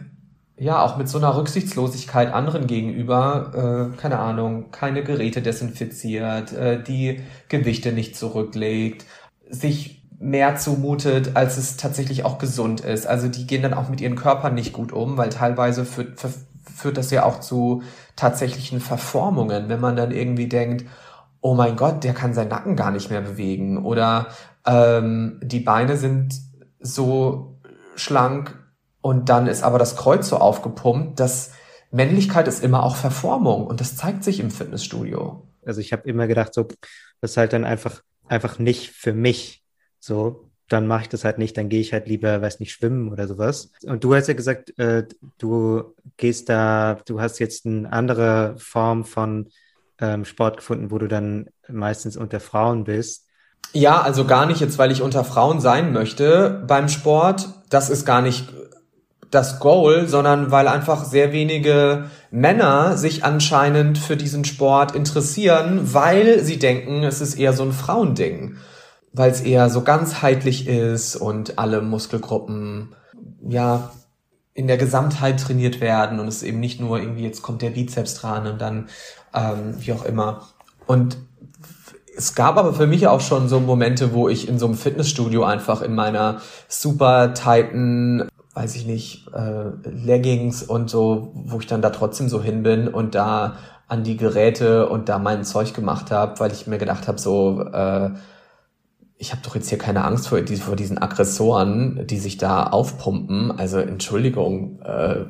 ja, 0.56 0.82
auch 0.82 0.96
mit 0.96 1.08
so 1.08 1.18
einer 1.18 1.36
Rücksichtslosigkeit 1.36 2.32
anderen 2.32 2.66
gegenüber, 2.66 3.90
äh, 3.94 3.96
keine 3.96 4.18
Ahnung, 4.20 4.70
keine 4.70 5.02
Geräte 5.02 5.42
desinfiziert, 5.42 6.52
äh, 6.52 6.82
die 6.82 7.20
Gewichte 7.48 7.92
nicht 7.92 8.16
zurücklegt, 8.16 9.04
sich 9.50 10.02
mehr 10.20 10.56
zumutet, 10.56 11.32
als 11.34 11.58
es 11.58 11.76
tatsächlich 11.76 12.24
auch 12.24 12.38
gesund 12.38 12.80
ist. 12.80 13.06
Also 13.06 13.28
die 13.28 13.46
gehen 13.46 13.62
dann 13.62 13.74
auch 13.74 13.88
mit 13.88 14.00
ihren 14.00 14.14
Körpern 14.16 14.54
nicht 14.54 14.72
gut 14.72 14.92
um, 14.92 15.16
weil 15.16 15.28
teilweise 15.28 15.84
führt, 15.84 16.18
führt 16.62 16.96
das 16.96 17.10
ja 17.10 17.24
auch 17.24 17.40
zu 17.40 17.82
tatsächlichen 18.16 18.80
Verformungen, 18.80 19.68
wenn 19.68 19.80
man 19.80 19.96
dann 19.96 20.12
irgendwie 20.12 20.48
denkt, 20.48 20.86
oh 21.40 21.54
mein 21.54 21.76
Gott, 21.76 22.04
der 22.04 22.14
kann 22.14 22.32
seinen 22.32 22.48
Nacken 22.48 22.76
gar 22.76 22.90
nicht 22.90 23.10
mehr 23.10 23.20
bewegen 23.20 23.84
oder 23.84 24.28
ähm, 24.66 25.40
die 25.42 25.60
Beine 25.60 25.96
sind 25.96 26.34
so 26.80 27.58
schlank, 27.96 28.63
und 29.04 29.28
dann 29.28 29.46
ist 29.48 29.62
aber 29.62 29.78
das 29.78 29.96
Kreuz 29.96 30.30
so 30.30 30.38
aufgepumpt, 30.38 31.20
dass 31.20 31.50
Männlichkeit 31.90 32.48
ist 32.48 32.64
immer 32.64 32.82
auch 32.82 32.96
Verformung 32.96 33.66
und 33.66 33.82
das 33.82 33.96
zeigt 33.96 34.24
sich 34.24 34.40
im 34.40 34.50
Fitnessstudio. 34.50 35.46
Also 35.62 35.82
ich 35.82 35.92
habe 35.92 36.08
immer 36.08 36.26
gedacht, 36.26 36.54
so, 36.54 36.66
das 37.20 37.32
ist 37.32 37.36
halt 37.36 37.52
dann 37.52 37.66
einfach, 37.66 38.00
einfach 38.28 38.58
nicht 38.58 38.92
für 38.92 39.12
mich. 39.12 39.62
So, 40.00 40.48
dann 40.70 40.86
mache 40.86 41.02
ich 41.02 41.08
das 41.10 41.22
halt 41.22 41.36
nicht, 41.36 41.54
dann 41.58 41.68
gehe 41.68 41.82
ich 41.82 41.92
halt 41.92 42.08
lieber, 42.08 42.40
weiß 42.40 42.60
nicht, 42.60 42.72
schwimmen 42.72 43.12
oder 43.12 43.28
sowas. 43.28 43.72
Und 43.84 44.04
du 44.04 44.14
hast 44.14 44.28
ja 44.28 44.32
gesagt, 44.32 44.78
äh, 44.78 45.06
du 45.36 45.94
gehst 46.16 46.48
da, 46.48 46.96
du 47.04 47.20
hast 47.20 47.40
jetzt 47.40 47.66
eine 47.66 47.92
andere 47.92 48.54
Form 48.56 49.04
von 49.04 49.50
ähm, 49.98 50.24
Sport 50.24 50.56
gefunden, 50.56 50.90
wo 50.90 50.96
du 50.96 51.08
dann 51.08 51.50
meistens 51.68 52.16
unter 52.16 52.40
Frauen 52.40 52.84
bist. 52.84 53.26
Ja, 53.74 54.00
also 54.00 54.24
gar 54.24 54.46
nicht 54.46 54.60
jetzt, 54.60 54.78
weil 54.78 54.90
ich 54.90 55.02
unter 55.02 55.24
Frauen 55.24 55.60
sein 55.60 55.92
möchte 55.92 56.64
beim 56.66 56.88
Sport. 56.88 57.50
Das 57.68 57.90
ist 57.90 58.06
gar 58.06 58.22
nicht 58.22 58.48
das 59.34 59.58
Goal, 59.58 60.08
sondern 60.08 60.50
weil 60.50 60.68
einfach 60.68 61.04
sehr 61.04 61.32
wenige 61.32 62.10
Männer 62.30 62.96
sich 62.96 63.24
anscheinend 63.24 63.98
für 63.98 64.16
diesen 64.16 64.44
Sport 64.44 64.94
interessieren, 64.94 65.80
weil 65.92 66.40
sie 66.40 66.58
denken, 66.58 67.02
es 67.02 67.20
ist 67.20 67.34
eher 67.34 67.52
so 67.52 67.64
ein 67.64 67.72
Frauending, 67.72 68.56
weil 69.12 69.30
es 69.30 69.40
eher 69.40 69.70
so 69.70 69.82
ganzheitlich 69.82 70.68
ist 70.68 71.16
und 71.16 71.58
alle 71.58 71.80
Muskelgruppen 71.80 72.94
ja 73.46 73.90
in 74.54 74.68
der 74.68 74.78
Gesamtheit 74.78 75.40
trainiert 75.40 75.80
werden 75.80 76.20
und 76.20 76.28
es 76.28 76.44
eben 76.44 76.60
nicht 76.60 76.80
nur 76.80 76.98
irgendwie 77.00 77.24
jetzt 77.24 77.42
kommt 77.42 77.60
der 77.60 77.70
Bizeps 77.70 78.14
dran 78.14 78.46
und 78.46 78.60
dann 78.60 78.88
ähm, 79.34 79.74
wie 79.78 79.92
auch 79.92 80.04
immer. 80.04 80.48
Und 80.86 81.16
es 82.16 82.34
gab 82.34 82.56
aber 82.56 82.72
für 82.72 82.86
mich 82.86 83.08
auch 83.08 83.20
schon 83.20 83.48
so 83.48 83.58
Momente, 83.58 84.12
wo 84.12 84.28
ich 84.28 84.48
in 84.48 84.58
so 84.60 84.66
einem 84.66 84.76
Fitnessstudio 84.76 85.44
einfach 85.44 85.82
in 85.82 85.94
meiner 85.94 86.40
super 86.68 87.34
tighten 87.34 88.28
weiß 88.54 88.76
ich 88.76 88.86
nicht, 88.86 89.28
äh, 89.34 89.70
Leggings 89.88 90.62
und 90.62 90.88
so, 90.88 91.32
wo 91.34 91.58
ich 91.58 91.66
dann 91.66 91.82
da 91.82 91.90
trotzdem 91.90 92.28
so 92.28 92.42
hin 92.42 92.62
bin 92.62 92.88
und 92.88 93.14
da 93.14 93.56
an 93.88 94.04
die 94.04 94.16
Geräte 94.16 94.88
und 94.88 95.08
da 95.08 95.18
mein 95.18 95.44
Zeug 95.44 95.74
gemacht 95.74 96.10
habe, 96.10 96.38
weil 96.40 96.52
ich 96.52 96.66
mir 96.66 96.78
gedacht 96.78 97.08
habe, 97.08 97.20
so, 97.20 97.62
äh, 97.62 98.10
ich 99.16 99.32
habe 99.32 99.42
doch 99.44 99.54
jetzt 99.54 99.68
hier 99.68 99.78
keine 99.78 100.04
Angst 100.04 100.28
vor, 100.28 100.38
vor 100.46 100.76
diesen 100.76 100.98
Aggressoren, 100.98 102.06
die 102.06 102.18
sich 102.18 102.36
da 102.36 102.64
aufpumpen. 102.64 103.58
Also 103.58 103.78
Entschuldigung, 103.78 104.80
äh, 104.82 105.24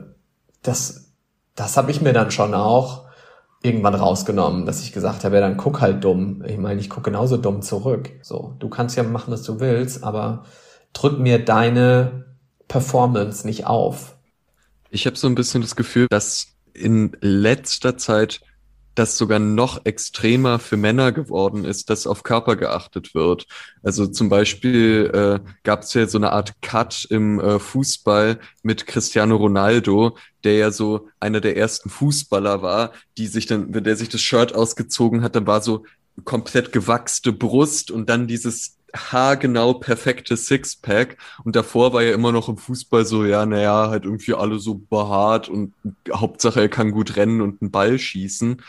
das, 0.62 1.12
das 1.54 1.76
habe 1.76 1.90
ich 1.90 2.00
mir 2.00 2.12
dann 2.12 2.30
schon 2.30 2.54
auch 2.54 3.04
irgendwann 3.62 3.94
rausgenommen, 3.94 4.66
dass 4.66 4.82
ich 4.82 4.92
gesagt 4.92 5.24
habe, 5.24 5.36
ja, 5.36 5.40
dann 5.40 5.56
guck 5.56 5.80
halt 5.80 6.04
dumm. 6.04 6.42
Ich 6.46 6.58
meine, 6.58 6.80
ich 6.80 6.90
guck 6.90 7.04
genauso 7.04 7.38
dumm 7.38 7.62
zurück. 7.62 8.10
So, 8.22 8.54
du 8.58 8.68
kannst 8.68 8.96
ja 8.96 9.02
machen, 9.02 9.32
was 9.32 9.42
du 9.42 9.58
willst, 9.60 10.04
aber 10.04 10.44
drück 10.92 11.18
mir 11.18 11.42
deine 11.42 12.24
Performance 12.68 13.46
nicht 13.46 13.66
auf. 13.66 14.16
Ich 14.90 15.06
habe 15.06 15.16
so 15.16 15.26
ein 15.26 15.34
bisschen 15.34 15.62
das 15.62 15.76
Gefühl, 15.76 16.06
dass 16.08 16.48
in 16.72 17.16
letzter 17.20 17.96
Zeit 17.96 18.40
das 18.94 19.18
sogar 19.18 19.38
noch 19.38 19.84
extremer 19.84 20.58
für 20.58 20.76
Männer 20.76 21.12
geworden 21.12 21.64
ist, 21.64 21.90
dass 21.90 22.06
auf 22.06 22.22
Körper 22.22 22.56
geachtet 22.56 23.14
wird. 23.14 23.46
Also 23.82 24.06
zum 24.06 24.28
Beispiel 24.28 25.10
äh, 25.12 25.50
gab 25.64 25.82
es 25.82 25.94
ja 25.94 26.06
so 26.06 26.18
eine 26.18 26.30
Art 26.32 26.60
Cut 26.62 27.06
im 27.10 27.40
äh, 27.40 27.58
Fußball 27.58 28.38
mit 28.62 28.86
Cristiano 28.86 29.36
Ronaldo, 29.36 30.16
der 30.44 30.54
ja 30.54 30.70
so 30.70 31.08
einer 31.18 31.40
der 31.40 31.56
ersten 31.56 31.90
Fußballer 31.90 32.62
war, 32.62 32.92
die 33.18 33.26
sich 33.26 33.46
dann, 33.46 33.74
wenn 33.74 33.84
der 33.84 33.96
sich 33.96 34.08
das 34.08 34.20
Shirt 34.20 34.54
ausgezogen 34.54 35.22
hat, 35.22 35.34
dann 35.34 35.46
war 35.46 35.60
so 35.60 35.84
komplett 36.24 36.70
gewachste 36.70 37.32
Brust 37.32 37.90
und 37.90 38.08
dann 38.08 38.28
dieses 38.28 38.76
haargenau 38.94 39.74
perfekte 39.74 40.36
Sixpack. 40.36 41.16
Und 41.44 41.56
davor 41.56 41.92
war 41.92 42.02
er 42.02 42.14
immer 42.14 42.32
noch 42.32 42.48
im 42.48 42.56
Fußball 42.56 43.04
so, 43.04 43.24
ja, 43.24 43.44
naja, 43.46 43.88
halt 43.90 44.04
irgendwie 44.04 44.34
alle 44.34 44.58
so 44.58 44.74
behaart 44.74 45.48
und 45.48 45.74
Hauptsache 46.12 46.60
er 46.60 46.68
kann 46.68 46.92
gut 46.92 47.16
rennen 47.16 47.40
und 47.40 47.60
einen 47.60 47.70
Ball 47.70 47.98
schießen. 47.98 48.62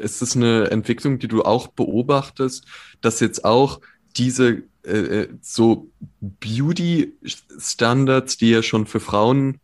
Ist 0.00 0.22
das 0.22 0.36
eine 0.36 0.70
Entwicklung, 0.70 1.18
die 1.18 1.28
du 1.28 1.42
auch 1.42 1.68
beobachtest, 1.68 2.64
dass 3.00 3.20
jetzt 3.20 3.44
auch 3.44 3.80
diese 4.16 4.62
äh, 4.84 4.98
äh 4.98 5.28
so 5.40 5.88
Beauty-Standards, 6.20 8.36
die 8.36 8.50
ja 8.50 8.62
schon 8.62 8.86
für 8.86 9.00
Frauen 9.00 9.58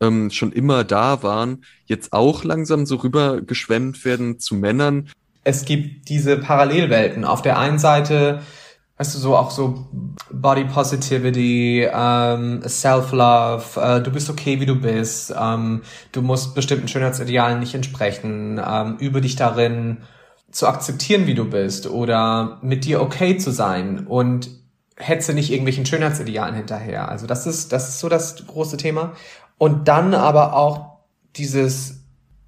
ähm, 0.00 0.30
schon 0.30 0.52
immer 0.52 0.84
da 0.84 1.22
waren, 1.22 1.64
jetzt 1.86 2.12
auch 2.12 2.44
langsam 2.44 2.86
so 2.86 2.96
rübergeschwemmt 2.96 4.04
werden 4.04 4.38
zu 4.38 4.54
Männern? 4.54 5.08
Es 5.44 5.64
gibt 5.64 6.08
diese 6.08 6.36
Parallelwelten. 6.36 7.24
Auf 7.24 7.42
der 7.42 7.58
einen 7.58 7.78
Seite 7.78 8.42
weißt 8.98 9.14
du, 9.14 9.18
so 9.18 9.36
auch 9.36 9.50
so 9.50 9.86
Body 10.30 10.64
Positivity, 10.64 11.88
ähm, 11.90 12.62
Self-Love, 12.66 13.80
äh, 13.80 14.02
du 14.02 14.10
bist 14.10 14.28
okay, 14.28 14.60
wie 14.60 14.66
du 14.66 14.74
bist, 14.74 15.32
ähm, 15.38 15.82
du 16.12 16.20
musst 16.20 16.54
bestimmten 16.54 16.88
Schönheitsidealen 16.88 17.60
nicht 17.60 17.74
entsprechen, 17.74 18.60
ähm, 18.64 18.96
übe 18.98 19.20
dich 19.20 19.36
darin 19.36 19.98
zu 20.50 20.66
akzeptieren, 20.66 21.26
wie 21.26 21.34
du 21.34 21.44
bist 21.44 21.86
oder 21.88 22.58
mit 22.62 22.84
dir 22.84 23.00
okay 23.00 23.36
zu 23.36 23.52
sein 23.52 24.06
und 24.06 24.50
hetze 24.96 25.32
nicht 25.32 25.50
irgendwelchen 25.50 25.86
Schönheitsidealen 25.86 26.56
hinterher. 26.56 27.08
Also 27.08 27.26
das 27.26 27.46
ist, 27.46 27.72
das 27.72 27.88
ist 27.88 28.00
so 28.00 28.08
das 28.08 28.46
große 28.46 28.76
Thema. 28.76 29.12
Und 29.58 29.86
dann 29.86 30.14
aber 30.14 30.54
auch 30.54 30.98
dieses 31.36 32.04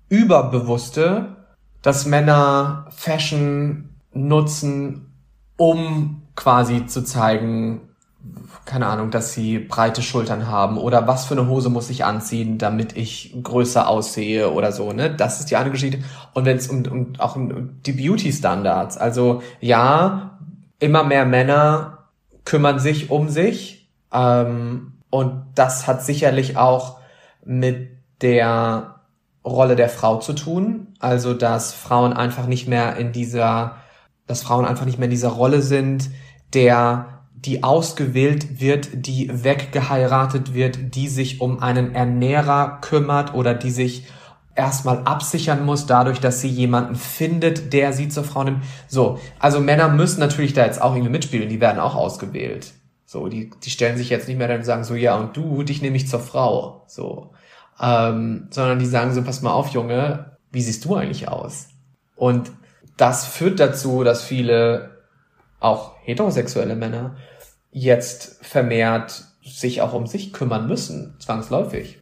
Überbewusste, 0.09 1.37
dass 1.83 2.07
Männer 2.07 2.87
Fashion 2.91 3.91
nutzen, 4.13 5.15
um 5.57 6.20
quasi 6.37 6.87
zu 6.87 7.03
zeigen, 7.03 7.81
keine 8.65 8.87
Ahnung, 8.87 9.11
dass 9.11 9.33
sie 9.33 9.59
breite 9.59 10.03
Schultern 10.03 10.47
haben 10.47 10.77
oder 10.77 11.07
was 11.07 11.25
für 11.25 11.35
eine 11.35 11.49
Hose 11.49 11.71
muss 11.71 11.91
ich 11.91 12.05
anziehen, 12.05 12.59
damit 12.59 12.97
ich 12.97 13.35
größer 13.43 13.89
aussehe 13.89 14.53
oder 14.53 14.73
so, 14.73 14.93
ne? 14.93 15.15
Das 15.15 15.41
ist 15.41 15.51
die 15.51 15.57
eine 15.57 15.71
Geschichte. 15.71 15.99
Und 16.35 16.45
wenn 16.45 16.57
es 16.57 16.69
um, 16.69 16.85
um 16.87 17.13
auch 17.19 17.37
um 17.37 17.81
die 17.83 17.93
Beauty 17.93 18.33
Standards, 18.33 18.97
also 18.99 19.43
ja, 19.61 20.39
immer 20.79 21.05
mehr 21.05 21.25
Männer 21.25 21.99
kümmern 22.45 22.79
sich 22.79 23.11
um 23.11 23.29
sich. 23.29 23.89
Ähm, 24.13 24.95
und 25.11 25.45
das 25.55 25.87
hat 25.87 26.05
sicherlich 26.05 26.57
auch 26.57 26.99
mit 27.45 27.91
der 28.23 28.97
Rolle 29.45 29.77
der 29.77 29.89
Frau 29.89 30.19
zu 30.19 30.33
tun. 30.33 30.89
Also, 30.99 31.35
dass 31.35 31.73
Frauen 31.73 32.13
einfach 32.13 32.47
nicht 32.47 32.69
mehr 32.69 32.97
in 32.97 33.13
dieser, 33.13 33.77
dass 34.31 34.43
Frauen 34.43 34.65
einfach 34.65 34.87
nicht 34.87 34.99
mehr 34.99 35.07
in 35.07 35.11
dieser 35.11 35.31
Rolle 35.31 35.61
sind, 35.61 36.11
der, 36.55 37.21
die 37.35 37.63
ausgewählt 37.63 38.61
wird, 38.61 38.89
die 39.07 39.31
weggeheiratet 39.33 40.55
wird, 40.55 40.95
die 40.95 41.09
sich 41.09 41.41
um 41.41 41.63
einen 41.63 41.95
Ernährer 41.95 42.79
kümmert 42.81 43.35
oder 43.35 43.55
die 43.55 43.71
sich 43.71 44.07
erstmal 44.55 45.05
absichern 45.05 45.65
muss, 45.65 45.87
dadurch, 45.87 46.21
dass 46.21 46.41
sie 46.41 46.49
jemanden 46.49 46.95
findet, 46.95 47.73
der 47.73 47.93
sie 47.93 48.09
zur 48.09 48.25
Frau 48.25 48.45
nimmt. 48.45 48.63
So, 48.89 49.19
also 49.39 49.61
Männer 49.61 49.89
müssen 49.89 50.21
natürlich 50.21 50.53
da 50.53 50.65
jetzt 50.65 50.83
auch 50.83 50.95
irgendwie 50.95 51.13
mitspielen, 51.13 51.49
die 51.49 51.61
werden 51.61 51.79
auch 51.79 51.95
ausgewählt. 51.95 52.73
So, 53.07 53.29
die, 53.29 53.51
die 53.65 53.71
stellen 53.71 53.97
sich 53.97 54.11
jetzt 54.11 54.29
nicht 54.29 54.37
mehr 54.37 54.49
dann 54.49 54.59
und 54.59 54.65
sagen 54.65 54.85
so, 54.85 54.95
ja, 54.95 55.17
und 55.17 55.37
du, 55.37 55.63
dich 55.63 55.83
nehme 55.83 55.97
ich 55.97 56.09
zur 56.09 56.21
Frau. 56.21 56.85
So. 56.87 57.31
Ähm, 57.81 58.49
sondern 58.51 58.79
die 58.79 58.87
sagen 58.87 59.13
so, 59.13 59.23
pass 59.23 59.43
mal 59.43 59.53
auf, 59.53 59.69
Junge, 59.69 60.37
wie 60.53 60.63
siehst 60.63 60.85
du 60.85 60.95
eigentlich 60.95 61.27
aus? 61.27 61.69
Und 62.15 62.53
das 63.01 63.27
führt 63.27 63.61
dazu, 63.61 64.05
dass 64.05 64.23
viele, 64.23 65.05
auch 65.59 65.97
heterosexuelle 66.03 66.77
Männer, 66.77 67.17
jetzt 67.71 68.45
vermehrt 68.45 69.25
sich 69.43 69.81
auch 69.81 69.95
um 69.95 70.07
sich 70.07 70.33
kümmern 70.33 70.67
müssen, 70.67 71.17
zwangsläufig. 71.19 72.01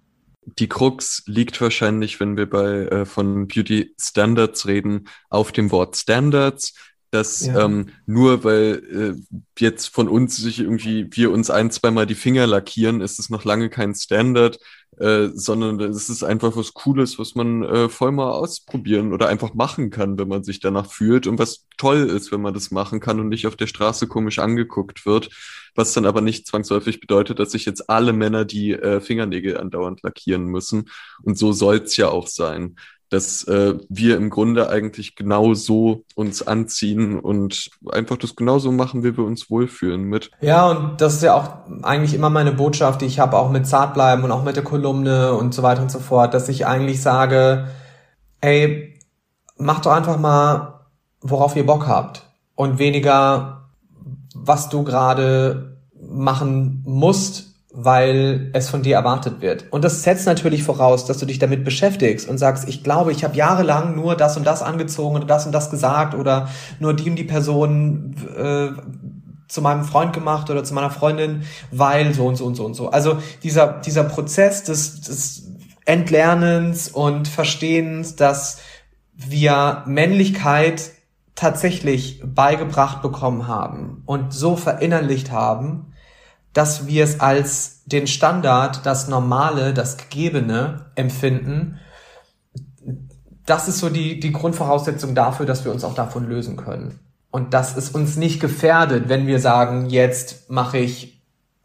Die 0.59 0.69
Krux 0.69 1.23
liegt 1.27 1.61
wahrscheinlich, 1.61 2.21
wenn 2.21 2.37
wir 2.37 2.49
bei 2.49 2.87
äh, 2.87 3.05
von 3.05 3.49
Beauty 3.49 3.95
Standards 4.01 4.67
reden, 4.67 5.09
auf 5.29 5.53
dem 5.53 5.71
Wort 5.71 5.97
Standards 5.97 6.75
dass 7.11 7.47
ja. 7.47 7.65
ähm, 7.65 7.91
nur 8.07 8.45
weil 8.45 8.83
äh, 9.19 9.39
jetzt 9.59 9.89
von 9.89 10.09
uns 10.09 10.37
sich 10.37 10.61
irgendwie 10.61 11.09
wir 11.11 11.31
uns 11.31 11.51
ein, 11.51 11.71
zweimal 11.71 12.07
die 12.07 12.15
Finger 12.15 12.47
lackieren, 12.47 13.01
ist 13.01 13.19
es 13.19 13.31
noch 13.31 13.45
lange 13.45 13.71
kein 13.71 13.95
Standard, 13.95 14.59
äh, 14.99 15.29
sondern 15.33 15.79
es 15.81 16.09
ist 16.09 16.25
einfach 16.25 16.57
was 16.57 16.75
Cooles, 16.75 17.19
was 17.19 17.35
man 17.35 17.63
äh, 17.63 17.89
voll 17.89 18.11
mal 18.11 18.31
ausprobieren 18.31 19.13
oder 19.13 19.29
einfach 19.29 19.55
machen 19.55 19.91
kann, 19.91 20.19
wenn 20.19 20.29
man 20.29 20.43
sich 20.43 20.61
danach 20.61 20.91
fühlt 20.91 21.27
und 21.27 21.39
was 21.39 21.67
toll 21.77 22.09
ist, 22.11 22.33
wenn 22.33 22.41
man 22.41 22.55
das 22.55 22.71
machen 22.71 22.99
kann 22.99 23.21
und 23.21 23.29
nicht 23.29 23.47
auf 23.47 23.57
der 23.57 23.69
Straße 23.69 24.09
komisch 24.09 24.39
angeguckt 24.41 25.07
wird, 25.07 25.31
was 25.75 25.93
dann 25.93 26.07
aber 26.07 26.21
nicht 26.21 26.47
zwangsläufig 26.47 27.01
bedeutet, 27.01 27.39
dass 27.39 27.53
sich 27.53 27.65
jetzt 27.65 27.89
alle 27.89 28.13
Männer 28.13 28.45
die 28.45 28.73
äh, 28.73 29.01
Fingernägel 29.01 29.57
andauernd 29.59 30.03
lackieren 30.03 30.47
müssen. 30.47 30.91
Und 31.23 31.39
so 31.39 31.53
soll's 31.53 31.97
ja 31.97 32.09
auch 32.09 32.27
sein 32.27 32.77
dass 33.11 33.45
äh, 33.45 33.75
wir 33.89 34.17
im 34.17 34.31
Grunde 34.31 34.69
eigentlich 34.69 35.17
genauso 35.17 36.05
uns 36.15 36.47
anziehen 36.47 37.19
und 37.19 37.71
einfach 37.91 38.17
das 38.17 38.37
genauso 38.37 38.71
machen, 38.73 39.03
wie 39.03 39.17
wir 39.17 39.25
uns 39.25 39.51
wohlfühlen 39.51 40.05
mit. 40.05 40.31
Ja, 40.41 40.69
und 40.71 41.01
das 41.01 41.15
ist 41.15 41.23
ja 41.23 41.35
auch 41.35 41.83
eigentlich 41.83 42.15
immer 42.15 42.31
meine 42.31 42.53
Botschaft, 42.53 43.01
die 43.01 43.07
ich 43.07 43.19
habe, 43.19 43.37
auch 43.37 43.51
mit 43.51 43.67
Zartbleiben 43.67 44.25
und 44.25 44.31
auch 44.31 44.45
mit 44.45 44.57
der 44.57 44.65
Kolumne 44.65 45.35
und 45.35 45.55
so 45.55 45.63
weiter 45.63 45.83
und 45.83 45.91
so 45.91 46.01
fort, 46.01 46.35
dass 46.35 46.49
ich 46.49 46.67
eigentlich 46.67 47.01
sage, 47.01 47.69
ey, 48.41 48.95
mach 49.57 49.81
doch 49.81 49.93
einfach 49.93 50.19
mal, 50.19 50.85
worauf 51.21 51.57
ihr 51.57 51.67
Bock 51.67 51.87
habt 51.87 52.23
und 52.55 52.79
weniger, 52.79 53.71
was 54.35 54.69
du 54.69 54.85
gerade 54.85 55.79
machen 56.01 56.83
musst, 56.87 57.48
weil 57.73 58.51
es 58.55 58.71
von 58.71 58.83
dir 58.83 58.97
erwartet 58.97 59.43
wird. 59.43 59.67
Und 59.71 59.85
das 59.85 60.03
setzt 60.03 60.27
natürlich 60.27 60.63
voraus, 60.63 61.05
dass 61.05 61.19
du 61.19 61.27
dich 61.27 61.39
damit 61.39 61.65
beschäftigst 61.65 62.29
und 62.29 62.39
sagst, 62.39 62.67
ich 62.67 62.83
glaube, 62.83 63.13
ich 63.13 63.25
habe 63.25 63.37
jahrelang 63.37 63.95
nur 63.95 64.17
das 64.17 64.37
und 64.37 64.47
das 64.47 64.63
angezogen 64.63 65.17
oder 65.17 65.27
das 65.27 65.45
und 65.45 65.53
das 65.53 65.71
gesagt 65.71 66.15
oder 66.15 66.49
nur 66.81 66.95
die 66.95 67.11
und 67.11 67.17
die 67.17 67.25
Person 67.25 68.15
äh, 68.37 68.69
zu 69.49 69.63
meinem 69.63 69.85
Freund 69.85 70.13
gemacht 70.13 70.49
oder 70.51 70.65
zu 70.65 70.73
meiner 70.75 70.91
Freundin, 70.91 71.43
weil 71.71 72.15
so 72.15 72.27
und 72.27 72.37
so 72.37 72.47
und 72.47 72.55
so 72.55 72.65
und 72.65 72.75
so. 72.75 72.89
Also 72.89 73.19
dieser, 73.43 73.81
dieser 73.81 74.05
Prozess 74.05 74.65
des, 74.65 75.03
des 75.03 75.53
Entlernens 75.85 76.89
und 76.89 77.29
Verstehens, 77.29 78.17
dass 78.17 78.59
wir 79.15 79.83
Männlichkeit 79.87 80.91
tatsächlich 81.35 82.23
beigebracht 82.25 83.03
bekommen 83.03 83.47
haben 83.47 84.03
und 84.07 84.33
so 84.33 84.57
verinnerlicht 84.57 85.31
haben, 85.31 85.93
dass 86.59 86.89
wir 86.89 87.05
es 87.05 87.21
als 87.21 87.85
den 87.85 88.09
Standard, 88.09 88.85
das 88.85 89.07
Normale, 89.07 89.73
das 89.73 89.97
Gegebene 89.97 90.87
empfinden. 90.97 91.79
Das 93.47 93.69
ist 93.69 93.79
so 93.79 93.89
die, 93.89 94.19
die 94.19 94.33
Grundvoraussetzung 94.33 95.15
dafür, 95.15 95.47
dass 95.47 95.65
wir 95.65 95.71
uns 95.71 95.85
auch 95.85 95.95
davon 95.95 96.29
lösen 96.29 96.57
können. 96.57 96.99
Und 97.31 97.55
dass 97.55 97.77
es 97.77 97.91
uns 97.91 98.17
nicht 98.17 98.41
gefährdet, 98.41 99.09
wenn 99.09 99.29
wir 99.29 99.39
sagen, 99.39 99.89
jetzt 99.89 100.51
mache 100.51 100.79
ich 100.79 101.23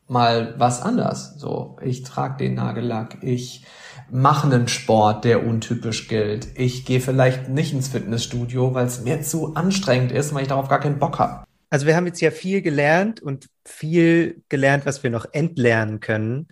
mal 0.08 0.54
was 0.60 0.84
anders. 0.84 1.40
So, 1.40 1.78
ich 1.82 2.04
trage 2.04 2.38
den 2.38 2.54
Nagellack, 2.54 3.18
ich 3.22 3.66
mache 4.12 4.46
einen 4.46 4.68
Sport, 4.68 5.26
der 5.26 5.44
untypisch 5.44 6.08
gilt. 6.08 6.50
Ich 6.54 6.86
gehe 6.86 7.00
vielleicht 7.00 7.50
nicht 7.50 7.74
ins 7.74 7.88
Fitnessstudio, 7.88 8.76
weil 8.76 8.86
es 8.86 9.02
mir 9.02 9.24
zu 9.24 9.56
anstrengend 9.56 10.12
ist, 10.12 10.36
weil 10.36 10.44
ich 10.44 10.50
darauf 10.50 10.70
gar 10.70 10.80
keinen 10.80 11.00
Bock 11.00 11.18
habe. 11.18 11.46
Also 11.74 11.88
wir 11.88 11.96
haben 11.96 12.06
jetzt 12.06 12.22
ja 12.22 12.30
viel 12.30 12.62
gelernt 12.62 13.20
und 13.20 13.50
viel 13.66 14.44
gelernt, 14.48 14.86
was 14.86 15.02
wir 15.02 15.10
noch 15.10 15.26
entlernen 15.32 16.02
können. 16.02 16.48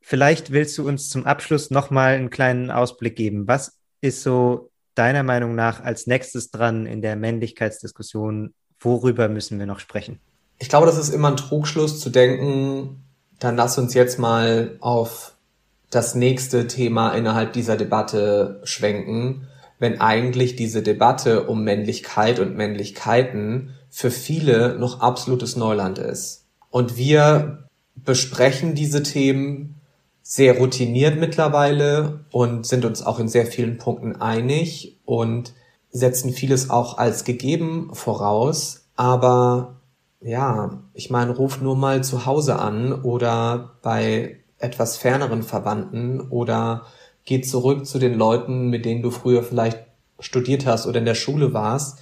Vielleicht 0.00 0.50
willst 0.50 0.76
du 0.78 0.88
uns 0.88 1.10
zum 1.10 1.26
Abschluss 1.26 1.70
nochmal 1.70 2.14
einen 2.14 2.28
kleinen 2.28 2.72
Ausblick 2.72 3.14
geben. 3.14 3.46
Was 3.46 3.78
ist 4.00 4.24
so 4.24 4.72
deiner 4.96 5.22
Meinung 5.22 5.54
nach 5.54 5.80
als 5.80 6.08
nächstes 6.08 6.50
dran 6.50 6.86
in 6.86 7.02
der 7.02 7.14
Männlichkeitsdiskussion? 7.14 8.52
Worüber 8.80 9.28
müssen 9.28 9.60
wir 9.60 9.66
noch 9.66 9.78
sprechen? 9.78 10.18
Ich 10.58 10.70
glaube, 10.70 10.86
das 10.86 10.98
ist 10.98 11.10
immer 11.10 11.30
ein 11.30 11.36
Trugschluss 11.36 12.00
zu 12.00 12.10
denken, 12.10 13.04
dann 13.38 13.54
lass 13.54 13.78
uns 13.78 13.94
jetzt 13.94 14.18
mal 14.18 14.76
auf 14.80 15.36
das 15.90 16.16
nächste 16.16 16.66
Thema 16.66 17.12
innerhalb 17.12 17.52
dieser 17.52 17.76
Debatte 17.76 18.60
schwenken, 18.64 19.46
wenn 19.78 20.00
eigentlich 20.00 20.56
diese 20.56 20.82
Debatte 20.82 21.44
um 21.44 21.62
Männlichkeit 21.62 22.40
und 22.40 22.56
Männlichkeiten 22.56 23.70
für 23.94 24.10
viele 24.10 24.76
noch 24.76 24.98
absolutes 25.00 25.54
Neuland 25.54 25.98
ist. 25.98 26.46
Und 26.68 26.96
wir 26.96 27.68
besprechen 27.94 28.74
diese 28.74 29.04
Themen 29.04 29.76
sehr 30.20 30.58
routiniert 30.58 31.16
mittlerweile 31.20 32.24
und 32.32 32.66
sind 32.66 32.84
uns 32.84 33.06
auch 33.06 33.20
in 33.20 33.28
sehr 33.28 33.46
vielen 33.46 33.78
Punkten 33.78 34.16
einig 34.16 34.98
und 35.04 35.52
setzen 35.92 36.32
vieles 36.32 36.70
auch 36.70 36.98
als 36.98 37.22
gegeben 37.22 37.90
voraus. 37.92 38.86
Aber 38.96 39.76
ja, 40.20 40.82
ich 40.92 41.10
meine, 41.10 41.36
ruf 41.36 41.60
nur 41.60 41.76
mal 41.76 42.02
zu 42.02 42.26
Hause 42.26 42.58
an 42.58 42.92
oder 42.92 43.76
bei 43.82 44.40
etwas 44.58 44.96
ferneren 44.96 45.44
Verwandten 45.44 46.20
oder 46.20 46.82
geh 47.26 47.42
zurück 47.42 47.86
zu 47.86 48.00
den 48.00 48.14
Leuten, 48.14 48.70
mit 48.70 48.86
denen 48.86 49.02
du 49.02 49.12
früher 49.12 49.44
vielleicht 49.44 49.78
studiert 50.18 50.66
hast 50.66 50.88
oder 50.88 50.98
in 50.98 51.06
der 51.06 51.14
Schule 51.14 51.54
warst 51.54 52.00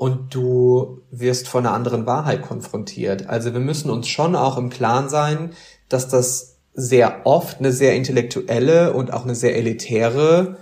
und 0.00 0.34
du 0.34 1.02
wirst 1.10 1.46
von 1.46 1.66
einer 1.66 1.74
anderen 1.74 2.06
Wahrheit 2.06 2.40
konfrontiert. 2.40 3.28
Also 3.28 3.52
wir 3.52 3.60
müssen 3.60 3.90
uns 3.90 4.08
schon 4.08 4.34
auch 4.34 4.56
im 4.56 4.70
Klaren 4.70 5.10
sein, 5.10 5.50
dass 5.90 6.08
das 6.08 6.56
sehr 6.72 7.26
oft 7.26 7.58
eine 7.58 7.70
sehr 7.70 7.94
intellektuelle 7.94 8.94
und 8.94 9.12
auch 9.12 9.24
eine 9.24 9.34
sehr 9.34 9.56
elitäre, 9.56 10.56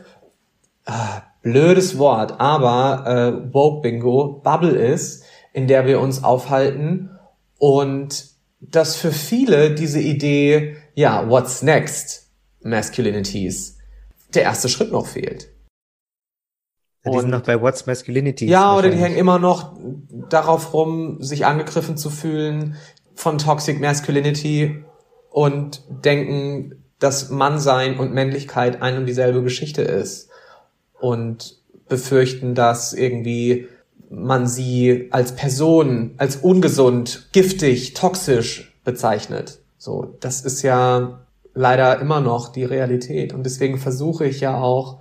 äh, 0.87 1.21
blödes 1.43 1.99
Wort, 1.99 2.41
aber 2.41 3.07
äh, 3.07 3.55
Woke 3.55 3.83
Bingo 3.83 4.41
Bubble 4.43 4.77
ist, 4.77 5.23
in 5.53 5.69
der 5.69 5.87
wir 5.87 6.01
uns 6.01 6.25
aufhalten 6.25 7.17
und 7.59 8.31
dass 8.61 8.97
für 8.97 9.13
viele 9.13 9.73
diese 9.73 10.01
Idee, 10.01 10.79
ja, 10.95 11.31
what's 11.31 11.63
next, 11.63 12.29
Masculinities, 12.65 13.79
der 14.35 14.43
erste 14.43 14.69
Schritt 14.69 14.91
noch 14.91 15.07
fehlt. 15.07 15.49
Ja, 17.13 17.17
die 17.17 17.21
sind 17.21 17.31
noch 17.31 17.43
bei 17.43 17.61
What's 17.61 17.87
Masculinity. 17.87 18.47
Ja, 18.47 18.77
oder 18.77 18.91
die 18.91 18.99
hängen 18.99 19.17
immer 19.17 19.39
noch 19.39 19.73
darauf 20.29 20.73
rum, 20.73 21.23
sich 21.23 21.47
angegriffen 21.47 21.97
zu 21.97 22.11
fühlen 22.11 22.77
von 23.15 23.39
Toxic 23.39 23.81
Masculinity 23.81 24.85
und 25.31 25.83
denken, 25.89 26.85
dass 26.99 27.31
Mannsein 27.31 27.99
und 27.99 28.13
Männlichkeit 28.13 28.83
ein 28.83 28.97
und 28.97 29.07
dieselbe 29.07 29.43
Geschichte 29.43 29.83
ist. 29.83 30.29
Und 31.01 31.59
befürchten, 31.89 32.55
dass 32.55 32.93
irgendwie 32.93 33.69
man 34.11 34.47
sie 34.47 35.09
als 35.11 35.33
Person, 35.33 36.15
als 36.17 36.37
ungesund, 36.37 37.29
giftig, 37.33 37.95
toxisch 37.95 38.75
bezeichnet. 38.85 39.61
So, 39.77 40.17
das 40.21 40.43
ist 40.43 40.63
ja 40.63 41.21
leider 41.55 42.01
immer 42.01 42.21
noch 42.21 42.49
die 42.49 42.65
Realität. 42.65 43.33
Und 43.33 43.45
deswegen 43.45 43.79
versuche 43.79 44.27
ich 44.27 44.41
ja 44.41 44.61
auch, 44.61 44.99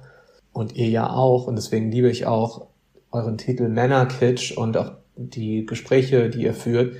und 0.57 0.75
ihr 0.75 0.89
ja 0.89 1.09
auch. 1.09 1.45
Und 1.45 1.55
deswegen 1.55 1.91
liebe 1.91 2.09
ich 2.09 2.25
auch 2.25 2.65
euren 3.11 3.37
Titel 3.37 3.69
Männerkitsch 3.69 4.57
und 4.57 4.75
auch 4.75 4.93
die 5.15 5.67
Gespräche, 5.67 6.29
die 6.29 6.43
ihr 6.43 6.55
führt, 6.55 6.95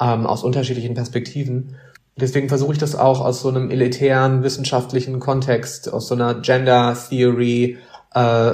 ähm, 0.00 0.26
aus 0.26 0.44
unterschiedlichen 0.44 0.94
Perspektiven. 0.94 1.74
Deswegen 2.16 2.48
versuche 2.48 2.74
ich 2.74 2.78
das 2.78 2.94
auch 2.94 3.20
aus 3.20 3.42
so 3.42 3.48
einem 3.48 3.70
elitären 3.70 4.44
wissenschaftlichen 4.44 5.18
Kontext, 5.18 5.92
aus 5.92 6.06
so 6.06 6.14
einer 6.14 6.34
Gender 6.40 6.96
Theory 7.08 7.78
äh, 8.14 8.52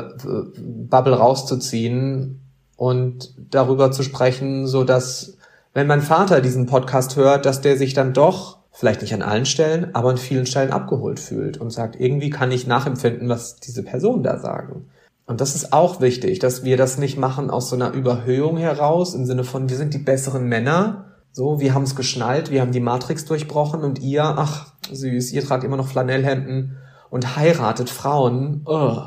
Bubble 0.58 1.14
rauszuziehen 1.14 2.40
und 2.76 3.34
darüber 3.50 3.92
zu 3.92 4.02
sprechen, 4.02 4.66
so 4.66 4.84
dass 4.84 5.36
wenn 5.74 5.86
mein 5.86 6.00
Vater 6.00 6.40
diesen 6.40 6.64
Podcast 6.64 7.16
hört, 7.16 7.44
dass 7.44 7.60
der 7.60 7.76
sich 7.76 7.92
dann 7.92 8.14
doch, 8.14 8.58
vielleicht 8.76 9.00
nicht 9.00 9.14
an 9.14 9.22
allen 9.22 9.46
Stellen, 9.46 9.94
aber 9.94 10.10
an 10.10 10.18
vielen 10.18 10.44
Stellen 10.44 10.70
abgeholt 10.70 11.18
fühlt 11.18 11.56
und 11.56 11.70
sagt, 11.70 11.98
irgendwie 11.98 12.28
kann 12.28 12.52
ich 12.52 12.66
nachempfinden, 12.66 13.28
was 13.28 13.56
diese 13.56 13.82
Personen 13.82 14.22
da 14.22 14.38
sagen. 14.38 14.90
Und 15.26 15.40
das 15.40 15.54
ist 15.54 15.72
auch 15.72 16.02
wichtig, 16.02 16.40
dass 16.40 16.62
wir 16.62 16.76
das 16.76 16.98
nicht 16.98 17.16
machen 17.16 17.50
aus 17.50 17.70
so 17.70 17.76
einer 17.76 17.92
Überhöhung 17.92 18.58
heraus, 18.58 19.14
im 19.14 19.24
Sinne 19.24 19.44
von, 19.44 19.70
wir 19.70 19.76
sind 19.78 19.94
die 19.94 19.98
besseren 19.98 20.46
Männer, 20.46 21.06
so, 21.32 21.58
wir 21.58 21.74
haben 21.74 21.84
es 21.84 21.96
geschnallt, 21.96 22.50
wir 22.50 22.60
haben 22.60 22.72
die 22.72 22.80
Matrix 22.80 23.24
durchbrochen 23.24 23.82
und 23.82 23.98
ihr, 23.98 24.22
ach, 24.24 24.72
süß, 24.90 25.32
ihr 25.32 25.42
tragt 25.42 25.64
immer 25.64 25.76
noch 25.78 25.88
Flanellhemden 25.88 26.76
und 27.10 27.36
heiratet 27.36 27.88
Frauen. 27.88 28.60
Oh. 28.66 28.98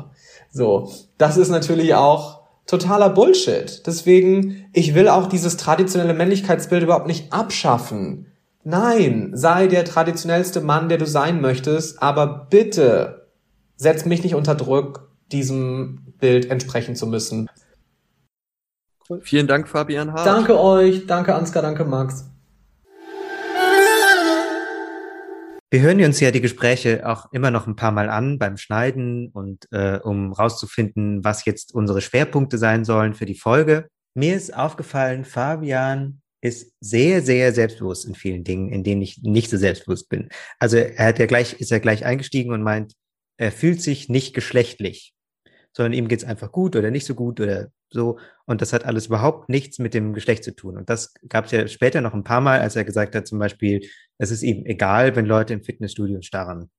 So, 0.52 0.90
das 1.16 1.36
ist 1.36 1.48
natürlich 1.48 1.94
auch 1.94 2.40
totaler 2.66 3.10
Bullshit. 3.10 3.84
Deswegen, 3.86 4.68
ich 4.72 4.94
will 4.94 5.08
auch 5.08 5.26
dieses 5.28 5.56
traditionelle 5.56 6.14
Männlichkeitsbild 6.14 6.82
überhaupt 6.82 7.06
nicht 7.06 7.32
abschaffen. 7.32 8.29
Nein, 8.62 9.30
sei 9.32 9.68
der 9.68 9.84
traditionellste 9.84 10.60
Mann, 10.60 10.88
der 10.90 10.98
du 10.98 11.06
sein 11.06 11.40
möchtest, 11.40 12.02
aber 12.02 12.46
bitte 12.50 13.26
setz 13.76 14.04
mich 14.04 14.22
nicht 14.22 14.34
unter 14.34 14.54
Druck, 14.54 15.10
diesem 15.32 16.14
Bild 16.18 16.50
entsprechen 16.50 16.94
zu 16.94 17.06
müssen. 17.06 17.48
Vielen 19.22 19.46
Dank, 19.46 19.66
Fabian 19.68 20.12
Hart. 20.12 20.26
Danke 20.26 20.60
euch, 20.60 21.06
danke 21.06 21.34
Ansgar, 21.34 21.62
danke 21.62 21.84
Max. 21.84 22.26
Wir 25.72 25.80
hören 25.80 26.02
uns 26.02 26.20
ja 26.20 26.30
die 26.30 26.40
Gespräche 26.40 27.08
auch 27.08 27.32
immer 27.32 27.50
noch 27.50 27.66
ein 27.66 27.76
paar 27.76 27.92
Mal 27.92 28.10
an 28.10 28.38
beim 28.38 28.56
Schneiden 28.56 29.28
und 29.28 29.68
äh, 29.70 30.00
um 30.02 30.32
rauszufinden, 30.32 31.24
was 31.24 31.44
jetzt 31.44 31.72
unsere 31.74 32.00
Schwerpunkte 32.00 32.58
sein 32.58 32.84
sollen 32.84 33.14
für 33.14 33.24
die 33.24 33.36
Folge. 33.36 33.88
Mir 34.14 34.34
ist 34.36 34.54
aufgefallen, 34.54 35.24
Fabian 35.24 36.20
ist 36.40 36.72
sehr, 36.80 37.22
sehr 37.22 37.52
selbstbewusst 37.52 38.06
in 38.06 38.14
vielen 38.14 38.44
Dingen, 38.44 38.70
in 38.70 38.82
denen 38.82 39.02
ich 39.02 39.22
nicht 39.22 39.50
so 39.50 39.56
selbstbewusst 39.56 40.08
bin. 40.08 40.28
Also 40.58 40.78
er 40.78 41.06
hat 41.06 41.18
ja 41.18 41.26
gleich, 41.26 41.54
ist 41.54 41.70
ja 41.70 41.78
gleich 41.78 42.04
eingestiegen 42.04 42.52
und 42.52 42.62
meint, 42.62 42.94
er 43.36 43.52
fühlt 43.52 43.82
sich 43.82 44.08
nicht 44.08 44.34
geschlechtlich, 44.34 45.14
sondern 45.72 45.92
ihm 45.92 46.08
geht's 46.08 46.24
einfach 46.24 46.52
gut 46.52 46.76
oder 46.76 46.90
nicht 46.90 47.06
so 47.06 47.14
gut 47.14 47.40
oder 47.40 47.68
so. 47.90 48.18
Und 48.46 48.62
das 48.62 48.72
hat 48.72 48.84
alles 48.84 49.06
überhaupt 49.06 49.48
nichts 49.48 49.78
mit 49.78 49.94
dem 49.94 50.12
Geschlecht 50.12 50.44
zu 50.44 50.54
tun. 50.54 50.76
Und 50.76 50.90
das 50.90 51.14
gab 51.28 51.46
es 51.46 51.50
ja 51.50 51.66
später 51.68 52.00
noch 52.00 52.14
ein 52.14 52.24
paar 52.24 52.40
Mal, 52.40 52.60
als 52.60 52.76
er 52.76 52.84
gesagt 52.84 53.14
hat, 53.14 53.26
zum 53.26 53.38
Beispiel, 53.38 53.86
es 54.18 54.30
ist 54.30 54.42
ihm 54.42 54.64
egal, 54.64 55.16
wenn 55.16 55.26
Leute 55.26 55.54
im 55.54 55.62
Fitnessstudio 55.62 56.22
starren. 56.22 56.70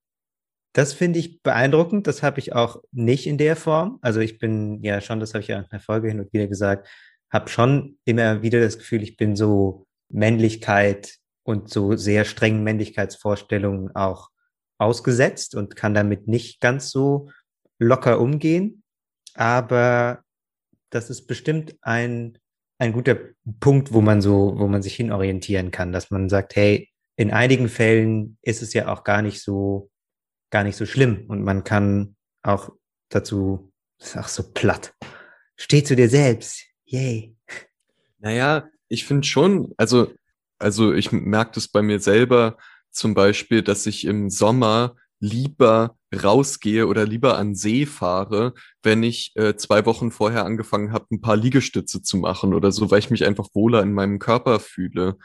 Das 0.74 0.94
finde 0.94 1.20
ich 1.20 1.42
beeindruckend. 1.42 2.08
Das 2.08 2.24
habe 2.24 2.40
ich 2.40 2.54
auch 2.54 2.82
nicht 2.92 3.28
in 3.28 3.38
der 3.38 3.56
Form. 3.56 4.00
Also 4.02 4.22
ich 4.22 4.40
bin 4.40 4.82
ja 4.84 5.02
schon, 5.02 5.20
das 5.20 5.34
habe 5.34 5.42
ich 5.42 5.50
ja 5.50 5.60
in 5.60 5.70
der 5.72 5.82
Folge 5.82 6.08
hin 6.08 6.20
und 6.20 6.32
wieder 6.32 6.48
gesagt, 6.48 6.88
habe 7.32 7.50
schon 7.50 7.98
immer 8.06 8.42
wieder 8.42 8.60
das 8.60 8.78
Gefühl, 8.78 9.04
ich 9.04 9.18
bin 9.18 9.36
so 9.36 9.88
Männlichkeit 10.10 11.16
und 11.44 11.70
so 11.70 11.96
sehr 11.96 12.26
strengen 12.26 12.64
Männlichkeitsvorstellungen 12.64 13.96
auch 13.96 14.30
ausgesetzt 14.78 15.56
und 15.56 15.76
kann 15.76 15.94
damit 15.94 16.28
nicht 16.28 16.60
ganz 16.60 16.90
so 16.90 17.30
locker 17.80 18.20
umgehen. 18.20 18.84
Aber 19.34 20.24
das 20.90 21.10
ist 21.10 21.28
bestimmt 21.28 21.76
ein, 21.82 22.38
ein 22.80 22.94
guter 22.94 23.18
Punkt, 23.60 23.94
wo 23.94 24.02
man 24.02 24.22
so, 24.22 24.54
wo 24.58 24.68
man 24.68 24.82
sich 24.82 24.96
hinorientieren 24.96 25.72
kann, 25.72 25.92
dass 25.92 26.12
man 26.12 26.30
sagt, 26.30 26.56
hey, 26.56 26.90
in 27.16 27.32
einigen 27.32 27.70
Fällen 27.70 28.38
ist 28.42 28.62
es 28.62 28.74
ja 28.74 28.92
auch 28.92 29.04
gar 29.04 29.22
nicht 29.22 29.42
so, 29.42 29.90
gar 30.50 30.64
nicht 30.64 30.76
so 30.76 30.86
schlimm 30.86 31.26
und 31.28 31.44
man 31.44 31.64
kann 31.64 32.16
auch 32.44 32.72
dazu, 33.10 33.72
ist 34.00 34.18
auch 34.18 34.28
so 34.28 34.52
platt. 34.52 34.94
Steh 35.58 35.84
zu 35.84 35.96
dir 35.96 36.10
selbst. 36.10 36.71
Yay. 36.92 37.34
Naja, 38.20 38.68
ich 38.90 39.06
finde 39.06 39.26
schon, 39.26 39.74
also, 39.78 40.12
also 40.60 40.94
ich 40.94 41.14
merke 41.14 41.52
das 41.56 41.70
bei 41.70 41.82
mir 41.82 42.00
selber 42.00 42.58
zum 42.92 43.14
Beispiel, 43.14 43.62
dass 43.62 43.86
ich 43.86 44.06
im 44.06 44.30
Sommer 44.30 44.96
lieber 45.22 45.96
rausgehe 46.14 46.88
oder 46.88 47.06
lieber 47.06 47.38
an 47.38 47.56
See 47.56 47.86
fahre, 47.86 48.54
wenn 48.84 49.04
ich 49.04 49.32
äh, 49.36 49.56
zwei 49.56 49.86
Wochen 49.86 50.12
vorher 50.12 50.44
angefangen 50.44 50.92
habe, 50.92 51.06
ein 51.12 51.22
paar 51.22 51.38
Liegestütze 51.38 52.02
zu 52.02 52.18
machen 52.18 52.54
oder 52.54 52.74
so, 52.74 52.92
weil 52.92 53.00
ich 53.00 53.10
mich 53.10 53.26
einfach 53.26 53.48
wohler 53.54 53.82
in 53.82 53.94
meinem 53.94 54.20
Körper 54.20 54.60
fühle. 54.60 55.18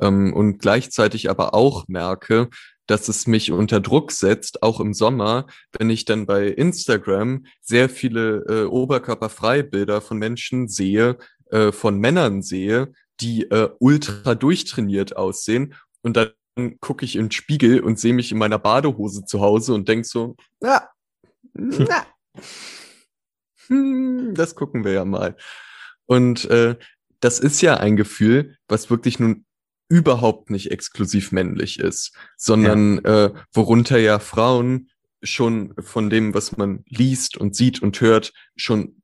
Ähm, 0.00 0.32
und 0.32 0.58
gleichzeitig 0.58 1.28
aber 1.28 1.52
auch 1.52 1.86
merke, 1.86 2.48
dass 2.90 3.08
es 3.08 3.28
mich 3.28 3.52
unter 3.52 3.78
Druck 3.78 4.10
setzt, 4.10 4.64
auch 4.64 4.80
im 4.80 4.94
Sommer, 4.94 5.46
wenn 5.78 5.90
ich 5.90 6.04
dann 6.04 6.26
bei 6.26 6.48
Instagram 6.48 7.46
sehr 7.60 7.88
viele 7.88 8.44
äh, 8.48 8.64
Oberkörperfreibilder 8.64 10.00
von 10.00 10.18
Menschen 10.18 10.66
sehe, 10.66 11.16
äh, 11.50 11.70
von 11.70 11.98
Männern 11.98 12.42
sehe, 12.42 12.92
die 13.20 13.44
äh, 13.44 13.70
ultra 13.78 14.34
durchtrainiert 14.34 15.16
aussehen. 15.16 15.74
Und 16.02 16.16
dann 16.16 16.32
gucke 16.80 17.04
ich 17.04 17.14
in 17.14 17.26
den 17.26 17.30
Spiegel 17.30 17.78
und 17.80 18.00
sehe 18.00 18.12
mich 18.12 18.32
in 18.32 18.38
meiner 18.38 18.58
Badehose 18.58 19.24
zu 19.24 19.40
Hause 19.40 19.74
und 19.74 19.88
denk 19.88 20.04
so, 20.04 20.34
na, 20.60 20.88
na, 21.52 22.06
hm, 23.68 24.34
das 24.34 24.56
gucken 24.56 24.84
wir 24.84 24.92
ja 24.92 25.04
mal. 25.04 25.36
Und 26.06 26.44
äh, 26.46 26.76
das 27.20 27.38
ist 27.38 27.60
ja 27.60 27.76
ein 27.76 27.96
Gefühl, 27.96 28.56
was 28.66 28.90
wirklich 28.90 29.20
nun 29.20 29.44
überhaupt 29.90 30.48
nicht 30.48 30.70
exklusiv 30.70 31.32
männlich 31.32 31.78
ist, 31.78 32.16
sondern 32.36 33.00
ja. 33.04 33.26
äh, 33.26 33.32
worunter 33.52 33.98
ja 33.98 34.18
Frauen 34.18 34.88
schon 35.22 35.74
von 35.78 36.08
dem, 36.08 36.32
was 36.32 36.56
man 36.56 36.84
liest 36.88 37.36
und 37.36 37.54
sieht 37.54 37.82
und 37.82 38.00
hört, 38.00 38.32
schon 38.56 39.02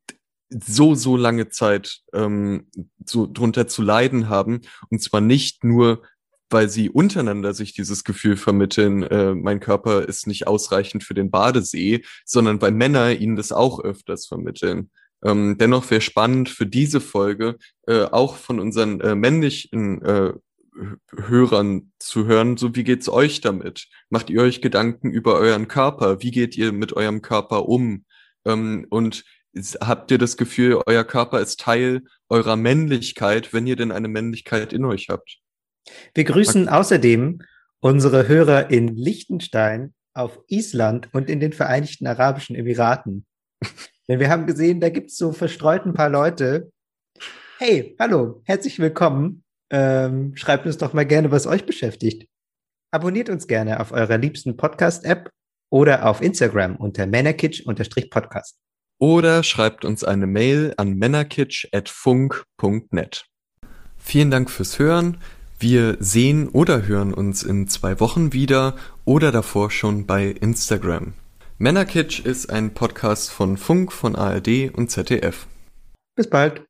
so, 0.49 0.95
so 0.95 1.17
lange 1.17 1.49
Zeit 1.51 1.99
ähm, 2.15 2.71
so 3.05 3.29
drunter 3.31 3.67
zu 3.67 3.83
leiden 3.83 4.29
haben. 4.29 4.63
Und 4.89 5.03
zwar 5.03 5.21
nicht 5.21 5.65
nur 5.65 6.03
weil 6.51 6.69
sie 6.69 6.91
untereinander 6.91 7.55
sich 7.55 7.75
dieses 7.75 8.05
Gefühl 8.05 8.37
vermitteln, 8.37 9.03
äh, 9.03 9.35
mein 9.35 9.61
Körper 9.61 10.07
ist 10.07 10.27
nicht 10.27 10.47
ausreichend 10.47 11.03
für 11.03 11.15
den 11.15 11.31
Badesee, 11.31 12.05
sondern 12.25 12.61
weil 12.63 12.73
Männer 12.73 13.13
ihnen 13.13 13.37
das 13.37 13.53
auch 13.53 13.81
öfters 13.81 14.27
vermitteln. 14.27 14.91
Ähm, 15.25 15.57
dennoch 15.59 15.91
wäre 15.91 16.01
spannend 16.01 16.49
für 16.49 16.67
diese 16.67 17.01
Folge 17.01 17.57
äh, 17.87 18.03
auch 18.03 18.37
von 18.37 18.61
unseren 18.61 19.01
äh, 19.01 19.15
männlichen 19.15 20.03
äh, 20.03 20.35
Hörern 21.17 21.93
zu 21.99 22.27
hören, 22.27 22.57
so 22.57 22.75
wie 22.75 22.85
geht's 22.85 23.09
euch 23.09 23.41
damit? 23.41 23.89
Macht 24.11 24.31
ihr 24.31 24.43
euch 24.43 24.61
Gedanken 24.61 25.11
über 25.11 25.39
euren 25.39 25.69
Körper? 25.69 26.23
Wie 26.23 26.31
geht 26.31 26.57
ihr 26.57 26.73
mit 26.73 26.93
eurem 26.93 27.23
Körper 27.23 27.69
um? 27.69 28.05
Ähm, 28.45 28.87
und 28.91 29.25
habt 29.81 30.11
ihr 30.11 30.19
das 30.19 30.37
Gefühl, 30.37 30.83
euer 30.87 31.05
Körper 31.05 31.41
ist 31.41 31.61
Teil 31.61 32.03
eurer 32.29 32.57
Männlichkeit, 32.57 33.53
wenn 33.53 33.67
ihr 33.67 33.77
denn 33.77 33.93
eine 33.93 34.09
Männlichkeit 34.09 34.73
in 34.73 34.85
euch 34.85 35.09
habt? 35.09 35.39
Wir 36.15 36.25
grüßen 36.25 36.69
außerdem 36.69 37.43
unsere 37.81 38.29
Hörer 38.29 38.71
in 38.71 38.89
Liechtenstein, 38.89 39.95
auf 40.15 40.39
Island 40.49 41.09
und 41.13 41.29
in 41.29 41.41
den 41.41 41.53
Vereinigten 41.53 42.07
Arabischen 42.07 42.57
Emiraten. 42.57 43.27
Denn 44.09 44.21
wir 44.21 44.31
haben 44.31 44.47
gesehen, 44.47 44.81
da 44.81 44.89
gibt 44.89 45.11
es 45.11 45.17
so 45.17 45.33
verstreut 45.33 45.85
ein 45.85 45.95
paar 45.95 46.09
Leute. 46.09 46.73
Hey, 47.59 47.97
hallo, 47.99 48.43
herzlich 48.45 48.79
willkommen. 48.79 49.46
Ähm, 49.71 50.37
schreibt 50.37 50.67
uns 50.67 50.79
doch 50.79 50.93
mal 50.93 51.07
gerne, 51.07 51.31
was 51.31 51.47
euch 51.47 51.65
beschäftigt. 51.67 52.29
Abonniert 52.93 53.29
uns 53.29 53.47
gerne 53.47 53.79
auf 53.81 53.93
eurer 53.93 54.19
liebsten 54.19 54.57
Podcast-App 54.57 55.31
oder 55.71 56.07
auf 56.07 56.21
Instagram 56.23 56.77
unter 56.77 57.07
männerkitsch-podcast. 57.07 58.57
Oder 58.99 59.43
schreibt 59.43 59.85
uns 59.85 60.05
eine 60.05 60.27
Mail 60.27 60.73
an 60.77 60.95
männerkitsch.funk.net. 60.95 63.27
Vielen 63.99 64.31
Dank 64.31 64.51
fürs 64.51 64.79
Hören. 64.79 65.19
Wir 65.59 65.97
sehen 66.01 66.49
oder 66.49 66.87
hören 66.87 67.13
uns 67.13 67.43
in 67.43 67.67
zwei 67.67 68.01
Wochen 68.01 68.33
wieder 68.33 68.77
oder 69.05 69.33
davor 69.33 69.71
schon 69.71 70.07
bei 70.07 70.29
Instagram. 70.29 71.13
Männerkitsch 71.59 72.21
ist 72.21 72.51
ein 72.51 72.75
Podcast 72.75 73.31
von 73.31 73.57
Funk, 73.57 73.93
von 73.93 74.15
ARD 74.15 74.71
und 74.75 74.91
ZDF. 74.91 75.47
Bis 76.15 76.29
bald. 76.29 76.63